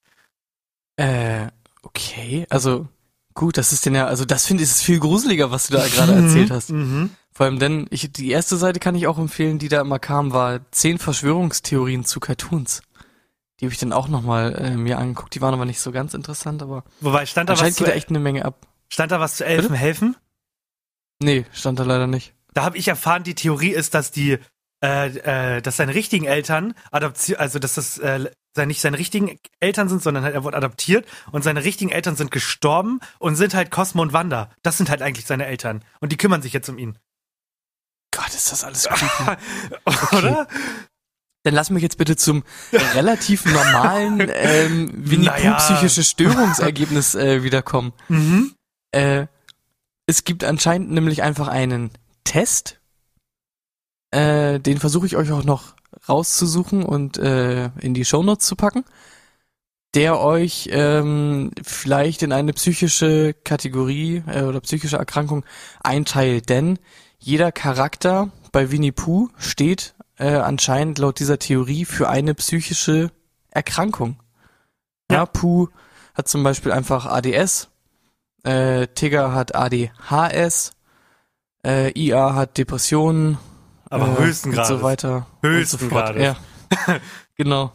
äh, 0.96 1.48
okay, 1.82 2.46
also 2.48 2.86
gut, 3.34 3.56
das 3.56 3.72
ist 3.72 3.86
denn 3.86 3.96
ja, 3.96 4.06
also 4.06 4.24
das 4.24 4.46
finde 4.46 4.62
ich 4.62 4.70
ist 4.70 4.84
viel 4.84 5.00
gruseliger, 5.00 5.50
was 5.50 5.66
du 5.66 5.72
da 5.72 5.84
gerade 5.94 6.12
erzählt 6.12 6.52
hast. 6.52 6.70
Mhm. 6.70 7.10
Vor 7.32 7.46
allem 7.46 7.58
denn, 7.58 7.88
ich, 7.90 8.12
die 8.12 8.30
erste 8.30 8.56
Seite 8.56 8.78
kann 8.78 8.94
ich 8.94 9.08
auch 9.08 9.18
empfehlen, 9.18 9.58
die 9.58 9.68
da 9.68 9.80
immer 9.80 9.98
kam, 9.98 10.32
war 10.32 10.60
zehn 10.70 11.00
Verschwörungstheorien 11.00 12.04
zu 12.04 12.20
Cartoons. 12.20 12.82
Die 13.58 13.64
habe 13.64 13.72
ich 13.72 13.80
dann 13.80 13.92
auch 13.92 14.06
nochmal 14.06 14.54
äh, 14.54 14.76
mir 14.76 14.98
angeguckt. 14.98 15.34
Die 15.34 15.40
waren 15.40 15.54
aber 15.54 15.64
nicht 15.64 15.80
so 15.80 15.90
ganz 15.90 16.14
interessant, 16.14 16.62
aber 16.62 16.84
Wobei, 17.00 17.26
stand 17.26 17.48
da, 17.48 17.54
was 17.54 17.58
anscheinend 17.58 17.78
geht 17.78 17.88
da 17.88 17.92
echt 17.94 18.10
eine 18.10 18.20
Menge 18.20 18.44
ab. 18.44 18.68
stand 18.90 19.10
da 19.10 19.18
was 19.18 19.34
zu 19.34 19.44
Elfen 19.44 19.74
helfen? 19.74 20.16
Nee, 21.20 21.46
stand 21.50 21.80
da 21.80 21.82
leider 21.82 22.06
nicht. 22.06 22.32
Da 22.58 22.64
habe 22.64 22.76
ich 22.76 22.88
erfahren, 22.88 23.22
die 23.22 23.36
Theorie 23.36 23.70
ist, 23.70 23.94
dass 23.94 24.10
die, 24.10 24.36
äh, 24.82 25.56
äh, 25.58 25.62
dass 25.62 25.76
seine 25.76 25.94
richtigen 25.94 26.24
Eltern 26.24 26.74
adoptiert, 26.90 27.38
also 27.38 27.60
dass 27.60 27.74
das 27.74 27.98
äh, 27.98 28.32
seine, 28.52 28.66
nicht 28.66 28.80
seine 28.80 28.98
richtigen 28.98 29.38
Eltern 29.60 29.88
sind, 29.88 30.02
sondern 30.02 30.24
halt 30.24 30.34
er 30.34 30.42
wurde 30.42 30.56
adoptiert 30.56 31.06
und 31.30 31.44
seine 31.44 31.62
richtigen 31.62 31.92
Eltern 31.92 32.16
sind 32.16 32.32
gestorben 32.32 32.98
und 33.20 33.36
sind 33.36 33.54
halt 33.54 33.70
Cosmo 33.70 34.02
und 34.02 34.12
Wanda. 34.12 34.50
Das 34.64 34.76
sind 34.76 34.90
halt 34.90 35.02
eigentlich 35.02 35.24
seine 35.24 35.46
Eltern 35.46 35.84
und 36.00 36.10
die 36.10 36.16
kümmern 36.16 36.42
sich 36.42 36.52
jetzt 36.52 36.68
um 36.68 36.78
ihn. 36.78 36.98
Gott, 38.10 38.34
ist 38.34 38.50
das 38.50 38.64
alles 38.64 38.88
creepy. 38.88 39.36
Oder? 40.16 40.48
Dann 41.44 41.54
lass 41.54 41.70
mich 41.70 41.84
jetzt 41.84 41.98
bitte 41.98 42.16
zum 42.16 42.42
relativ 42.72 43.44
normalen 43.44 44.28
ähm, 44.34 44.90
Winnie 44.96 45.26
Naja. 45.26 45.58
Psychische 45.58 46.02
Störungsergebnis 46.02 47.14
äh, 47.14 47.44
wiederkommen. 47.44 47.92
Mhm. 48.08 48.56
Äh, 48.90 49.28
es 50.06 50.24
gibt 50.24 50.42
anscheinend 50.42 50.90
nämlich 50.90 51.22
einfach 51.22 51.46
einen 51.46 51.92
Test. 52.28 52.78
Äh, 54.10 54.60
den 54.60 54.78
versuche 54.78 55.06
ich 55.06 55.16
euch 55.16 55.32
auch 55.32 55.44
noch 55.44 55.74
rauszusuchen 56.08 56.82
und 56.82 57.16
äh, 57.16 57.70
in 57.80 57.94
die 57.94 58.04
Shownotes 58.04 58.46
zu 58.46 58.54
packen, 58.54 58.84
der 59.94 60.20
euch 60.20 60.68
ähm, 60.70 61.50
vielleicht 61.62 62.22
in 62.22 62.32
eine 62.32 62.52
psychische 62.52 63.34
Kategorie 63.44 64.22
äh, 64.26 64.42
oder 64.42 64.60
psychische 64.60 64.98
Erkrankung 64.98 65.44
einteilt. 65.82 66.50
Denn 66.50 66.78
jeder 67.18 67.50
Charakter 67.50 68.30
bei 68.52 68.70
Winnie 68.70 68.92
Pooh 68.92 69.30
steht 69.38 69.94
äh, 70.18 70.34
anscheinend 70.34 70.98
laut 70.98 71.18
dieser 71.20 71.38
Theorie 71.38 71.86
für 71.86 72.10
eine 72.10 72.34
psychische 72.34 73.10
Erkrankung. 73.50 74.20
Ja, 75.10 75.18
Ja. 75.18 75.26
Pooh 75.26 75.68
hat 76.14 76.28
zum 76.28 76.42
Beispiel 76.42 76.72
einfach 76.72 77.06
ADS, 77.06 77.68
äh, 78.44 78.86
Tigger 78.88 79.32
hat 79.32 79.54
ADHS, 79.54 80.72
äh, 81.64 81.90
IA 81.98 82.34
hat 82.34 82.58
Depressionen, 82.58 83.38
Aber 83.90 84.06
äh, 84.18 84.24
höchsten 84.24 84.50
und 84.50 84.54
Grades. 84.56 84.68
so 84.68 84.82
weiter. 84.82 85.26
Höchsten 85.42 85.76
und 85.76 85.90
so. 85.90 85.96
Grades. 85.96 86.22
Ja. 86.22 86.36
genau. 87.36 87.72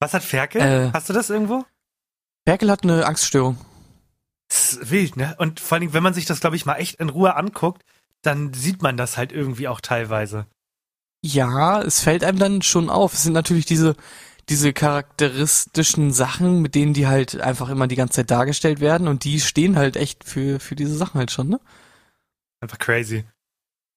Was 0.00 0.14
hat 0.14 0.22
Ferkel? 0.22 0.60
Äh. 0.60 0.90
Hast 0.92 1.08
du 1.08 1.12
das 1.12 1.30
irgendwo? 1.30 1.64
Perkel 2.44 2.70
hat 2.70 2.82
eine 2.82 3.04
Angststörung. 3.06 3.58
Das 4.48 4.72
ist 4.72 4.90
wild, 4.90 5.16
ne? 5.16 5.34
Und 5.38 5.60
vor 5.60 5.76
allem, 5.78 5.92
wenn 5.92 6.02
man 6.02 6.14
sich 6.14 6.24
das, 6.24 6.40
glaube 6.40 6.56
ich, 6.56 6.64
mal 6.64 6.76
echt 6.76 7.00
in 7.00 7.10
Ruhe 7.10 7.36
anguckt, 7.36 7.84
dann 8.22 8.54
sieht 8.54 8.82
man 8.82 8.96
das 8.96 9.16
halt 9.16 9.32
irgendwie 9.32 9.68
auch 9.68 9.80
teilweise. 9.80 10.46
Ja, 11.22 11.82
es 11.82 12.00
fällt 12.00 12.24
einem 12.24 12.38
dann 12.38 12.62
schon 12.62 12.90
auf. 12.90 13.12
Es 13.12 13.24
sind 13.24 13.32
natürlich 13.32 13.66
diese, 13.66 13.96
diese 14.48 14.72
charakteristischen 14.72 16.12
Sachen, 16.12 16.62
mit 16.62 16.74
denen 16.74 16.94
die 16.94 17.06
halt 17.06 17.40
einfach 17.40 17.68
immer 17.68 17.86
die 17.86 17.96
ganze 17.96 18.14
Zeit 18.16 18.30
dargestellt 18.30 18.80
werden 18.80 19.08
und 19.08 19.24
die 19.24 19.40
stehen 19.40 19.76
halt 19.76 19.96
echt 19.96 20.24
für, 20.24 20.60
für 20.60 20.76
diese 20.76 20.96
Sachen 20.96 21.18
halt 21.18 21.30
schon, 21.30 21.48
ne? 21.48 21.60
Einfach 22.60 22.78
crazy. 22.78 23.24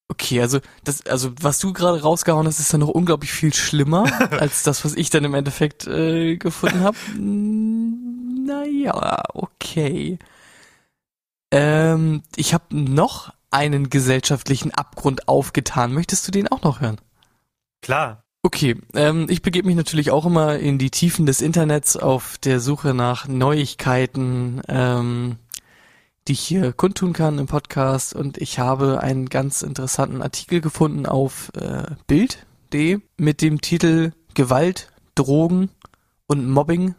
Okay, 0.08 0.42
also 0.42 0.60
das, 0.84 1.06
also 1.06 1.32
was 1.40 1.60
du 1.60 1.72
gerade 1.72 2.02
rausgehauen 2.02 2.46
hast, 2.46 2.60
ist 2.60 2.74
dann 2.74 2.82
noch 2.82 2.90
unglaublich 2.90 3.32
viel 3.32 3.54
schlimmer 3.54 4.06
als 4.32 4.64
das, 4.64 4.84
was 4.84 4.94
ich 4.96 5.10
dann 5.10 5.24
im 5.24 5.34
Endeffekt 5.34 5.88
äh, 5.88 6.38
gefunden 6.38 6.82
habe. 6.82 6.98
Naja, 8.44 9.24
okay. 9.36 10.18
Ähm, 11.52 12.24
ich 12.36 12.54
habe 12.56 12.66
noch 12.72 13.34
einen 13.52 13.90
gesellschaftlichen 13.90 14.74
Abgrund 14.74 15.28
aufgetan. 15.28 15.94
Möchtest 15.94 16.28
du 16.28 16.32
den 16.32 16.48
auch 16.48 16.64
noch 16.64 16.82
hören? 16.82 16.98
Klar. 17.82 18.24
Okay, 18.44 18.76
ähm, 18.96 19.28
ich 19.30 19.44
begebe 19.44 19.68
mich 19.68 19.76
natürlich 19.76 20.10
auch 20.10 20.26
immer 20.26 20.58
in 20.58 20.80
die 20.80 20.90
Tiefen 20.90 21.28
des 21.28 21.42
Internets 21.42 21.96
auf 21.96 22.40
der 22.40 22.60
Suche 22.60 22.96
nach 22.96 23.28
Neuigkeiten, 23.28 24.62
ähm, 24.68 25.38
die 26.28 26.34
ich 26.34 26.42
hier 26.42 26.74
kundtun 26.74 27.14
kann 27.14 27.40
im 27.40 27.48
Podcast. 27.48 28.16
Und 28.16 28.38
ich 28.38 28.60
habe 28.60 29.02
einen 29.02 29.30
ganz 29.30 29.62
interessanten 29.62 30.22
Artikel 30.22 30.62
gefunden 30.62 31.06
auf 31.06 31.52
äh, 31.56 31.96
Bild.de 32.08 33.00
mit 33.18 33.42
dem 33.42 33.62
Titel 33.62 34.14
Gewalt, 34.34 34.92
Drogen 35.16 35.70
und 36.28 36.48
Mobbing 36.48 36.96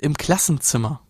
im 0.00 0.16
Klassenzimmer. 0.16 1.02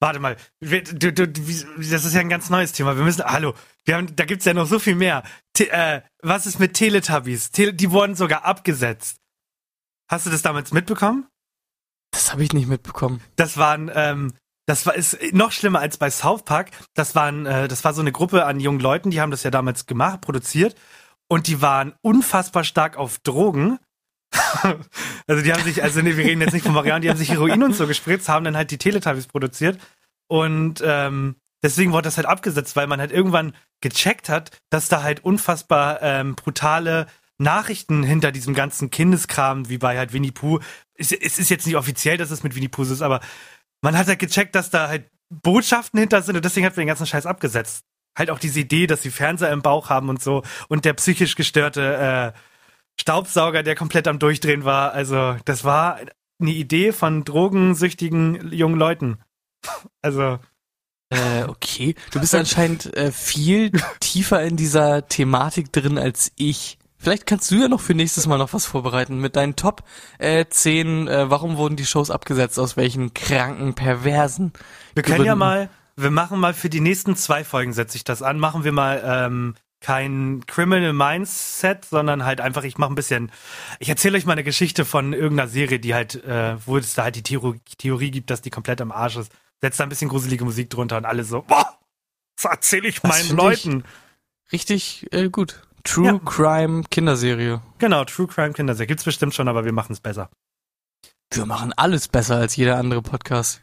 Warte 0.00 0.18
mal, 0.18 0.36
du, 0.60 1.12
du, 1.12 1.28
das 1.28 2.04
ist 2.04 2.14
ja 2.14 2.20
ein 2.20 2.28
ganz 2.28 2.50
neues 2.50 2.72
Thema. 2.72 2.96
Wir 2.96 3.04
müssen, 3.04 3.24
hallo, 3.24 3.54
wir 3.84 3.96
haben, 3.96 4.14
da 4.14 4.24
gibt's 4.24 4.44
ja 4.44 4.52
noch 4.52 4.66
so 4.66 4.78
viel 4.78 4.94
mehr. 4.94 5.22
Te, 5.54 5.70
äh, 5.70 6.02
was 6.20 6.46
ist 6.46 6.58
mit 6.58 6.74
Teletubbies? 6.74 7.50
Tele, 7.52 7.72
die 7.72 7.90
wurden 7.90 8.14
sogar 8.14 8.44
abgesetzt. 8.44 9.16
Hast 10.08 10.26
du 10.26 10.30
das 10.30 10.42
damals 10.42 10.72
mitbekommen? 10.72 11.26
Das 12.10 12.32
habe 12.32 12.44
ich 12.44 12.52
nicht 12.52 12.68
mitbekommen. 12.68 13.22
Das 13.36 13.56
waren, 13.56 13.90
ähm, 13.94 14.34
das 14.66 14.86
war 14.86 14.94
ist 14.94 15.18
noch 15.32 15.52
schlimmer 15.52 15.80
als 15.80 15.96
bei 15.96 16.10
South 16.10 16.44
Park. 16.44 16.70
Das 16.94 17.14
waren, 17.14 17.46
äh, 17.46 17.68
das 17.68 17.84
war 17.84 17.94
so 17.94 18.00
eine 18.00 18.12
Gruppe 18.12 18.44
an 18.44 18.60
jungen 18.60 18.80
Leuten, 18.80 19.10
die 19.10 19.20
haben 19.20 19.30
das 19.30 19.42
ja 19.42 19.50
damals 19.50 19.86
gemacht, 19.86 20.20
produziert 20.20 20.76
und 21.28 21.46
die 21.46 21.60
waren 21.60 21.94
unfassbar 22.02 22.64
stark 22.64 22.96
auf 22.96 23.18
Drogen. 23.18 23.78
also 25.26 25.42
die 25.42 25.52
haben 25.52 25.62
sich, 25.62 25.82
also 25.82 26.00
nee, 26.00 26.16
wir 26.16 26.24
reden 26.24 26.40
jetzt 26.40 26.52
nicht 26.52 26.64
von 26.64 26.74
Marianne, 26.74 27.00
die 27.00 27.10
haben 27.10 27.18
sich 27.18 27.30
Heroin 27.30 27.62
und 27.62 27.74
so 27.74 27.86
gespritzt, 27.86 28.28
haben 28.28 28.44
dann 28.44 28.56
halt 28.56 28.70
die 28.70 28.78
Teletubbies 28.78 29.26
produziert 29.26 29.78
und 30.28 30.82
ähm, 30.84 31.36
deswegen 31.62 31.92
wurde 31.92 32.04
das 32.04 32.16
halt 32.16 32.26
abgesetzt, 32.26 32.76
weil 32.76 32.86
man 32.86 33.00
halt 33.00 33.12
irgendwann 33.12 33.54
gecheckt 33.80 34.28
hat, 34.28 34.50
dass 34.70 34.88
da 34.88 35.02
halt 35.02 35.24
unfassbar 35.24 36.00
ähm, 36.00 36.34
brutale 36.34 37.06
Nachrichten 37.38 38.02
hinter 38.02 38.32
diesem 38.32 38.54
ganzen 38.54 38.90
Kindeskram, 38.90 39.68
wie 39.68 39.78
bei 39.78 39.98
halt 39.98 40.12
Winnie 40.12 40.30
Pooh. 40.30 40.60
Es, 40.94 41.12
es 41.12 41.38
ist 41.38 41.50
jetzt 41.50 41.66
nicht 41.66 41.76
offiziell, 41.76 42.16
dass 42.16 42.30
es 42.30 42.42
mit 42.42 42.54
Winnie 42.54 42.68
Pooh 42.68 42.84
ist, 42.84 43.02
aber 43.02 43.20
man 43.82 43.96
hat 43.96 44.06
halt 44.06 44.18
gecheckt, 44.18 44.54
dass 44.54 44.70
da 44.70 44.88
halt 44.88 45.10
Botschaften 45.28 46.00
hinter 46.00 46.22
sind 46.22 46.36
und 46.36 46.44
deswegen 46.44 46.66
hat 46.66 46.76
man 46.76 46.82
den 46.82 46.88
ganzen 46.88 47.06
Scheiß 47.06 47.26
abgesetzt. 47.26 47.84
Halt 48.16 48.30
auch 48.30 48.38
diese 48.38 48.60
Idee, 48.60 48.86
dass 48.86 49.02
sie 49.02 49.10
Fernseher 49.10 49.52
im 49.52 49.62
Bauch 49.62 49.88
haben 49.90 50.08
und 50.08 50.22
so 50.22 50.42
und 50.68 50.84
der 50.84 50.92
psychisch 50.94 51.34
gestörte 51.34 52.32
äh, 52.34 52.38
Staubsauger, 53.00 53.62
der 53.62 53.74
komplett 53.74 54.06
am 54.06 54.18
Durchdrehen 54.18 54.64
war. 54.64 54.92
Also, 54.92 55.36
das 55.44 55.64
war 55.64 55.98
eine 56.40 56.50
Idee 56.50 56.92
von 56.92 57.24
drogensüchtigen 57.24 58.52
jungen 58.52 58.78
Leuten. 58.78 59.18
Also. 60.02 60.38
Äh, 61.10 61.44
okay. 61.44 61.94
Du 62.10 62.18
bist 62.18 62.34
anscheinend 62.34 62.96
äh, 62.96 63.12
viel 63.12 63.70
tiefer 64.00 64.42
in 64.42 64.56
dieser 64.56 65.06
Thematik 65.06 65.72
drin 65.72 65.98
als 65.98 66.32
ich. 66.36 66.78
Vielleicht 67.02 67.26
kannst 67.26 67.50
du 67.50 67.56
ja 67.56 67.66
noch 67.66 67.80
für 67.80 67.94
nächstes 67.94 68.28
Mal 68.28 68.38
noch 68.38 68.52
was 68.52 68.64
vorbereiten 68.64 69.18
mit 69.18 69.34
deinen 69.34 69.56
Top 69.56 69.82
äh, 70.18 70.46
10, 70.48 71.08
äh, 71.08 71.28
warum 71.28 71.56
wurden 71.56 71.74
die 71.74 71.84
Shows 71.84 72.12
abgesetzt, 72.12 72.60
aus 72.60 72.76
welchen 72.76 73.12
kranken, 73.12 73.74
perversen. 73.74 74.52
Wir 74.94 75.02
können 75.02 75.24
ja 75.24 75.34
mal, 75.34 75.68
wir 75.96 76.12
machen 76.12 76.38
mal 76.38 76.54
für 76.54 76.70
die 76.70 76.78
nächsten 76.78 77.16
zwei 77.16 77.42
Folgen, 77.42 77.72
setze 77.72 77.96
ich 77.96 78.04
das 78.04 78.22
an, 78.22 78.38
machen 78.38 78.62
wir 78.62 78.70
mal 78.70 79.02
ähm, 79.04 79.54
kein 79.80 80.44
Criminal 80.46 80.92
Mindset, 80.92 81.84
sondern 81.86 82.24
halt 82.24 82.40
einfach, 82.40 82.62
ich 82.62 82.78
mache 82.78 82.92
ein 82.92 82.94
bisschen, 82.94 83.32
ich 83.80 83.88
erzähle 83.88 84.16
euch 84.16 84.24
mal 84.24 84.34
eine 84.34 84.44
Geschichte 84.44 84.84
von 84.84 85.12
irgendeiner 85.12 85.48
Serie, 85.48 85.80
die 85.80 85.94
halt, 85.94 86.22
äh, 86.24 86.54
wo 86.64 86.76
es 86.76 86.94
da 86.94 87.02
halt 87.02 87.16
die 87.16 87.24
Theorie, 87.24 87.58
Theorie 87.78 88.12
gibt, 88.12 88.30
dass 88.30 88.42
die 88.42 88.50
komplett 88.50 88.80
am 88.80 88.92
Arsch 88.92 89.16
ist. 89.16 89.32
Setzt 89.60 89.80
da 89.80 89.82
ein 89.82 89.88
bisschen 89.88 90.08
gruselige 90.08 90.44
Musik 90.44 90.70
drunter 90.70 90.98
und 90.98 91.04
alle 91.04 91.24
so, 91.24 91.42
boah, 91.42 91.76
das 92.36 92.44
erzähle 92.44 92.86
ich 92.86 93.00
Das 93.00 93.10
meinen 93.10 93.36
Leuten. 93.36 93.82
Ich 94.46 94.52
richtig 94.52 95.08
äh, 95.10 95.28
gut. 95.28 95.62
True 95.84 96.06
Ja. 96.06 96.18
Crime 96.24 96.84
Kinderserie. 96.90 97.60
Genau, 97.78 98.04
True 98.04 98.26
Crime 98.26 98.52
Kinderserie. 98.52 98.86
Gibt's 98.86 99.04
bestimmt 99.04 99.34
schon, 99.34 99.48
aber 99.48 99.64
wir 99.64 99.72
machen 99.72 99.92
es 99.92 100.00
besser. 100.00 100.30
Wir 101.32 101.46
machen 101.46 101.72
alles 101.76 102.08
besser 102.08 102.36
als 102.36 102.56
jeder 102.56 102.76
andere 102.78 103.02
Podcast. 103.02 103.62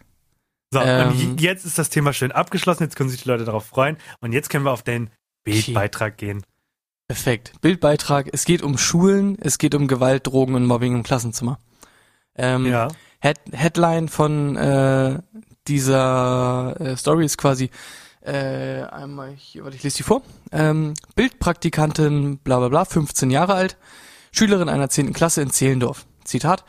So, 0.72 0.80
Ähm. 0.82 1.38
jetzt 1.40 1.66
ist 1.66 1.78
das 1.80 1.90
Thema 1.90 2.14
schön 2.14 2.32
abgeschlossen, 2.32 2.84
jetzt 2.84 2.96
können 2.96 3.10
sich 3.10 3.24
die 3.24 3.28
Leute 3.30 3.46
darauf 3.46 3.66
freuen. 3.66 3.98
Und 4.22 4.34
jetzt 4.34 4.50
können 4.50 4.66
wir 4.66 4.72
auf 4.72 4.84
den 4.84 5.10
Bildbeitrag 5.44 6.18
gehen. 6.18 6.44
Perfekt. 7.08 7.54
Bildbeitrag. 7.62 8.30
Es 8.34 8.46
geht 8.46 8.62
um 8.62 8.78
Schulen, 8.78 9.38
es 9.42 9.58
geht 9.58 9.74
um 9.74 9.88
Gewalt, 9.88 10.28
Drogen 10.28 10.54
und 10.56 10.66
Mobbing 10.66 10.94
im 10.96 11.04
Klassenzimmer. 11.04 11.60
Ähm, 12.36 12.66
Ja. 12.68 12.90
Head 13.22 13.38
Headline 13.52 14.08
von 14.10 14.56
äh, 14.56 15.20
dieser 15.68 16.76
äh, 16.80 16.96
Story 16.98 17.26
ist 17.26 17.38
quasi 17.38 17.70
äh, 18.22 18.84
einmal 18.84 19.32
hier, 19.32 19.64
warte, 19.64 19.78
ich 19.78 19.84
lese 19.84 19.98
die 19.98 20.04
vor. 20.04 20.22
Ähm, 20.52 20.94
Bildpraktikantin, 21.16 22.38
bla 22.40 22.60
bla 22.60 22.70
bla, 22.70 22.86
15 22.86 23.32
Jahre 23.32 23.54
alt, 23.54 23.78
Schülerin 24.32 24.70
einer 24.70 24.90
10. 24.90 25.14
Klasse 25.14 25.42
in 25.42 25.52
Zehlendorf. 25.52 26.06
Zitat. 26.24 26.64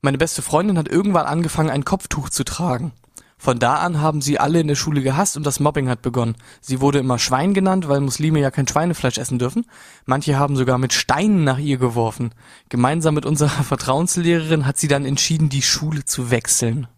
Meine 0.00 0.18
beste 0.18 0.42
Freundin 0.42 0.78
hat 0.78 0.88
irgendwann 0.88 1.26
angefangen, 1.26 1.70
ein 1.70 1.84
Kopftuch 1.84 2.28
zu 2.28 2.44
tragen. 2.44 2.92
Von 3.38 3.58
da 3.58 3.76
an 3.76 4.00
haben 4.00 4.22
sie 4.22 4.38
alle 4.38 4.60
in 4.60 4.68
der 4.68 4.76
Schule 4.76 5.02
gehasst 5.02 5.36
und 5.36 5.44
das 5.44 5.60
Mobbing 5.60 5.88
hat 5.88 6.00
begonnen. 6.00 6.36
Sie 6.60 6.80
wurde 6.80 6.98
immer 6.98 7.18
Schwein 7.18 7.52
genannt, 7.52 7.86
weil 7.86 8.00
Muslime 8.00 8.40
ja 8.40 8.50
kein 8.50 8.66
Schweinefleisch 8.66 9.18
essen 9.18 9.38
dürfen. 9.38 9.66
Manche 10.06 10.38
haben 10.38 10.56
sogar 10.56 10.78
mit 10.78 10.94
Steinen 10.94 11.44
nach 11.44 11.58
ihr 11.58 11.76
geworfen. 11.76 12.34
Gemeinsam 12.70 13.14
mit 13.14 13.26
unserer 13.26 13.48
Vertrauenslehrerin 13.64 14.64
hat 14.64 14.78
sie 14.78 14.88
dann 14.88 15.04
entschieden, 15.04 15.50
die 15.50 15.62
Schule 15.62 16.04
zu 16.04 16.30
wechseln. 16.30 16.88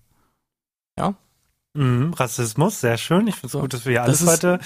Ja? 0.96 1.14
Mhm, 1.78 2.12
Rassismus, 2.14 2.80
sehr 2.80 2.98
schön. 2.98 3.26
Ich 3.28 3.36
finde 3.36 3.46
es 3.46 3.52
So. 3.52 3.60
gut, 3.60 3.72
dass 3.72 3.84
wir 3.84 3.92
hier 3.92 4.02
alles 4.02 4.20
ist- 4.22 4.28
heute 4.28 4.58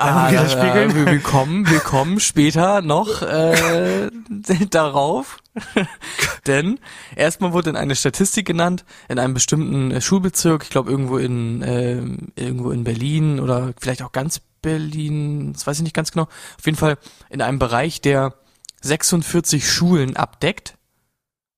Ah, 0.00 0.28
äh, 0.28 0.32
widerspiegeln. 0.32 0.94
wir, 0.94 1.06
wir 1.06 1.18
kommen, 1.20 1.68
wir 1.68 1.80
kommen 1.80 2.20
später 2.20 2.82
noch 2.82 3.22
äh, 3.22 4.08
darauf. 4.70 5.38
Denn 6.46 6.78
erstmal 7.16 7.52
wurde 7.52 7.70
in 7.70 7.76
eine 7.76 7.96
Statistik 7.96 8.46
genannt, 8.46 8.84
in 9.08 9.18
einem 9.18 9.34
bestimmten 9.34 9.90
äh, 9.90 10.00
Schulbezirk, 10.00 10.62
ich 10.62 10.70
glaube 10.70 10.90
irgendwo 10.92 11.18
in 11.18 11.62
äh, 11.62 11.96
irgendwo 12.36 12.70
in 12.70 12.84
Berlin 12.84 13.40
oder 13.40 13.72
vielleicht 13.80 14.02
auch 14.02 14.12
ganz 14.12 14.40
Berlin, 14.62 15.52
das 15.52 15.66
weiß 15.66 15.78
ich 15.78 15.82
nicht 15.82 15.96
ganz 15.96 16.12
genau. 16.12 16.24
Auf 16.58 16.64
jeden 16.66 16.78
Fall 16.78 16.96
in 17.28 17.42
einem 17.42 17.58
Bereich, 17.58 18.00
der 18.00 18.34
46 18.82 19.68
Schulen 19.68 20.16
abdeckt, 20.16 20.76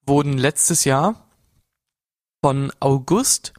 wurden 0.06 0.38
letztes 0.38 0.84
Jahr 0.84 1.26
von 2.42 2.72
August 2.80 3.52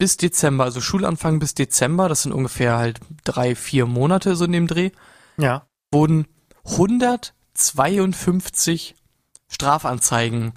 bis 0.00 0.16
Dezember, 0.16 0.64
also 0.64 0.80
Schulanfang 0.80 1.38
bis 1.38 1.54
Dezember, 1.54 2.08
das 2.08 2.22
sind 2.22 2.32
ungefähr 2.32 2.78
halt 2.78 2.98
drei, 3.22 3.54
vier 3.54 3.84
Monate 3.84 4.34
so 4.34 4.46
in 4.46 4.52
dem 4.52 4.66
Dreh, 4.66 4.90
Ja. 5.36 5.66
wurden 5.92 6.26
152 6.64 8.94
Strafanzeigen 9.48 10.54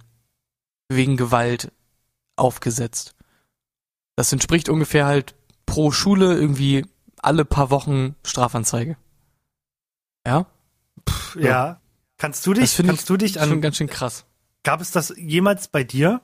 wegen 0.88 1.18
Gewalt 1.18 1.74
aufgesetzt. 2.38 3.16
Das 4.16 4.32
entspricht 4.32 4.70
ungefähr 4.70 5.06
halt 5.06 5.36
pro 5.66 5.92
Schule 5.92 6.34
irgendwie 6.36 6.86
alle 7.22 7.44
paar 7.46 7.70
Wochen 7.70 8.16
Strafanzeige. 8.26 8.96
Ja? 10.26 10.46
Ja. 11.38 11.82
Kannst 12.18 12.46
du 12.48 12.54
dich, 12.54 12.64
Das 12.64 12.74
finde 12.74 12.94
ich 12.94 12.98
kannst 13.00 13.10
du 13.10 13.18
dich 13.18 13.34
schon 13.34 13.42
an, 13.52 13.62
ganz 13.62 13.76
schön 13.76 13.88
krass. 13.88 14.26
gab 14.64 14.80
es 14.80 14.92
das 14.92 15.14
jemals 15.18 15.68
bei 15.68 15.84
dir? 15.84 16.22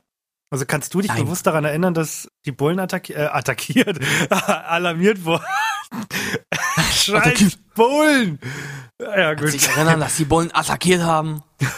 Also 0.52 0.66
kannst 0.66 0.93
du 0.93 1.02
dich 1.02 1.10
Nein. 1.12 1.26
bewusst 1.26 1.45
daran 1.45 1.64
erinnern, 1.66 1.93
dass 1.93 2.28
die 2.45 2.52
Bullen 2.52 2.80
attacki 2.80 3.14
äh, 3.14 3.26
attackiert, 3.28 4.00
alarmiert 4.32 5.24
wurden? 5.24 5.45
Scheiß. 6.91 7.58
Bullen! 7.76 8.39
Ja, 9.00 9.36
Kann 9.36 9.45
gut. 9.45 9.52
sich 9.52 9.68
erinnern, 9.70 10.00
dass 10.00 10.18
die 10.18 10.26
Bullen 10.26 10.54
attackiert 10.54 11.02
haben. 11.04 11.43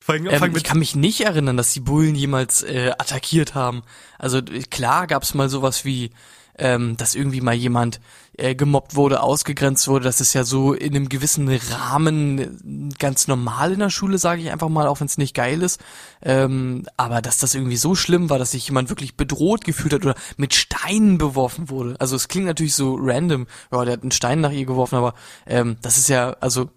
Fang, 0.00 0.26
Ähm, 0.26 0.38
fang 0.38 0.50
ich 0.50 0.54
mit, 0.56 0.64
kann 0.64 0.78
mich 0.78 0.94
nicht 0.94 1.22
erinnern, 1.22 1.56
dass 1.56 1.72
die 1.72 1.80
Bullen 1.80 2.14
jemals 2.14 2.62
äh, 2.62 2.90
attackiert 2.98 3.54
haben. 3.54 3.82
Also 4.18 4.42
klar 4.70 5.06
gab 5.06 5.22
es 5.22 5.32
mal 5.32 5.48
sowas 5.48 5.86
wie, 5.86 6.10
ähm, 6.58 6.96
dass 6.96 7.14
irgendwie 7.14 7.40
mal 7.40 7.54
jemand 7.54 8.00
äh, 8.36 8.54
gemobbt 8.54 8.94
wurde, 8.94 9.22
ausgegrenzt 9.22 9.88
wurde. 9.88 10.04
Das 10.04 10.20
ist 10.20 10.34
ja 10.34 10.44
so 10.44 10.72
in 10.72 10.94
einem 10.94 11.08
gewissen 11.08 11.48
Rahmen 11.48 12.38
äh, 12.38 12.94
ganz 12.98 13.28
normal 13.28 13.72
in 13.72 13.80
der 13.80 13.90
Schule, 13.90 14.18
sage 14.18 14.42
ich 14.42 14.50
einfach 14.50 14.68
mal, 14.68 14.86
auch 14.86 15.00
wenn 15.00 15.06
es 15.06 15.18
nicht 15.18 15.34
geil 15.34 15.62
ist. 15.62 15.80
Ähm, 16.22 16.86
aber 16.96 17.22
dass 17.22 17.38
das 17.38 17.54
irgendwie 17.54 17.76
so 17.76 17.94
schlimm 17.94 18.30
war, 18.30 18.38
dass 18.38 18.52
sich 18.52 18.66
jemand 18.68 18.88
wirklich 18.88 19.16
bedroht 19.16 19.64
gefühlt 19.64 19.92
hat 19.92 20.04
oder 20.04 20.16
mit 20.36 20.54
Steinen 20.54 21.18
beworfen 21.18 21.68
wurde. 21.68 21.96
Also 22.00 22.16
es 22.16 22.28
klingt 22.28 22.46
natürlich 22.46 22.74
so 22.74 22.96
random. 23.00 23.46
Ja, 23.72 23.84
der 23.84 23.94
hat 23.94 24.02
einen 24.02 24.12
Stein 24.12 24.40
nach 24.40 24.52
ihr 24.52 24.66
geworfen, 24.66 24.96
aber 24.96 25.14
ähm, 25.46 25.76
das 25.82 25.98
ist 25.98 26.08
ja 26.08 26.30
also 26.40 26.70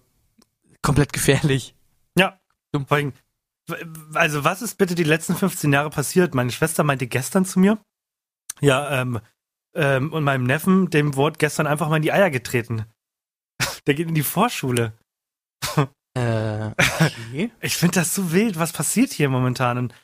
komplett 0.82 1.12
gefährlich. 1.12 1.74
ja. 2.16 2.38
Vor 2.86 2.96
allem, 2.96 3.12
also 4.14 4.44
was 4.44 4.62
ist 4.62 4.76
bitte 4.78 4.94
die 4.94 5.04
letzten 5.04 5.34
15 5.34 5.72
Jahre 5.72 5.90
passiert? 5.90 6.34
Meine 6.34 6.50
Schwester 6.50 6.84
meinte 6.84 7.06
gestern 7.06 7.44
zu 7.44 7.58
mir, 7.58 7.78
ja, 8.60 9.00
ähm, 9.00 9.20
ähm, 9.74 10.12
und 10.12 10.24
meinem 10.24 10.44
Neffen, 10.44 10.90
dem 10.90 11.14
wurde 11.16 11.38
gestern 11.38 11.66
einfach 11.66 11.88
mal 11.88 11.96
in 11.96 12.02
die 12.02 12.12
Eier 12.12 12.30
getreten. 12.30 12.84
Der 13.86 13.94
geht 13.94 14.08
in 14.08 14.14
die 14.14 14.22
Vorschule. 14.22 14.92
Äh, 16.16 16.70
okay. 17.00 17.50
Ich 17.60 17.76
finde 17.76 18.00
das 18.00 18.14
so 18.14 18.32
wild, 18.32 18.58
was 18.58 18.72
passiert 18.72 19.12
hier 19.12 19.28
momentan. 19.28 19.78
Und 19.78 19.94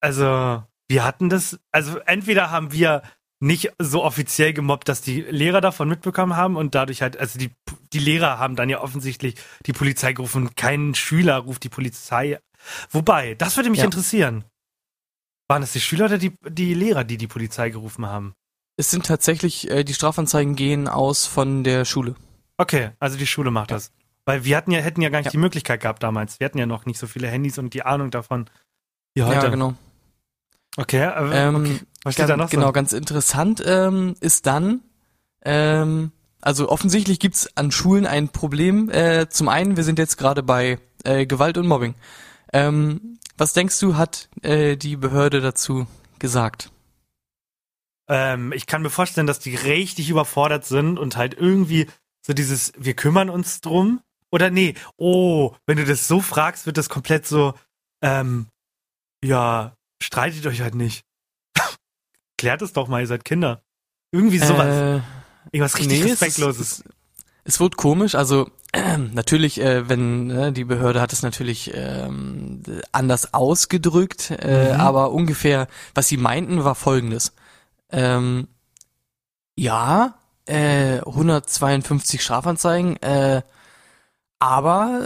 also, 0.00 0.62
wir 0.88 1.04
hatten 1.04 1.28
das, 1.28 1.58
also 1.72 1.98
entweder 1.98 2.50
haben 2.50 2.72
wir 2.72 3.02
nicht 3.42 3.72
so 3.78 4.04
offiziell 4.04 4.52
gemobbt, 4.52 4.88
dass 4.88 5.00
die 5.00 5.22
Lehrer 5.22 5.60
davon 5.62 5.88
mitbekommen 5.88 6.36
haben 6.36 6.56
und 6.56 6.74
dadurch 6.74 7.00
halt, 7.00 7.16
also 7.16 7.38
die, 7.38 7.50
die 7.92 7.98
Lehrer 7.98 8.38
haben 8.38 8.54
dann 8.54 8.68
ja 8.68 8.80
offensichtlich 8.82 9.36
die 9.66 9.72
Polizei 9.72 10.12
gerufen, 10.12 10.54
kein 10.56 10.94
Schüler 10.94 11.38
ruft 11.38 11.64
die 11.64 11.70
Polizei. 11.70 12.38
Wobei, 12.90 13.34
das 13.36 13.56
würde 13.56 13.70
mich 13.70 13.78
Ja. 13.78 13.86
interessieren. 13.86 14.44
Waren 15.48 15.62
es 15.62 15.72
die 15.72 15.80
Schüler 15.80 16.04
oder 16.04 16.18
die, 16.18 16.34
die 16.48 16.74
Lehrer, 16.74 17.02
die 17.04 17.16
die 17.16 17.26
Polizei 17.26 17.70
gerufen 17.70 18.06
haben? 18.06 18.34
Es 18.80 18.90
sind 18.90 19.04
tatsächlich, 19.04 19.70
äh, 19.70 19.84
die 19.84 19.92
Strafanzeigen 19.92 20.56
gehen 20.56 20.88
aus 20.88 21.26
von 21.26 21.64
der 21.64 21.84
Schule. 21.84 22.14
Okay, 22.56 22.90
also 22.98 23.18
die 23.18 23.26
Schule 23.26 23.50
macht 23.50 23.70
Ja. 23.70 23.76
das. 23.76 23.92
Weil 24.24 24.44
wir 24.44 24.56
hatten 24.56 24.70
ja, 24.70 24.80
hätten 24.80 25.02
ja 25.02 25.10
gar 25.10 25.18
nicht 25.18 25.26
Ja. 25.26 25.30
die 25.32 25.36
Möglichkeit 25.38 25.80
gehabt 25.82 26.02
damals. 26.02 26.40
Wir 26.40 26.46
hatten 26.46 26.56
ja 26.56 26.64
noch 26.64 26.86
nicht 26.86 26.98
so 26.98 27.06
viele 27.06 27.28
Handys 27.28 27.58
und 27.58 27.74
die 27.74 27.82
Ahnung 27.82 28.10
davon. 28.10 28.48
Wie 29.14 29.22
heute. 29.22 29.44
Ja, 29.44 29.48
genau. 29.50 29.74
Okay, 30.78 31.02
aber 31.02 31.34
Ähm, 31.34 31.56
okay. 31.56 31.80
was 32.04 32.14
steht 32.14 32.28
da 32.30 32.38
noch 32.38 32.48
genau, 32.48 32.68
so? 32.68 32.72
ganz 32.72 32.92
interessant 32.94 33.62
ähm, 33.66 34.14
ist 34.20 34.46
dann, 34.46 34.80
ähm, 35.44 36.12
also 36.40 36.70
offensichtlich 36.70 37.18
gibt's 37.18 37.54
an 37.58 37.72
Schulen 37.72 38.06
ein 38.06 38.30
Problem. 38.30 38.88
Äh, 38.88 39.28
zum 39.28 39.48
einen, 39.50 39.76
wir 39.76 39.84
sind 39.84 39.98
jetzt 39.98 40.16
gerade 40.16 40.42
bei 40.42 40.78
äh, 41.04 41.26
Gewalt 41.26 41.58
und 41.58 41.66
Mobbing. 41.66 41.94
Ähm, 42.54 43.18
was 43.36 43.52
denkst 43.52 43.78
du, 43.80 43.96
hat 43.96 44.30
äh, 44.40 44.76
die 44.76 44.96
Behörde 44.96 45.42
dazu 45.42 45.86
gesagt? 46.18 46.70
Ähm, 48.10 48.52
ich 48.52 48.66
kann 48.66 48.82
mir 48.82 48.90
vorstellen, 48.90 49.28
dass 49.28 49.38
die 49.38 49.54
richtig 49.54 50.10
überfordert 50.10 50.66
sind 50.66 50.98
und 50.98 51.16
halt 51.16 51.34
irgendwie 51.34 51.86
so 52.26 52.32
dieses, 52.32 52.72
wir 52.76 52.94
kümmern 52.94 53.30
uns 53.30 53.60
drum. 53.60 54.00
Oder 54.32 54.50
nee, 54.50 54.74
oh, 54.96 55.54
wenn 55.66 55.76
du 55.76 55.84
das 55.84 56.08
so 56.08 56.20
fragst, 56.20 56.66
wird 56.66 56.76
das 56.76 56.88
komplett 56.88 57.26
so, 57.26 57.54
ähm, 58.02 58.48
ja, 59.24 59.74
streitet 60.02 60.44
euch 60.46 60.60
halt 60.60 60.74
nicht. 60.74 61.04
Klärt 62.36 62.62
es 62.62 62.72
doch 62.72 62.88
mal, 62.88 63.00
ihr 63.00 63.06
seid 63.06 63.24
Kinder. 63.24 63.62
Irgendwie 64.12 64.38
sowas. 64.38 64.66
Äh, 64.66 65.00
Irgendwas 65.52 65.78
richtig 65.78 66.02
nee, 66.02 66.10
Respektloses. 66.10 66.80
Es, 66.80 66.84
es, 67.44 67.60
wird 67.60 67.76
komisch, 67.76 68.16
also 68.16 68.50
äh, 68.72 68.98
natürlich, 69.12 69.60
äh, 69.60 69.88
wenn 69.88 70.26
ne, 70.26 70.52
die 70.52 70.64
Behörde 70.64 71.00
hat 71.00 71.12
es 71.12 71.22
natürlich 71.22 71.70
ähm, 71.74 72.62
anders 72.90 73.34
ausgedrückt, 73.34 74.32
äh, 74.32 74.74
Mhm. 74.74 74.80
aber 74.80 75.12
ungefähr, 75.12 75.68
was 75.94 76.08
sie 76.08 76.16
meinten, 76.16 76.64
war 76.64 76.74
folgendes. 76.74 77.32
Ähm, 77.92 78.48
ja, 79.56 80.14
äh, 80.46 81.00
152 81.00 82.22
Strafanzeigen, 82.22 82.96
äh, 83.02 83.42
aber 84.38 85.00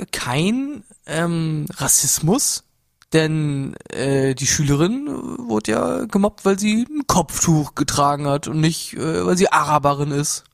äh, 0.00 0.06
kein 0.10 0.84
ähm, 1.06 1.66
Rassismus, 1.76 2.64
denn 3.12 3.74
äh, 3.88 4.34
die 4.34 4.46
Schülerin 4.46 5.06
äh, 5.06 5.48
wurde 5.48 5.72
ja 5.72 6.04
gemobbt, 6.06 6.44
weil 6.44 6.58
sie 6.58 6.86
ein 6.88 7.06
Kopftuch 7.06 7.74
getragen 7.74 8.26
hat 8.26 8.48
und 8.48 8.60
nicht, 8.60 8.94
äh, 8.94 9.26
weil 9.26 9.36
sie 9.36 9.52
Araberin 9.52 10.12
ist. 10.12 10.44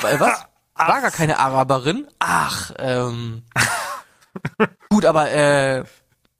Weil 0.00 0.20
was? 0.20 0.46
War 0.74 1.00
gar 1.00 1.10
keine 1.10 1.38
Araberin. 1.38 2.06
Ach, 2.18 2.72
ähm. 2.78 3.42
gut, 4.90 5.06
aber 5.06 5.30
äh, 5.30 5.84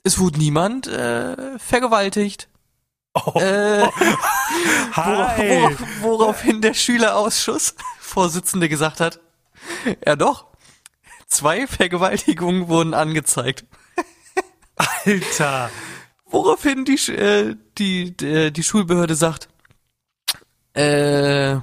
es 0.03 0.19
wurde 0.19 0.39
niemand 0.39 0.87
äh, 0.87 1.59
vergewaltigt. 1.59 2.49
Oh, 3.25 3.33
Äh, 3.41 3.89
wora- 4.95 5.37
hi. 5.37 5.63
worauf, 5.63 5.79
woraufhin 6.03 6.61
der 6.61 6.75
Schülerausschuss 6.75 7.75
Vorsitzende 7.99 8.69
gesagt 8.69 9.01
hat, 9.01 9.21
ja 10.05 10.17
doch, 10.17 10.47
zwei 11.27 11.67
Vergewaltigungen 11.67 12.69
wurden 12.69 12.93
angezeigt. 12.95 13.65
Alter. 14.77 15.71
Woraufhin 16.29 16.85
die, 16.85 16.97
äh, 17.13 17.57
die, 17.79 18.15
die, 18.17 18.53
die 18.53 18.63
Schulbehörde 18.63 19.15
sagt, 19.15 19.49
äh, 20.77 21.53
ja 21.53 21.63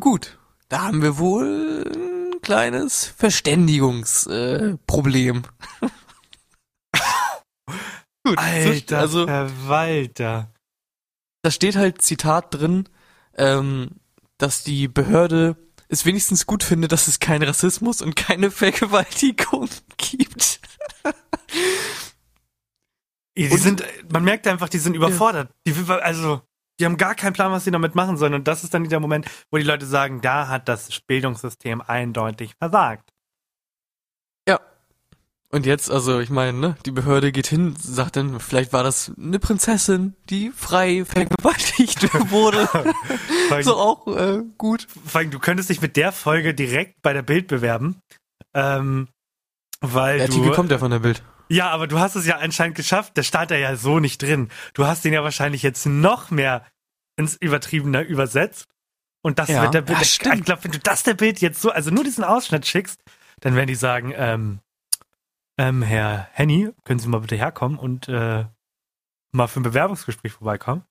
gut, 0.00 0.38
da 0.68 0.82
haben 0.82 1.02
wir 1.02 1.18
wohl 1.18 1.84
ein 2.34 2.40
kleines 2.40 3.04
Verständigungsproblem. 3.16 5.42
Äh, 5.82 5.88
gut, 8.24 8.38
Alter, 8.38 8.98
also 8.98 9.26
Verwalter. 9.26 10.48
Da 11.42 11.50
steht 11.50 11.76
halt 11.76 12.02
Zitat 12.02 12.54
drin, 12.54 12.88
ähm, 13.36 13.90
dass 14.38 14.64
die 14.64 14.88
Behörde 14.88 15.56
es 15.88 16.04
wenigstens 16.04 16.46
gut 16.46 16.62
findet, 16.64 16.92
dass 16.92 17.06
es 17.08 17.20
keinen 17.20 17.44
Rassismus 17.44 18.02
und 18.02 18.16
keine 18.16 18.50
Vergewaltigung 18.52 19.68
gibt. 19.96 20.60
Die 23.38 23.48
Und- 23.50 23.58
sind, 23.58 23.84
man 24.10 24.24
merkt 24.24 24.46
einfach, 24.46 24.68
die 24.68 24.78
sind 24.78 24.94
überfordert. 24.96 25.50
Die, 25.66 25.74
also, 25.88 26.40
die 26.80 26.84
haben 26.84 26.96
gar 26.96 27.14
keinen 27.14 27.34
Plan, 27.34 27.52
was 27.52 27.64
sie 27.64 27.70
damit 27.70 27.94
machen 27.94 28.16
sollen. 28.16 28.34
Und 28.34 28.48
das 28.48 28.64
ist 28.64 28.72
dann 28.74 28.88
der 28.88 29.00
Moment, 29.00 29.26
wo 29.50 29.58
die 29.58 29.62
Leute 29.64 29.86
sagen, 29.86 30.20
da 30.22 30.48
hat 30.48 30.68
das 30.68 31.00
Bildungssystem 31.00 31.80
eindeutig 31.82 32.54
versagt. 32.58 33.10
Und 35.50 35.64
jetzt, 35.64 35.90
also 35.90 36.18
ich 36.20 36.28
meine, 36.30 36.58
ne, 36.58 36.76
die 36.86 36.90
Behörde 36.90 37.30
geht 37.30 37.46
hin, 37.46 37.76
sagt 37.78 38.16
dann, 38.16 38.40
vielleicht 38.40 38.72
war 38.72 38.82
das 38.82 39.12
eine 39.16 39.38
Prinzessin, 39.38 40.14
die 40.28 40.50
frei 40.50 41.04
vergewaltigt 41.04 42.02
wurde. 42.30 42.68
Allem, 43.50 43.62
so 43.62 43.76
auch 43.76 44.06
äh, 44.08 44.42
gut. 44.58 44.88
vor 45.06 45.20
allem, 45.20 45.30
du 45.30 45.38
könntest 45.38 45.70
dich 45.70 45.80
mit 45.80 45.96
der 45.96 46.10
Folge 46.12 46.52
direkt 46.52 47.00
bei 47.02 47.12
der 47.12 47.22
Bild 47.22 47.46
bewerben. 47.46 48.00
Ähm, 48.54 49.08
weil 49.80 50.18
Der 50.18 50.26
du, 50.26 50.32
Artikel 50.34 50.52
kommt 50.54 50.70
ja 50.72 50.78
von 50.78 50.90
der 50.90 50.98
Bild. 50.98 51.22
Ja, 51.48 51.70
aber 51.70 51.86
du 51.86 52.00
hast 52.00 52.16
es 52.16 52.26
ja 52.26 52.38
anscheinend 52.38 52.76
geschafft. 52.76 53.16
Der 53.16 53.22
stand 53.22 53.52
da 53.52 53.54
ja 53.56 53.76
so 53.76 54.00
nicht 54.00 54.20
drin. 54.22 54.48
Du 54.74 54.84
hast 54.86 55.04
den 55.04 55.12
ja 55.12 55.22
wahrscheinlich 55.22 55.62
jetzt 55.62 55.86
noch 55.86 56.30
mehr 56.30 56.66
ins 57.16 57.36
Übertriebene 57.36 58.02
übersetzt. 58.02 58.66
Und 59.22 59.38
das 59.38 59.48
Ja. 59.48 59.62
wird 59.62 59.74
der 59.74 59.82
Bild. 59.82 59.98
Ja, 60.24 60.34
ich 60.34 60.44
glaube, 60.44 60.64
wenn 60.64 60.72
du 60.72 60.78
das 60.80 61.04
der 61.04 61.14
Bild 61.14 61.40
jetzt 61.40 61.60
so, 61.62 61.70
also 61.70 61.90
nur 61.90 62.02
diesen 62.02 62.24
Ausschnitt 62.24 62.66
schickst, 62.66 63.00
dann 63.40 63.54
werden 63.54 63.68
die 63.68 63.74
sagen, 63.76 64.12
ähm, 64.16 64.58
ähm, 65.58 65.82
Herr 65.82 66.28
Henny, 66.32 66.70
können 66.84 66.98
Sie 66.98 67.08
mal 67.08 67.20
bitte 67.20 67.36
herkommen 67.36 67.78
und 67.78 68.08
äh, 68.08 68.44
mal 69.32 69.46
für 69.46 69.60
ein 69.60 69.64
Bewerbungsgespräch 69.64 70.32
vorbeikommen? 70.32 70.84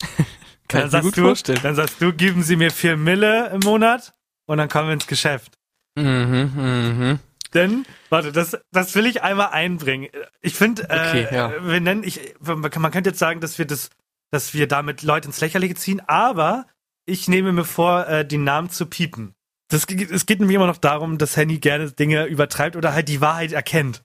Kann 0.68 0.80
dann 0.80 0.80
ich 0.80 0.84
mir 0.84 0.90
sagst 0.90 1.04
gut 1.04 1.16
du, 1.16 1.22
vorstellen. 1.22 1.60
Dann 1.62 1.74
sagst 1.74 2.00
du, 2.00 2.12
geben 2.12 2.42
Sie 2.42 2.56
mir 2.56 2.70
vier 2.70 2.96
Mille 2.96 3.48
im 3.50 3.60
Monat 3.60 4.14
und 4.46 4.58
dann 4.58 4.68
kommen 4.68 4.88
wir 4.88 4.94
ins 4.94 5.06
Geschäft. 5.06 5.58
Mhm, 5.96 6.52
mhm. 6.54 7.18
Denn, 7.54 7.86
warte, 8.10 8.30
das, 8.32 8.58
das 8.72 8.94
will 8.94 9.06
ich 9.06 9.22
einmal 9.22 9.48
einbringen. 9.48 10.08
Ich 10.42 10.54
finde, 10.54 10.84
Okay, 10.84 11.24
äh, 11.24 11.34
ja. 11.34 11.66
wir 11.66 11.80
nennen, 11.80 12.04
ich, 12.04 12.34
man 12.40 12.70
könnte 12.70 13.10
jetzt 13.10 13.18
sagen, 13.18 13.40
dass 13.40 13.58
wir 13.58 13.66
das, 13.66 13.90
dass 14.30 14.52
wir 14.52 14.68
damit 14.68 15.02
Leute 15.02 15.28
ins 15.28 15.40
Lächerliche 15.40 15.74
ziehen, 15.74 16.02
aber 16.06 16.66
ich 17.06 17.26
nehme 17.26 17.52
mir 17.52 17.64
vor, 17.64 18.06
äh, 18.06 18.26
die 18.26 18.36
Namen 18.36 18.68
zu 18.68 18.84
piepen. 18.84 19.34
Das, 19.68 19.84
es 19.84 20.26
geht 20.26 20.40
nämlich 20.40 20.54
immer 20.56 20.66
noch 20.66 20.78
darum, 20.78 21.18
dass 21.18 21.36
Henny 21.36 21.58
gerne 21.58 21.90
Dinge 21.92 22.24
übertreibt 22.26 22.74
oder 22.76 22.92
halt 22.94 23.08
die 23.08 23.20
Wahrheit 23.20 23.52
erkennt. 23.52 24.02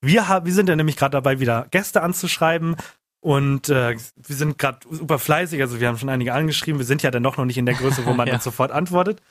Wir 0.00 0.28
haben, 0.28 0.46
wir 0.46 0.52
sind 0.52 0.68
ja 0.68 0.76
nämlich 0.76 0.96
gerade 0.96 1.12
dabei, 1.12 1.40
wieder 1.40 1.66
Gäste 1.70 2.02
anzuschreiben 2.02 2.76
und 3.20 3.68
äh, 3.68 3.96
wir 4.16 4.36
sind 4.36 4.58
gerade 4.58 4.80
super 4.90 5.18
fleißig, 5.18 5.60
also 5.60 5.80
wir 5.80 5.88
haben 5.88 5.98
schon 5.98 6.08
einige 6.08 6.34
angeschrieben. 6.34 6.78
Wir 6.78 6.86
sind 6.86 7.02
ja 7.02 7.10
dann 7.10 7.22
doch 7.22 7.36
noch 7.36 7.44
nicht 7.44 7.58
in 7.58 7.66
der 7.66 7.74
Größe, 7.76 8.04
wo 8.04 8.12
man 8.12 8.26
Ja. 8.26 8.34
dann 8.34 8.40
sofort 8.40 8.72
antwortet. 8.72 9.22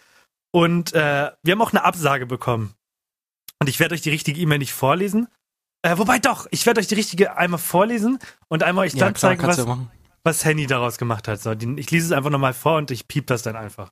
Und 0.51 0.93
äh, 0.93 1.31
wir 1.43 1.51
haben 1.51 1.61
auch 1.61 1.73
eine 1.73 1.83
Absage 1.83 2.25
bekommen. 2.25 2.73
Und 3.59 3.67
ich 3.69 3.79
werde 3.79 3.93
euch 3.95 4.01
die 4.01 4.09
richtige 4.09 4.39
E-Mail 4.39 4.59
nicht 4.59 4.73
vorlesen. 4.73 5.27
Äh, 5.81 5.97
wobei 5.97 6.19
doch, 6.19 6.47
ich 6.51 6.65
werde 6.65 6.79
euch 6.79 6.87
die 6.87 6.95
richtige 6.95 7.37
einmal 7.37 7.59
vorlesen 7.59 8.19
und 8.47 8.63
einmal 8.63 8.85
euch 8.85 8.93
Ja, 8.93 8.99
dann 9.05 9.13
klar, 9.13 9.31
zeigen, 9.31 9.43
was, 9.43 9.57
ja 9.57 9.77
was 10.23 10.43
Henny 10.43 10.65
daraus 10.65 10.97
gemacht 10.97 11.27
hat. 11.27 11.41
So, 11.41 11.53
die, 11.53 11.79
ich 11.79 11.91
lese 11.91 12.07
es 12.07 12.11
einfach 12.11 12.31
nochmal 12.31 12.53
vor 12.53 12.77
und 12.77 12.89
ich 12.91 13.07
piep 13.07 13.27
das 13.27 13.43
dann 13.43 13.55
einfach. 13.55 13.91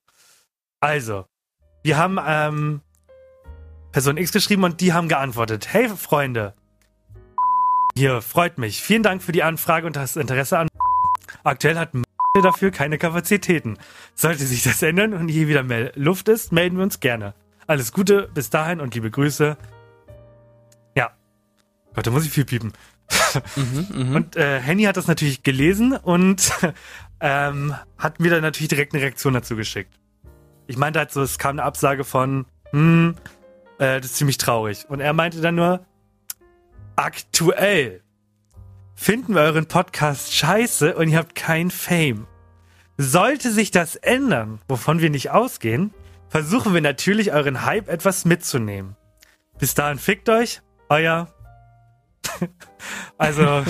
Also, 0.80 1.26
wir 1.84 1.98
haben 1.98 2.18
ähm, 2.26 2.82
Person 3.92 4.18
X 4.18 4.32
geschrieben 4.32 4.64
und 4.64 4.82
die 4.82 4.94
haben 4.94 5.08
geantwortet. 5.08 5.72
Hey 5.72 5.90
Freunde, 5.90 6.54
hier 7.96 8.22
freut 8.22 8.58
mich. 8.58 8.82
Vielen 8.82 9.04
Dank 9.04 9.22
für 9.22 9.34
die 9.34 9.44
Anfrage 9.44 9.86
und 9.86 9.96
das 9.96 10.16
Interesse 10.16 10.58
an. 10.58 10.68
Aktuell 11.44 11.78
hat 11.78 11.90
dafür 12.42 12.72
keine 12.72 12.98
Kapazitäten. 12.98 13.78
Sollte 14.16 14.46
sich 14.46 14.64
das 14.64 14.82
ändern 14.82 15.14
und 15.14 15.28
hier 15.28 15.48
wieder 15.48 15.62
mehr 15.62 15.92
Luft 15.96 16.30
ist, 16.30 16.52
melden 16.52 16.78
wir 16.78 16.84
uns 16.84 17.00
gerne. 17.00 17.36
Alles 17.68 17.92
Gute, 17.92 18.30
bis 18.34 18.50
dahin 18.50 18.82
und 18.82 18.96
liebe 18.96 19.12
Grüße. 19.12 19.58
Ja. 20.96 21.12
Gott, 21.94 22.08
da 22.08 22.12
muss 22.12 22.26
ich 22.26 22.32
viel 22.32 22.46
piepen. 22.46 22.74
Mhm, 23.56 23.88
mhm. 23.94 24.16
Und 24.16 24.36
äh, 24.36 24.60
Henny 24.60 24.84
hat 24.84 24.98
das 24.98 25.08
natürlich 25.08 25.44
gelesen 25.44 25.94
und 25.96 26.52
ähm, 27.20 27.76
hat 27.98 28.20
mir 28.20 28.32
dann 28.32 28.42
natürlich 28.42 28.70
direkt 28.70 28.94
eine 28.94 29.04
Reaktion 29.04 29.34
dazu 29.34 29.56
geschickt. 29.56 29.94
Ich 30.68 30.78
meinte 30.78 31.00
halt 31.00 31.12
so, 31.12 31.22
es 31.22 31.38
kam 31.38 31.52
eine 31.52 31.64
Absage 31.64 32.04
von, 32.04 32.46
hm, 32.72 33.16
äh, 33.80 34.00
das 34.00 34.12
ist 34.12 34.16
ziemlich 34.16 34.38
traurig. 34.38 34.86
Und 34.90 35.00
er 35.00 35.14
meinte 35.14 35.42
dann 35.42 35.56
nur, 35.56 35.86
aktuell 36.96 38.02
finden 38.96 39.36
wir 39.36 39.42
euren 39.42 39.66
Podcast 39.66 40.34
scheiße 40.34 40.96
und 40.96 41.10
ihr 41.10 41.18
habt 41.18 41.36
kein 41.36 41.72
Fame. 41.72 42.28
Sollte 42.98 43.52
sich 43.52 43.72
das 43.72 43.96
ändern, 43.96 44.60
wovon 44.68 45.00
wir 45.02 45.10
nicht 45.10 45.32
ausgehen, 45.32 45.94
versuchen 46.30 46.74
wir 46.74 46.82
natürlich 46.82 47.34
euren 47.34 47.66
Hype 47.66 47.90
etwas 47.90 48.26
mitzunehmen. 48.26 48.96
Bis 49.60 49.74
dahin 49.74 50.00
fickt 50.00 50.30
euch, 50.30 50.62
euer. 50.90 51.28
also, 53.18 53.44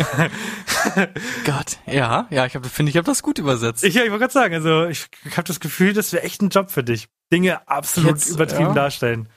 Gott, 1.46 1.78
ja, 1.86 2.28
ja, 2.30 2.46
ich 2.46 2.54
finde 2.54 2.90
ich, 2.90 2.98
habe 2.98 3.06
das 3.06 3.24
gut 3.24 3.40
übersetzt. 3.40 3.84
ich, 3.84 3.96
ja, 3.96 4.04
ich 4.04 4.10
wollte 4.10 4.22
gerade 4.22 4.34
sagen, 4.34 4.56
also 4.56 4.86
ich, 4.86 5.08
habe 5.32 5.44
das 5.44 5.60
Gefühl, 5.60 5.94
das 5.94 6.14
wäre 6.14 6.24
echt 6.24 6.42
ein 6.42 6.50
Job 6.50 6.72
für 6.72 6.84
dich. 6.84 7.08
Dinge 7.32 7.68
absolut 7.68 8.12
Jetzt, 8.12 8.30
übertrieben 8.30 8.70
ja. 8.70 8.74
darstellen. 8.74 9.30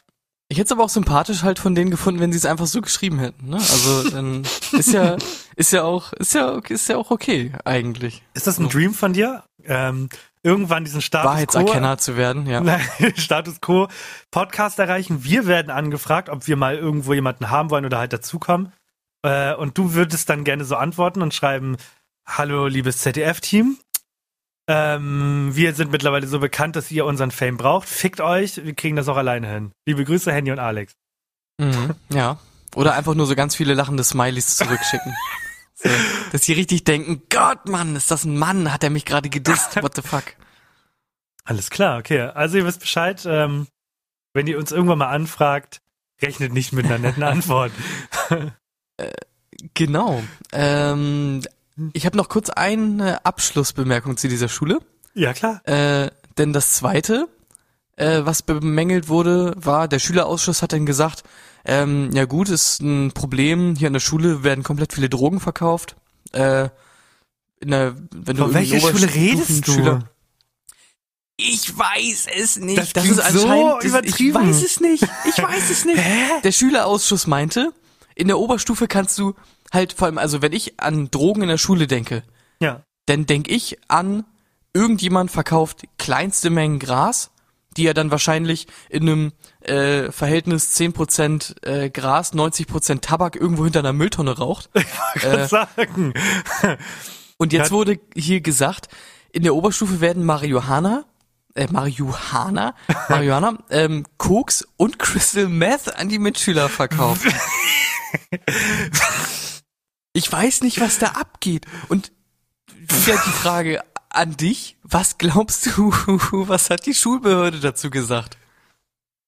Ich 0.49 0.59
hätte 0.59 0.67
es 0.67 0.73
aber 0.73 0.85
auch 0.85 0.91
sympathisch 0.91 1.43
halt 1.43 1.59
von 1.59 1.75
denen 1.75 1.91
gefunden, 1.91 2.21
wenn 2.21 2.31
sie 2.31 2.39
es 2.39 2.47
einfach 2.47 2.67
so 2.67 2.81
geschrieben 2.81 3.19
hätten. 3.19 3.49
Ne? 3.49 3.57
Also 3.57 4.11
dann 4.11 4.43
ist 4.73 4.93
ja, 4.93 5.17
ist 5.57 5.73
ja 5.73 5.83
auch, 5.83 6.13
ist 6.13 6.35
ja, 6.35 6.61
ist 6.69 6.89
ja 6.89 6.97
auch 6.97 7.11
okay 7.11 7.53
eigentlich. 7.65 8.23
Ist 8.35 8.47
das 8.47 8.59
ein 8.59 8.65
So. 8.65 8.79
Dream 8.79 8.95
von 8.95 9.13
dir? 9.13 9.43
Ähm, 9.65 10.09
irgendwann 10.45 10.85
diesen 10.85 11.03
Status 11.03 11.29
Wahrheitserkenner 11.29 11.99
zu 11.99 12.17
werden, 12.17 12.47
ja. 12.47 12.63
Status 13.17 13.61
Quo 13.61 13.89
Podcast 14.31 14.79
erreichen. 14.79 15.25
Wir 15.25 15.47
werden 15.47 15.71
angefragt, 15.71 16.29
ob 16.29 16.47
wir 16.47 16.57
mal 16.57 16.77
irgendwo 16.77 17.13
jemanden 17.15 17.51
haben 17.51 17.71
wollen 17.71 17.85
oder 17.85 17.99
halt 17.99 18.13
dazukommen. 18.13 18.73
Äh, 19.23 19.55
und 19.55 19.79
du 19.79 19.95
würdest 19.95 20.29
dann 20.29 20.45
gerne 20.45 20.65
so 20.65 20.77
antworten 20.77 21.23
und 21.23 21.35
schreiben, 21.35 21.77
hallo 22.27 22.67
liebes 22.67 22.99
ZDF-Team. 22.99 23.79
Ähm, 24.69 25.51
wir 25.55 25.75
sind 25.75 25.93
mittlerweile 25.93 26.27
so 26.27 26.41
bekannt, 26.41 26.77
dass 26.77 26.91
ihr 26.91 27.05
unseren 27.05 27.31
Fame 27.31 27.57
braucht. 27.57 27.89
Fickt 27.89 28.21
euch, 28.21 28.65
wir 28.65 28.75
kriegen 28.75 28.97
das 28.97 29.09
auch 29.09 29.17
alleine 29.17 29.49
hin. 29.49 29.73
Liebe 29.87 30.05
Grüße, 30.05 30.33
Henny 30.33 30.51
und 30.51 30.59
Alex. 30.59 30.95
Mhm, 31.59 31.95
ja. 32.13 32.39
Oder 32.75 32.95
einfach 32.95 33.15
nur 33.15 33.27
so 33.27 33.37
ganz 33.37 33.55
viele 33.55 33.75
lachende 33.75 34.05
Smileys 34.05 34.57
zurückschicken. 34.57 35.15
So, 35.79 35.91
dass 36.33 36.43
sie 36.43 36.55
richtig 36.55 36.85
denken, 36.85 37.25
Gott, 37.29 37.69
Mann, 37.69 37.97
ist 37.97 38.11
das 38.11 38.25
ein 38.25 38.39
Mann? 38.39 38.73
Hat 38.73 38.83
er 38.83 38.89
mich 38.89 39.05
gerade 39.05 39.29
gedisst? 39.29 39.77
What 39.83 39.95
the 39.95 40.01
fuck? 40.01 40.25
Alles 41.45 41.69
klar, 41.69 41.99
okay. 41.99 42.21
Also 42.21 42.57
ihr 42.57 42.65
wisst 42.65 42.81
Bescheid, 42.81 43.27
ähm, 43.27 43.67
wenn 44.33 44.47
ihr 44.47 44.59
uns 44.59 44.73
irgendwann 44.73 44.97
mal 44.97 45.11
anfragt, 45.11 45.83
rechnet 46.23 46.55
nicht 46.55 46.73
mit 46.73 46.87
einer 46.87 46.99
netten 46.99 47.23
Antwort. 47.23 47.73
Genau. 49.75 50.23
Ähm, 50.53 51.43
ich 51.93 52.07
habe 52.07 52.17
noch 52.17 52.29
kurz 52.29 52.51
eine 52.51 53.25
Abschlussbemerkung 53.25 54.17
zu 54.17 54.29
dieser 54.29 54.49
Schule. 54.49 54.79
ja, 55.15 55.33
klar. 55.33 55.61
Äh, 55.67 56.11
denn 56.39 56.53
das 56.53 56.73
zweite, 56.75 57.29
äh, 57.97 58.21
was 58.25 58.43
bemängelt 58.43 59.09
wurde, 59.09 59.55
war, 59.57 59.89
der 59.89 59.99
Schülerausschuss 59.99 60.63
hat 60.63 60.73
dann 60.73 60.85
gesagt, 60.87 61.23
ähm, 61.65 62.11
ja 62.13 62.27
gut, 62.27 62.49
ist 62.49 62.81
ein 62.81 63.13
Problem, 63.13 63.75
hier 63.77 63.87
an 63.89 63.95
der 63.95 64.01
Schule 64.01 64.45
werden 64.45 64.63
komplett 64.65 64.93
viele 64.93 65.09
Drogen 65.09 65.41
verkauft. 65.41 65.97
Äh, 66.33 66.69
in 67.61 67.71
der, 67.71 67.95
wenn 68.13 68.37
Von 68.37 68.49
du 68.49 68.55
welcher 68.55 68.81
Schule 68.81 69.13
redest 69.15 69.67
du? 69.67 69.73
Oberstufenschüler- 69.73 70.03
Ich 71.39 71.77
weiß 71.77 72.27
es 72.39 72.57
nicht. 72.59 72.79
Das 72.79 72.93
klingt 72.93 73.17
so 73.17 73.23
anscheinend- 73.23 73.83
Ich 73.83 73.89
übertrieben. 73.89 74.49
weiß 74.49 74.63
es 74.63 74.81
nicht. 74.81 75.03
Ich 75.27 75.43
weiß 75.43 75.71
es 75.71 75.85
nicht. 75.87 76.01
Der 76.45 76.53
Schülerausschuss 76.53 77.27
meinte, 77.27 77.73
in 78.17 78.27
der 78.27 78.39
Oberstufe 78.39 78.89
kannst 78.89 79.17
du 79.19 79.35
halt 79.73 79.93
vor 79.93 80.07
allem, 80.07 80.19
also 80.19 80.43
wenn 80.43 80.53
ich 80.53 80.81
an 80.81 81.11
Drogen 81.11 81.43
in 81.43 81.49
der 81.49 81.59
Schule 81.59 81.87
denke, 81.87 82.25
Ja. 82.61 82.83
dann 83.07 83.27
denk 83.27 83.49
ich 83.49 83.79
an, 83.89 84.25
irgendjemand 84.75 85.31
verkauft 85.31 85.85
kleinste 85.99 86.51
Mengen 86.51 86.79
Gras, 86.81 87.31
die 87.77 87.87
er 87.87 87.95
dann 87.95 88.11
wahrscheinlich 88.11 88.67
in 88.89 89.03
einem 89.03 89.33
äh, 89.61 90.11
Verhältnis 90.11 90.75
10% 90.77 91.63
äh, 91.67 91.91
Gras, 91.91 92.33
90% 92.33 93.01
Tabak 93.03 93.37
irgendwo 93.37 93.65
hinter 93.65 93.81
einer 93.81 93.93
Mülltonne 93.93 94.37
raucht. 94.39 94.71
Ich 95.15 95.23
kann 95.23 95.47
sagen. 95.49 96.15
Und 97.39 97.53
jetzt 97.53 97.71
wurde 97.71 97.99
hier 98.15 98.41
gesagt, 98.41 98.89
in 99.33 99.43
der 99.43 99.55
Oberstufe 99.55 100.01
werden 100.01 100.25
Marihuana, 100.25 101.05
äh, 101.57 101.67
Marihuana, 101.71 102.75
Marihuana, 103.09 103.59
ähm, 103.71 104.05
Koks 104.19 104.67
und 104.77 104.99
Crystal 104.99 105.49
Meth 105.49 105.97
an 105.97 106.09
die 106.09 106.19
Mitschüler 106.19 106.69
verkauft. 106.69 107.27
ich 110.13 110.31
weiß 110.31 110.63
nicht, 110.63 110.81
was 110.81 110.99
da 110.99 111.09
abgeht. 111.09 111.67
Und 111.89 112.13
wieder 112.67 113.15
die 113.15 113.31
Frage 113.31 113.83
an 114.11 114.37
dich, 114.37 114.77
was 114.83 115.19
glaubst 115.19 115.67
du, 115.67 115.91
was 116.49 116.71
hat 116.71 116.87
die 116.87 116.95
Schulbehörde 116.95 117.61
dazu 117.61 117.91
gesagt? 117.91 118.39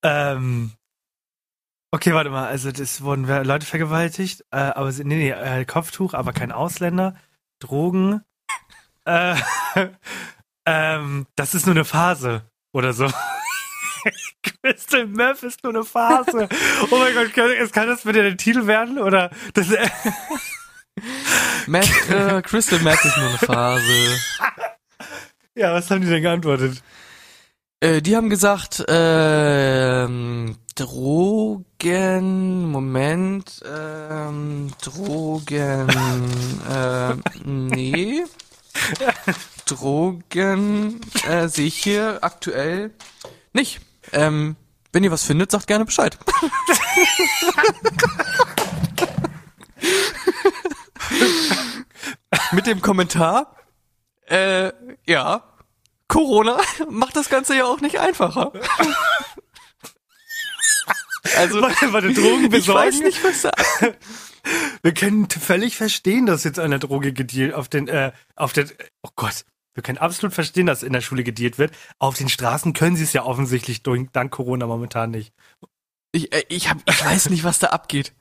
Ähm, 0.03 0.72
okay, 1.91 2.14
warte 2.14 2.31
mal. 2.31 2.47
Also, 2.47 2.72
das 2.72 3.03
wurden 3.03 3.26
Leute 3.26 3.66
vergewaltigt, 3.66 4.45
äh, 4.51 4.57
aber 4.57 4.91
nee, 4.91 5.03
nee, 5.05 5.31
äh, 5.31 5.64
Kopftuch, 5.64 6.14
aber 6.14 6.33
kein 6.33 6.53
Ausländer. 6.53 7.16
Drogen. 7.59 8.22
äh, 9.05 9.35
ähm, 10.70 11.26
das 11.36 11.54
ist 11.54 11.66
nur 11.66 11.74
eine 11.74 11.84
Phase 11.84 12.42
oder 12.72 12.92
so. 12.92 13.08
Crystal 14.62 15.06
Meth 15.06 15.42
ist 15.42 15.62
nur 15.64 15.74
eine 15.74 15.84
Phase. 15.84 16.48
Oh 16.90 16.96
mein 16.98 17.14
Gott, 17.14 17.32
kann, 17.34 17.50
es- 17.50 17.72
kann 17.72 17.86
das 17.88 18.02
bitte 18.02 18.22
der 18.22 18.36
Titel 18.36 18.66
werden? 18.66 18.98
Oder 18.98 19.30
das, 19.54 19.68
Meth, 21.66 22.10
äh, 22.10 22.42
Crystal 22.42 22.78
Meth 22.80 23.04
ist 23.04 23.16
nur 23.16 23.28
eine 23.28 23.38
Phase. 23.38 24.18
ja, 25.54 25.72
was 25.74 25.90
haben 25.90 26.00
die 26.02 26.08
denn 26.08 26.22
geantwortet? 26.22 26.82
Äh, 27.80 28.02
die 28.02 28.16
haben 28.16 28.28
gesagt, 28.30 28.84
ähm, 28.88 30.56
Drogen, 30.74 32.70
Moment, 32.70 33.60
ähm, 33.64 34.70
Drogen, 34.82 35.88
äh, 36.70 37.14
nee. 37.44 38.24
Drogen, 39.68 41.00
äh, 41.26 41.48
sehe 41.48 41.66
ich 41.66 41.82
hier 41.82 42.18
aktuell 42.22 42.92
nicht. 43.52 43.80
Ähm, 44.12 44.56
wenn 44.92 45.04
ihr 45.04 45.10
was 45.10 45.24
findet, 45.24 45.50
sagt 45.50 45.66
gerne 45.66 45.84
Bescheid. 45.84 46.16
Mit 52.52 52.66
dem 52.66 52.80
Kommentar, 52.80 53.56
äh, 54.26 54.72
ja, 55.06 55.42
Corona 56.08 56.58
macht 56.88 57.16
das 57.16 57.28
Ganze 57.28 57.56
ja 57.56 57.64
auch 57.64 57.80
nicht 57.80 58.00
einfacher. 58.00 58.52
Also, 61.36 61.60
Warte, 61.60 61.92
warte, 61.92 62.12
Drogen 62.14 62.44
ich 62.44 62.50
besorgen? 62.50 62.80
weiß 62.80 63.00
nicht, 63.00 63.22
was 63.22 63.42
da 63.42 63.50
Wir 64.82 64.94
können 64.94 65.28
völlig 65.28 65.76
verstehen, 65.76 66.24
dass 66.26 66.44
jetzt 66.44 66.58
der 66.70 66.78
Droge 66.78 67.12
gedealt 67.12 67.52
auf 67.54 67.68
den, 67.68 67.86
äh, 67.88 68.12
auf 68.34 68.52
der, 68.54 68.66
oh 69.02 69.10
Gott, 69.14 69.44
wir 69.79 69.83
können 69.85 69.99
absolut 69.99 70.35
verstehen, 70.35 70.66
dass 70.66 70.83
in 70.83 70.93
der 70.93 71.01
Schule 71.01 71.22
gedealt 71.22 71.57
wird. 71.57 71.72
Auf 72.01 72.16
den 72.16 72.29
Straßen 72.29 72.72
können 72.72 72.97
sie 72.97 73.05
es 73.05 73.12
ja 73.12 73.22
offensichtlich 73.24 73.85
durch, 73.85 74.09
dank 74.12 74.33
Corona 74.33 74.66
momentan 74.66 75.12
nicht. 75.12 75.33
Ich, 76.11 76.33
äh, 76.35 76.43
ich, 76.49 76.68
hab, 76.68 76.79
ich 76.85 77.05
weiß 77.05 77.31
nicht, 77.31 77.45
was 77.45 77.61
da 77.61 77.68
abgeht. 77.68 78.12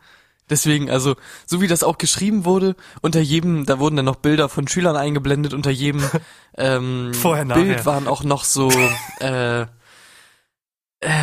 Deswegen, 0.51 0.91
also, 0.91 1.16
so 1.47 1.60
wie 1.60 1.68
das 1.68 1.82
auch 1.82 1.97
geschrieben 1.97 2.45
wurde, 2.45 2.76
unter 3.01 3.22
jedem, 3.22 3.66
da 3.66 3.80
wurden 3.80 3.95
dann 3.95 4.05
noch 4.05 4.18
Bilder 4.18 4.49
von 4.49 4.68
Schülern 4.68 4.95
eingeblendet, 4.95 5.55
unter 5.55 5.72
jedem 5.72 6.08
ähm, 6.58 7.16
Vorher, 7.16 7.45
Bild 7.45 7.88
waren 7.88 8.08
auch 8.08 8.24
noch 8.24 8.43
so, 8.43 8.70
äh, 9.20 9.62
äh, 9.62 9.68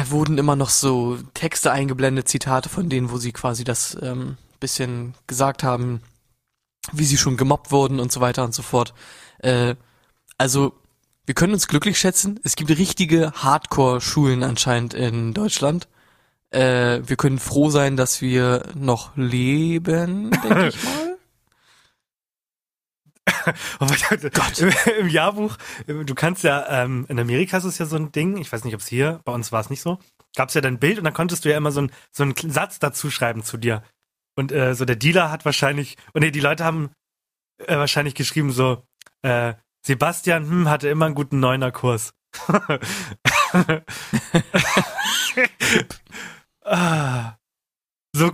wurden 0.09 0.37
immer 0.37 0.57
noch 0.57 0.71
so 0.71 1.17
Texte 1.35 1.71
eingeblendet, 1.71 2.27
Zitate 2.27 2.69
von 2.69 2.89
denen, 2.89 3.13
wo 3.13 3.19
sie 3.19 3.31
quasi 3.31 3.63
das 3.63 3.97
ähm, 4.03 4.37
bisschen 4.59 5.15
gesagt 5.29 5.63
haben, 5.63 6.01
wie 6.91 7.05
sie 7.05 7.19
schon 7.19 7.37
gemobbt 7.37 7.71
wurden 7.71 8.01
und 8.01 8.11
so 8.11 8.21
weiter 8.21 8.43
und 8.43 8.53
so 8.53 8.63
fort. 8.63 8.95
Äh, 9.39 9.77
also, 10.39 10.75
wir 11.27 11.35
können 11.35 11.55
uns 11.55 11.69
glücklich 11.69 11.99
schätzen. 11.99 12.41
Es 12.45 12.57
gibt 12.57 12.71
richtige 12.71 13.33
Hardcore-Schulen 13.33 14.43
anscheinend 14.43 14.95
in 14.95 15.33
Deutschland. 15.33 15.89
Äh, 16.51 17.01
wir 17.05 17.17
können 17.17 17.39
froh 17.39 17.71
sein, 17.71 17.97
dass 17.97 18.21
wir 18.21 18.71
noch 18.75 19.17
leben, 19.17 20.31
denke 20.31 20.69
ich 20.69 20.85
mal. 20.85 21.15
Oh 23.81 23.87
Gott. 23.87 24.59
Im, 24.59 24.73
Im 25.01 25.09
Jahrbuch, 25.09 25.57
du 25.87 26.15
kannst 26.15 26.45
ja, 26.45 26.67
ähm, 26.69 27.07
in 27.09 27.19
Amerika 27.19 27.57
ist 27.57 27.65
es 27.65 27.79
ja 27.79 27.87
so 27.87 27.97
ein 27.97 28.13
Ding, 28.13 28.37
ich 28.37 28.53
weiß 28.53 28.65
nicht, 28.65 28.75
ob 28.75 28.81
es 28.81 28.87
hier, 28.87 29.21
bei 29.25 29.33
uns 29.33 29.53
war 29.53 29.61
es 29.61 29.71
nicht 29.71 29.83
so, 29.83 29.99
gab 30.37 30.49
es 30.49 30.55
ja 30.55 30.61
dein 30.61 30.79
Bild 30.79 30.99
und 30.99 31.05
dann 31.05 31.15
konntest 31.15 31.45
du 31.45 31.51
ja 31.51 31.57
immer 31.57 31.73
so, 31.73 31.83
ein, 31.83 31.91
so 32.13 32.23
einen 32.23 32.35
Satz 32.37 32.79
dazu 32.79 33.11
schreiben 33.11 33.43
zu 33.43 33.57
dir. 33.57 33.83
Und 34.37 34.53
äh, 34.53 34.75
so 34.75 34.85
der 34.85 34.97
Dealer 34.97 35.31
hat 35.31 35.45
wahrscheinlich, 35.45 35.97
und 36.13 36.23
nee, 36.23 36.31
die 36.31 36.41
Leute 36.41 36.65
haben 36.65 36.91
äh, 37.59 37.77
wahrscheinlich 37.77 38.15
geschrieben 38.15 38.53
so, 38.53 38.83
äh, 39.23 39.55
Sebastian 39.87 40.49
hm, 40.49 40.69
hatte 40.69 40.89
immer 40.89 41.07
einen 41.07 41.15
guten 41.15 41.41
Neuner-Kurs. 41.41 42.15
ah, 46.65 47.35
so, 48.13 48.33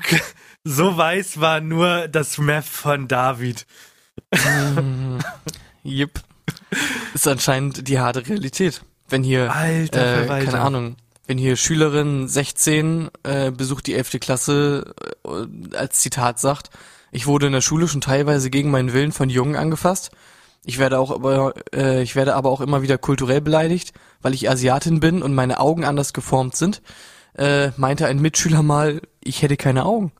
so 0.64 0.96
weiß 0.96 1.40
war 1.40 1.60
nur 1.60 2.08
das 2.08 2.38
Meth 2.38 2.64
von 2.64 3.08
David. 3.08 3.66
Mhm. 4.32 5.18
Jip. 5.82 6.20
Ist 7.14 7.26
anscheinend 7.26 7.88
die 7.88 7.98
harte 7.98 8.26
Realität. 8.26 8.82
Wenn 9.08 9.24
hier, 9.24 9.52
Alter 9.52 10.22
äh, 10.22 10.44
keine 10.44 10.60
Ahnung, 10.60 10.96
wenn 11.26 11.36
hier 11.36 11.56
Schülerin 11.56 12.28
16 12.28 13.10
äh, 13.24 13.50
besucht 13.50 13.88
die 13.88 13.94
11. 13.94 14.20
Klasse 14.20 14.94
äh, 15.26 15.76
als 15.76 16.00
Zitat 16.00 16.38
sagt, 16.38 16.70
ich 17.10 17.26
wurde 17.26 17.46
in 17.46 17.52
der 17.52 17.60
Schule 17.60 17.88
schon 17.88 18.00
teilweise 18.00 18.50
gegen 18.50 18.70
meinen 18.70 18.92
Willen 18.92 19.10
von 19.10 19.28
Jungen 19.30 19.56
angefasst. 19.56 20.12
Ich 20.64 20.78
werde 20.78 20.98
auch 20.98 21.10
aber, 21.10 21.54
äh, 21.74 22.02
ich 22.02 22.16
werde 22.16 22.34
aber 22.34 22.50
auch 22.50 22.60
immer 22.60 22.82
wieder 22.82 22.98
kulturell 22.98 23.40
beleidigt, 23.40 23.92
weil 24.20 24.34
ich 24.34 24.50
Asiatin 24.50 25.00
bin 25.00 25.22
und 25.22 25.34
meine 25.34 25.58
Augen 25.60 25.84
anders 25.84 26.12
geformt 26.12 26.54
sind. 26.56 26.82
Äh, 27.34 27.70
meinte 27.76 28.06
ein 28.06 28.20
Mitschüler 28.20 28.62
mal, 28.62 29.00
ich 29.22 29.42
hätte 29.42 29.56
keine 29.56 29.84
Augen. 29.86 30.12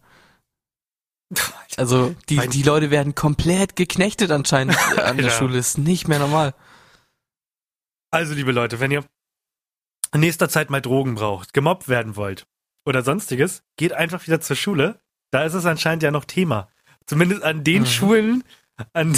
Also 1.76 2.14
die, 2.28 2.38
die 2.48 2.62
Leute 2.62 2.90
werden 2.90 3.14
komplett 3.14 3.76
geknechtet 3.76 4.30
anscheinend 4.30 4.76
an 4.98 5.16
der 5.16 5.26
Alter. 5.26 5.30
Schule. 5.30 5.58
Ist 5.58 5.78
nicht 5.78 6.08
mehr 6.08 6.18
normal. 6.18 6.54
Also, 8.10 8.34
liebe 8.34 8.50
Leute, 8.52 8.80
wenn 8.80 8.90
ihr 8.90 9.04
in 10.12 10.20
nächster 10.20 10.48
Zeit 10.48 10.70
mal 10.70 10.80
Drogen 10.80 11.14
braucht, 11.14 11.52
gemobbt 11.52 11.88
werden 11.88 12.16
wollt 12.16 12.46
oder 12.84 13.02
sonstiges, 13.04 13.62
geht 13.76 13.92
einfach 13.92 14.26
wieder 14.26 14.40
zur 14.40 14.56
Schule. 14.56 15.00
Da 15.30 15.44
ist 15.44 15.54
es 15.54 15.66
anscheinend 15.66 16.02
ja 16.02 16.10
noch 16.10 16.24
Thema. 16.24 16.68
Zumindest 17.06 17.44
an 17.44 17.62
den 17.62 17.82
Mhm. 17.82 17.86
Schulen, 17.86 18.44
an, 18.92 19.16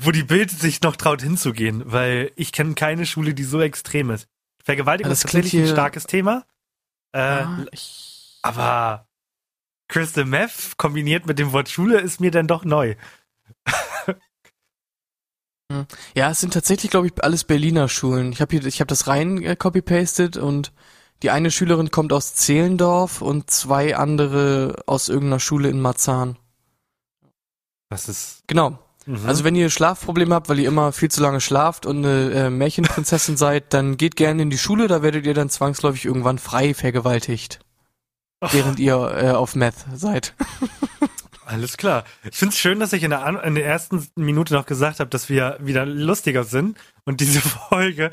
wo 0.00 0.10
die 0.10 0.22
Bild 0.22 0.50
sich 0.50 0.82
noch 0.82 0.96
traut 0.96 1.22
hinzugehen, 1.22 1.82
weil 1.86 2.32
ich 2.36 2.52
kenne 2.52 2.74
keine 2.74 3.06
Schule, 3.06 3.34
die 3.34 3.44
so 3.44 3.60
extrem 3.60 4.10
ist. 4.10 4.28
Vergewaltigung 4.62 5.10
Ja, 5.10 5.12
ist 5.12 5.24
das 5.24 5.30
klingt 5.30 5.44
tatsächlich 5.44 5.68
ein 5.70 5.74
starkes 5.74 6.04
Thema. 6.04 6.44
Äh, 7.12 7.44
ich, 7.72 8.38
Aber 8.42 9.08
Crystal 9.88 10.24
Meth 10.24 10.76
kombiniert 10.76 11.26
mit 11.26 11.38
dem 11.38 11.52
Wort 11.52 11.68
Schule 11.68 12.00
ist 12.00 12.20
mir 12.20 12.30
dann 12.30 12.48
doch 12.48 12.64
neu. 12.64 12.96
ja, 16.14 16.30
es 16.30 16.40
sind 16.40 16.52
tatsächlich, 16.52 16.90
glaube 16.90 17.06
ich, 17.06 17.22
alles 17.22 17.44
Berliner 17.44 17.88
Schulen. 17.88 18.32
Ich 18.32 18.40
habe 18.40 18.56
hier, 18.56 18.66
ich 18.66 18.80
habe 18.80 18.88
das 18.88 19.06
rein 19.06 19.42
äh, 19.42 19.56
copy-pasted 19.56 20.36
und 20.36 20.72
die 21.22 21.30
eine 21.30 21.50
Schülerin 21.50 21.90
kommt 21.90 22.12
aus 22.12 22.34
Zehlendorf 22.34 23.22
und 23.22 23.50
zwei 23.50 23.96
andere 23.96 24.82
aus 24.86 25.08
irgendeiner 25.08 25.40
Schule 25.40 25.70
in 25.70 25.80
Marzahn. 25.80 26.36
Das 27.88 28.08
ist. 28.08 28.42
Genau. 28.48 28.78
Mhm. 29.06 29.26
Also 29.26 29.44
wenn 29.44 29.54
ihr 29.54 29.70
Schlafprobleme 29.70 30.34
habt, 30.34 30.48
weil 30.48 30.58
ihr 30.58 30.68
immer 30.68 30.92
viel 30.92 31.10
zu 31.10 31.22
lange 31.22 31.40
schlaft 31.40 31.86
und 31.86 32.04
eine 32.04 32.30
äh, 32.32 32.50
Märchenprinzessin 32.50 33.36
seid, 33.36 33.72
dann 33.72 33.96
geht 33.96 34.16
gerne 34.16 34.42
in 34.42 34.50
die 34.50 34.58
Schule, 34.58 34.88
da 34.88 35.02
werdet 35.02 35.26
ihr 35.26 35.34
dann 35.34 35.48
zwangsläufig 35.48 36.04
irgendwann 36.04 36.38
frei 36.38 36.74
vergewaltigt. 36.74 37.60
Während 38.52 38.78
ihr 38.78 38.94
äh, 38.94 39.30
auf 39.30 39.54
Meth 39.54 39.86
seid. 39.94 40.34
Alles 41.46 41.76
klar. 41.76 42.04
Ich 42.28 42.36
finde 42.36 42.52
es 42.52 42.58
schön, 42.58 42.80
dass 42.80 42.92
ich 42.92 43.04
in 43.04 43.10
der, 43.10 43.24
An 43.24 43.36
in 43.36 43.54
der 43.54 43.64
ersten 43.64 44.06
Minute 44.16 44.52
noch 44.52 44.66
gesagt 44.66 44.98
habe, 44.98 45.08
dass 45.08 45.28
wir 45.28 45.56
wieder 45.60 45.86
lustiger 45.86 46.44
sind 46.44 46.76
und 47.04 47.20
diese 47.20 47.40
Folge 47.68 48.10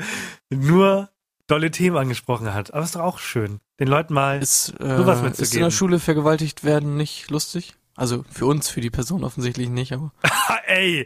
nur 0.49 1.09
dolle 1.47 1.71
Themen 1.71 1.97
angesprochen 1.97 2.53
hat. 2.53 2.73
Aber 2.73 2.83
ist 2.83 2.95
doch 2.95 3.01
auch 3.01 3.19
schön, 3.19 3.59
den 3.79 3.87
Leuten 3.87 4.13
mal. 4.13 4.41
Ist, 4.41 4.69
äh, 4.79 4.97
mitzugeben. 4.97 5.33
ist 5.33 5.55
in 5.55 5.61
der 5.61 5.71
Schule 5.71 5.99
vergewaltigt 5.99 6.63
werden 6.63 6.95
nicht 6.95 7.31
lustig? 7.31 7.75
Also 7.95 8.25
für 8.31 8.47
uns, 8.47 8.69
für 8.69 8.81
die 8.81 8.89
Person 8.89 9.23
offensichtlich 9.23 9.69
nicht, 9.69 9.93
aber. 9.93 10.11
Ey, 10.65 11.05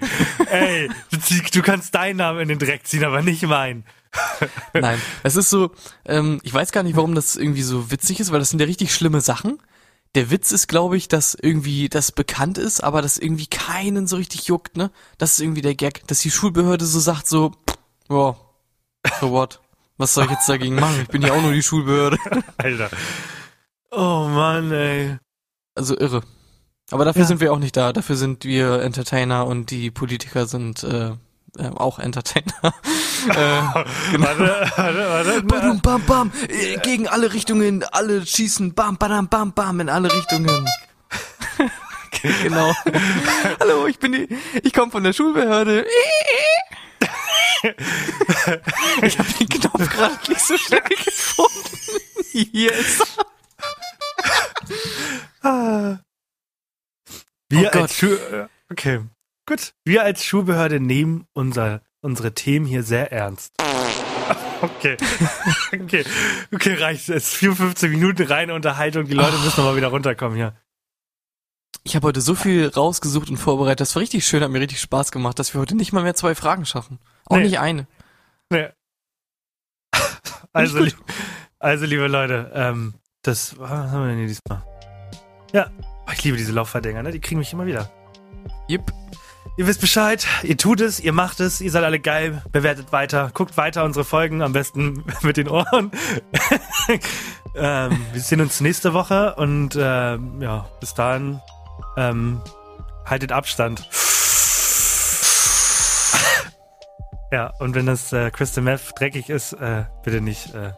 ey, 0.49 0.89
du, 1.51 1.61
kannst 1.61 1.93
deinen 1.93 2.17
Namen 2.17 2.39
in 2.39 2.47
den 2.47 2.59
Dreck 2.59 2.87
ziehen, 2.87 3.03
aber 3.03 3.21
nicht 3.21 3.43
meinen. 3.43 3.83
Nein, 4.73 5.01
es 5.23 5.35
ist 5.35 5.49
so, 5.49 5.71
ähm, 6.05 6.39
ich 6.43 6.53
weiß 6.53 6.71
gar 6.71 6.83
nicht, 6.83 6.95
warum 6.95 7.15
das 7.15 7.35
irgendwie 7.35 7.63
so 7.63 7.91
witzig 7.91 8.19
ist, 8.19 8.31
weil 8.31 8.39
das 8.39 8.51
sind 8.51 8.59
ja 8.59 8.65
richtig 8.65 8.93
schlimme 8.93 9.19
Sachen. 9.19 9.59
Der 10.15 10.31
Witz 10.31 10.51
ist, 10.51 10.67
glaube 10.67 10.95
ich, 10.95 11.09
dass 11.09 11.35
irgendwie 11.35 11.89
das 11.89 12.11
bekannt 12.13 12.57
ist, 12.57 12.81
aber 12.81 13.01
das 13.01 13.17
irgendwie 13.17 13.47
keinen 13.47 14.07
so 14.07 14.15
richtig 14.15 14.47
juckt, 14.47 14.77
ne? 14.77 14.89
Das 15.17 15.33
ist 15.33 15.39
irgendwie 15.41 15.61
der 15.61 15.75
Gag, 15.75 16.07
dass 16.07 16.19
die 16.19 16.31
Schulbehörde 16.31 16.85
so 16.85 16.99
sagt 16.99 17.27
so, 17.27 17.51
ja, 18.09 18.35
so 19.19 19.31
what? 19.31 19.59
Was 19.97 20.13
soll 20.13 20.25
ich 20.25 20.31
jetzt 20.31 20.47
dagegen 20.47 20.75
machen? 20.75 21.01
Ich 21.01 21.07
bin 21.09 21.23
ja 21.23 21.33
auch 21.33 21.41
nur 21.41 21.51
die 21.51 21.63
Schulbehörde. 21.63 22.17
Alter. 22.57 22.89
Oh 23.91 24.27
Mann, 24.29 24.71
ey. 24.71 25.17
Also 25.75 25.97
irre. 25.97 26.21
Aber 26.91 27.03
dafür 27.05 27.23
Ja. 27.23 27.27
sind 27.27 27.41
wir 27.41 27.51
auch 27.51 27.59
nicht 27.59 27.75
da. 27.75 27.91
Dafür 27.93 28.15
sind 28.15 28.45
wir 28.45 28.81
Entertainer 28.81 29.45
und 29.45 29.71
die 29.71 29.91
Politiker 29.91 30.45
sind 30.45 30.83
äh, 30.83 31.09
äh, 31.57 31.69
auch 31.75 31.99
Entertainer. 31.99 32.53
äh, 33.29 33.31
genau. 34.11 34.25
Warte, 34.25 34.71
warte, 34.75 35.09
warte. 35.09 35.43
Badum, 35.43 35.81
bam, 35.81 36.01
bam, 36.05 36.31
äh, 36.47 36.77
gegen 36.77 37.07
alle 37.07 37.33
Richtungen, 37.33 37.83
alle 37.83 38.25
schießen, 38.25 38.73
bam, 38.73 38.97
badam, 38.97 39.27
bam, 39.27 39.51
bam, 39.53 39.79
in 39.81 39.89
alle 39.89 40.13
Richtungen. 40.13 40.65
genau. 42.43 42.73
Hallo, 43.59 43.87
ich 43.87 43.99
bin 43.99 44.13
die, 44.13 44.27
ich 44.63 44.73
komme 44.73 44.91
von 44.91 45.03
der 45.03 45.13
Schulbehörde. 45.13 45.85
ich 49.01 49.19
habe 49.19 49.29
den 49.39 49.49
Knopf 49.49 49.89
gerade 49.89 50.17
nicht 50.29 50.41
so 50.41 50.57
schnell 50.57 50.81
gefunden. 50.81 51.77
Hier 52.31 52.71
Wir 57.49 57.71
Oh 57.73 57.79
als 57.81 57.95
Schu 57.95 58.07
äh, 58.07 58.47
okay, 58.71 59.01
gut. 59.45 59.73
Wir 59.85 60.03
als 60.03 60.23
Schulbehörde 60.23 60.79
nehmen 60.79 61.27
unser, 61.33 61.81
unsere 62.01 62.33
Themen 62.33 62.65
hier 62.65 62.83
sehr 62.83 63.11
ernst. 63.11 63.53
Okay. 64.59 64.97
Okay. 65.71 66.03
Okay, 66.51 66.73
reicht. 66.73 67.09
Es 67.09 67.27
ist 67.27 67.35
54 67.35 67.91
Minuten 67.91 68.23
reine 68.23 68.55
Unterhaltung. 68.55 69.05
Die 69.05 69.13
Leute 69.13 69.37
müssen 69.37 69.59
noch 69.61 69.69
mal 69.69 69.75
wieder 69.75 69.89
runterkommen 69.89 70.35
hier. 70.35 70.55
Ich 71.83 71.95
habe 71.95 72.07
heute 72.07 72.21
so 72.21 72.33
viel 72.33 72.67
rausgesucht 72.67 73.29
und 73.29 73.37
vorbereitet. 73.37 73.81
Das 73.81 73.95
war 73.95 74.01
richtig 74.01 74.25
schön, 74.25 74.41
hat 74.41 74.49
mir 74.49 74.59
richtig 74.59 74.81
Spaß 74.81 75.11
gemacht, 75.11 75.37
dass 75.37 75.53
wir 75.53 75.61
heute 75.61 75.75
nicht 75.75 75.93
mal 75.93 76.01
mehr 76.01 76.15
zwei 76.15 76.33
Fragen 76.33 76.65
schaffen. 76.65 76.97
Auch 77.25 77.37
Nee. 77.37 77.43
nicht 77.43 77.59
eine. 77.59 77.85
Nee. 78.49 78.69
Also, 80.53 80.79
lieb, 80.79 80.97
also, 81.59 81.85
liebe 81.85 82.07
Leute, 82.07 82.51
ähm, 82.55 82.95
das, 83.21 83.59
was 83.59 83.69
haben 83.69 84.01
wir 84.01 84.07
denn 84.07 84.17
hier 84.17 84.27
diesmal? 84.27 84.63
Ja, 85.53 85.69
oh, 86.07 86.11
ich 86.13 86.23
liebe 86.23 86.37
diese 86.37 86.51
Laufverdinger, 86.51 87.03
ne? 87.03 87.11
Die 87.11 87.19
kriegen 87.19 87.39
mich 87.39 87.53
immer 87.53 87.65
wieder. 87.65 87.91
Yep. 88.69 88.93
Ihr 89.57 89.65
wisst 89.65 89.81
Bescheid, 89.81 90.27
ihr 90.43 90.55
tut 90.55 90.81
es, 90.81 90.99
ihr 90.99 91.13
macht 91.13 91.39
es, 91.39 91.61
ihr 91.61 91.71
seid 91.71 91.83
alle 91.83 91.99
geil, 91.99 92.43
bewertet 92.51 92.91
weiter, 92.91 93.31
guckt 93.33 93.57
weiter 93.57 93.85
unsere 93.85 94.05
Folgen, 94.05 94.43
am 94.43 94.53
besten 94.53 95.03
mit 95.23 95.37
den 95.37 95.47
Ohren. 95.49 95.91
ähm, 97.55 98.05
wir 98.13 98.21
sehen 98.21 98.39
uns 98.39 98.61
nächste 98.61 98.93
Woche 98.93 99.33
und 99.35 99.75
ähm, 99.79 100.41
ja, 100.41 100.67
bis 100.79 100.93
dahin 100.93 101.41
ähm, 101.97 102.39
haltet 103.05 103.31
Abstand. 103.31 103.89
ja, 107.31 107.51
und 107.57 107.73
wenn 107.73 107.87
das 107.87 108.13
äh, 108.13 108.29
Crystal 108.29 108.63
Meth 108.63 108.93
dreckig 108.95 109.29
ist, 109.29 109.53
äh, 109.53 109.85
bitte 110.03 110.21
nicht 110.21 110.53
äh, 110.53 110.73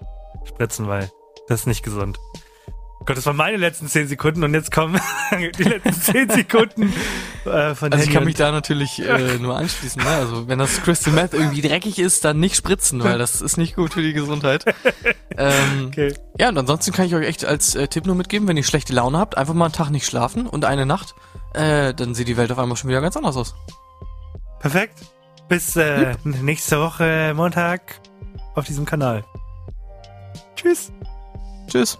spritzen, 0.46 0.88
weil 0.88 1.12
das 1.50 1.62
ist 1.62 1.68
nicht 1.68 1.84
gesund. 1.84 2.18
Gott, 3.10 3.18
das 3.18 3.26
waren 3.26 3.38
meine 3.38 3.58
letzten 3.58 3.88
10 3.88 4.08
Sekunden 4.08 4.44
und 4.44 4.54
jetzt 4.54 4.72
kommen 4.72 5.02
die 5.58 5.64
letzten 5.64 5.94
10 5.94 6.30
Sekunden 6.30 6.94
äh, 7.44 7.74
von 7.74 7.92
Also 7.92 8.04
ich 8.04 8.10
Henny 8.10 8.14
kann 8.14 8.24
mich 8.24 8.36
da 8.36 8.52
natürlich 8.52 9.02
äh, 9.04 9.38
nur 9.40 9.58
anschließen. 9.58 10.00
Ne? 10.04 10.10
Also 10.10 10.48
wenn 10.48 10.60
das 10.60 10.80
Crystal 10.84 11.12
Meth 11.12 11.34
irgendwie 11.34 11.64
dreckig 11.64 11.98
ist, 11.98 12.24
dann 12.24 12.40
nicht 12.40 12.56
spritzen, 12.56 13.04
weil 13.04 13.18
das 13.18 13.42
ist 13.42 13.58
nicht 13.58 13.76
gut 13.76 13.96
für 13.96 14.04
die 14.04 14.14
Gesundheit. 14.14 14.64
ähm, 15.36 15.54
Okay. 15.88 16.14
Ja, 16.38 16.50
und 16.50 16.58
ansonsten 16.60 16.92
kann 16.92 17.08
ich 17.08 17.16
euch 17.16 17.26
echt 17.26 17.46
als 17.46 17.74
äh, 17.74 17.88
Tipp 17.88 18.06
nur 18.06 18.14
mitgeben, 18.14 18.48
wenn 18.48 18.58
ihr 18.58 18.64
schlechte 18.64 18.94
Laune 18.94 19.18
habt, 19.18 19.40
einfach 19.40 19.56
mal 19.56 19.66
einen 19.66 19.74
Tag 19.74 19.90
nicht 19.90 20.06
schlafen 20.06 20.46
und 20.46 20.64
eine 20.64 20.86
Nacht, 20.86 21.16
äh, 21.56 21.96
dann 21.96 22.14
sieht 22.14 22.28
die 22.28 22.38
Welt 22.38 22.52
auf 22.52 22.60
einmal 22.60 22.78
schon 22.78 22.92
wieder 22.92 23.02
ganz 23.02 23.18
anders 23.18 23.36
aus. 23.38 23.56
Perfekt. 24.60 25.00
Bis 25.48 25.76
äh, 25.76 26.14
nächste 26.24 26.80
Woche 26.80 27.34
Montag 27.36 28.02
auf 28.54 28.66
diesem 28.66 28.86
Kanal. 28.86 29.24
Tschüss. 30.56 30.92
Tschüss. 31.68 31.98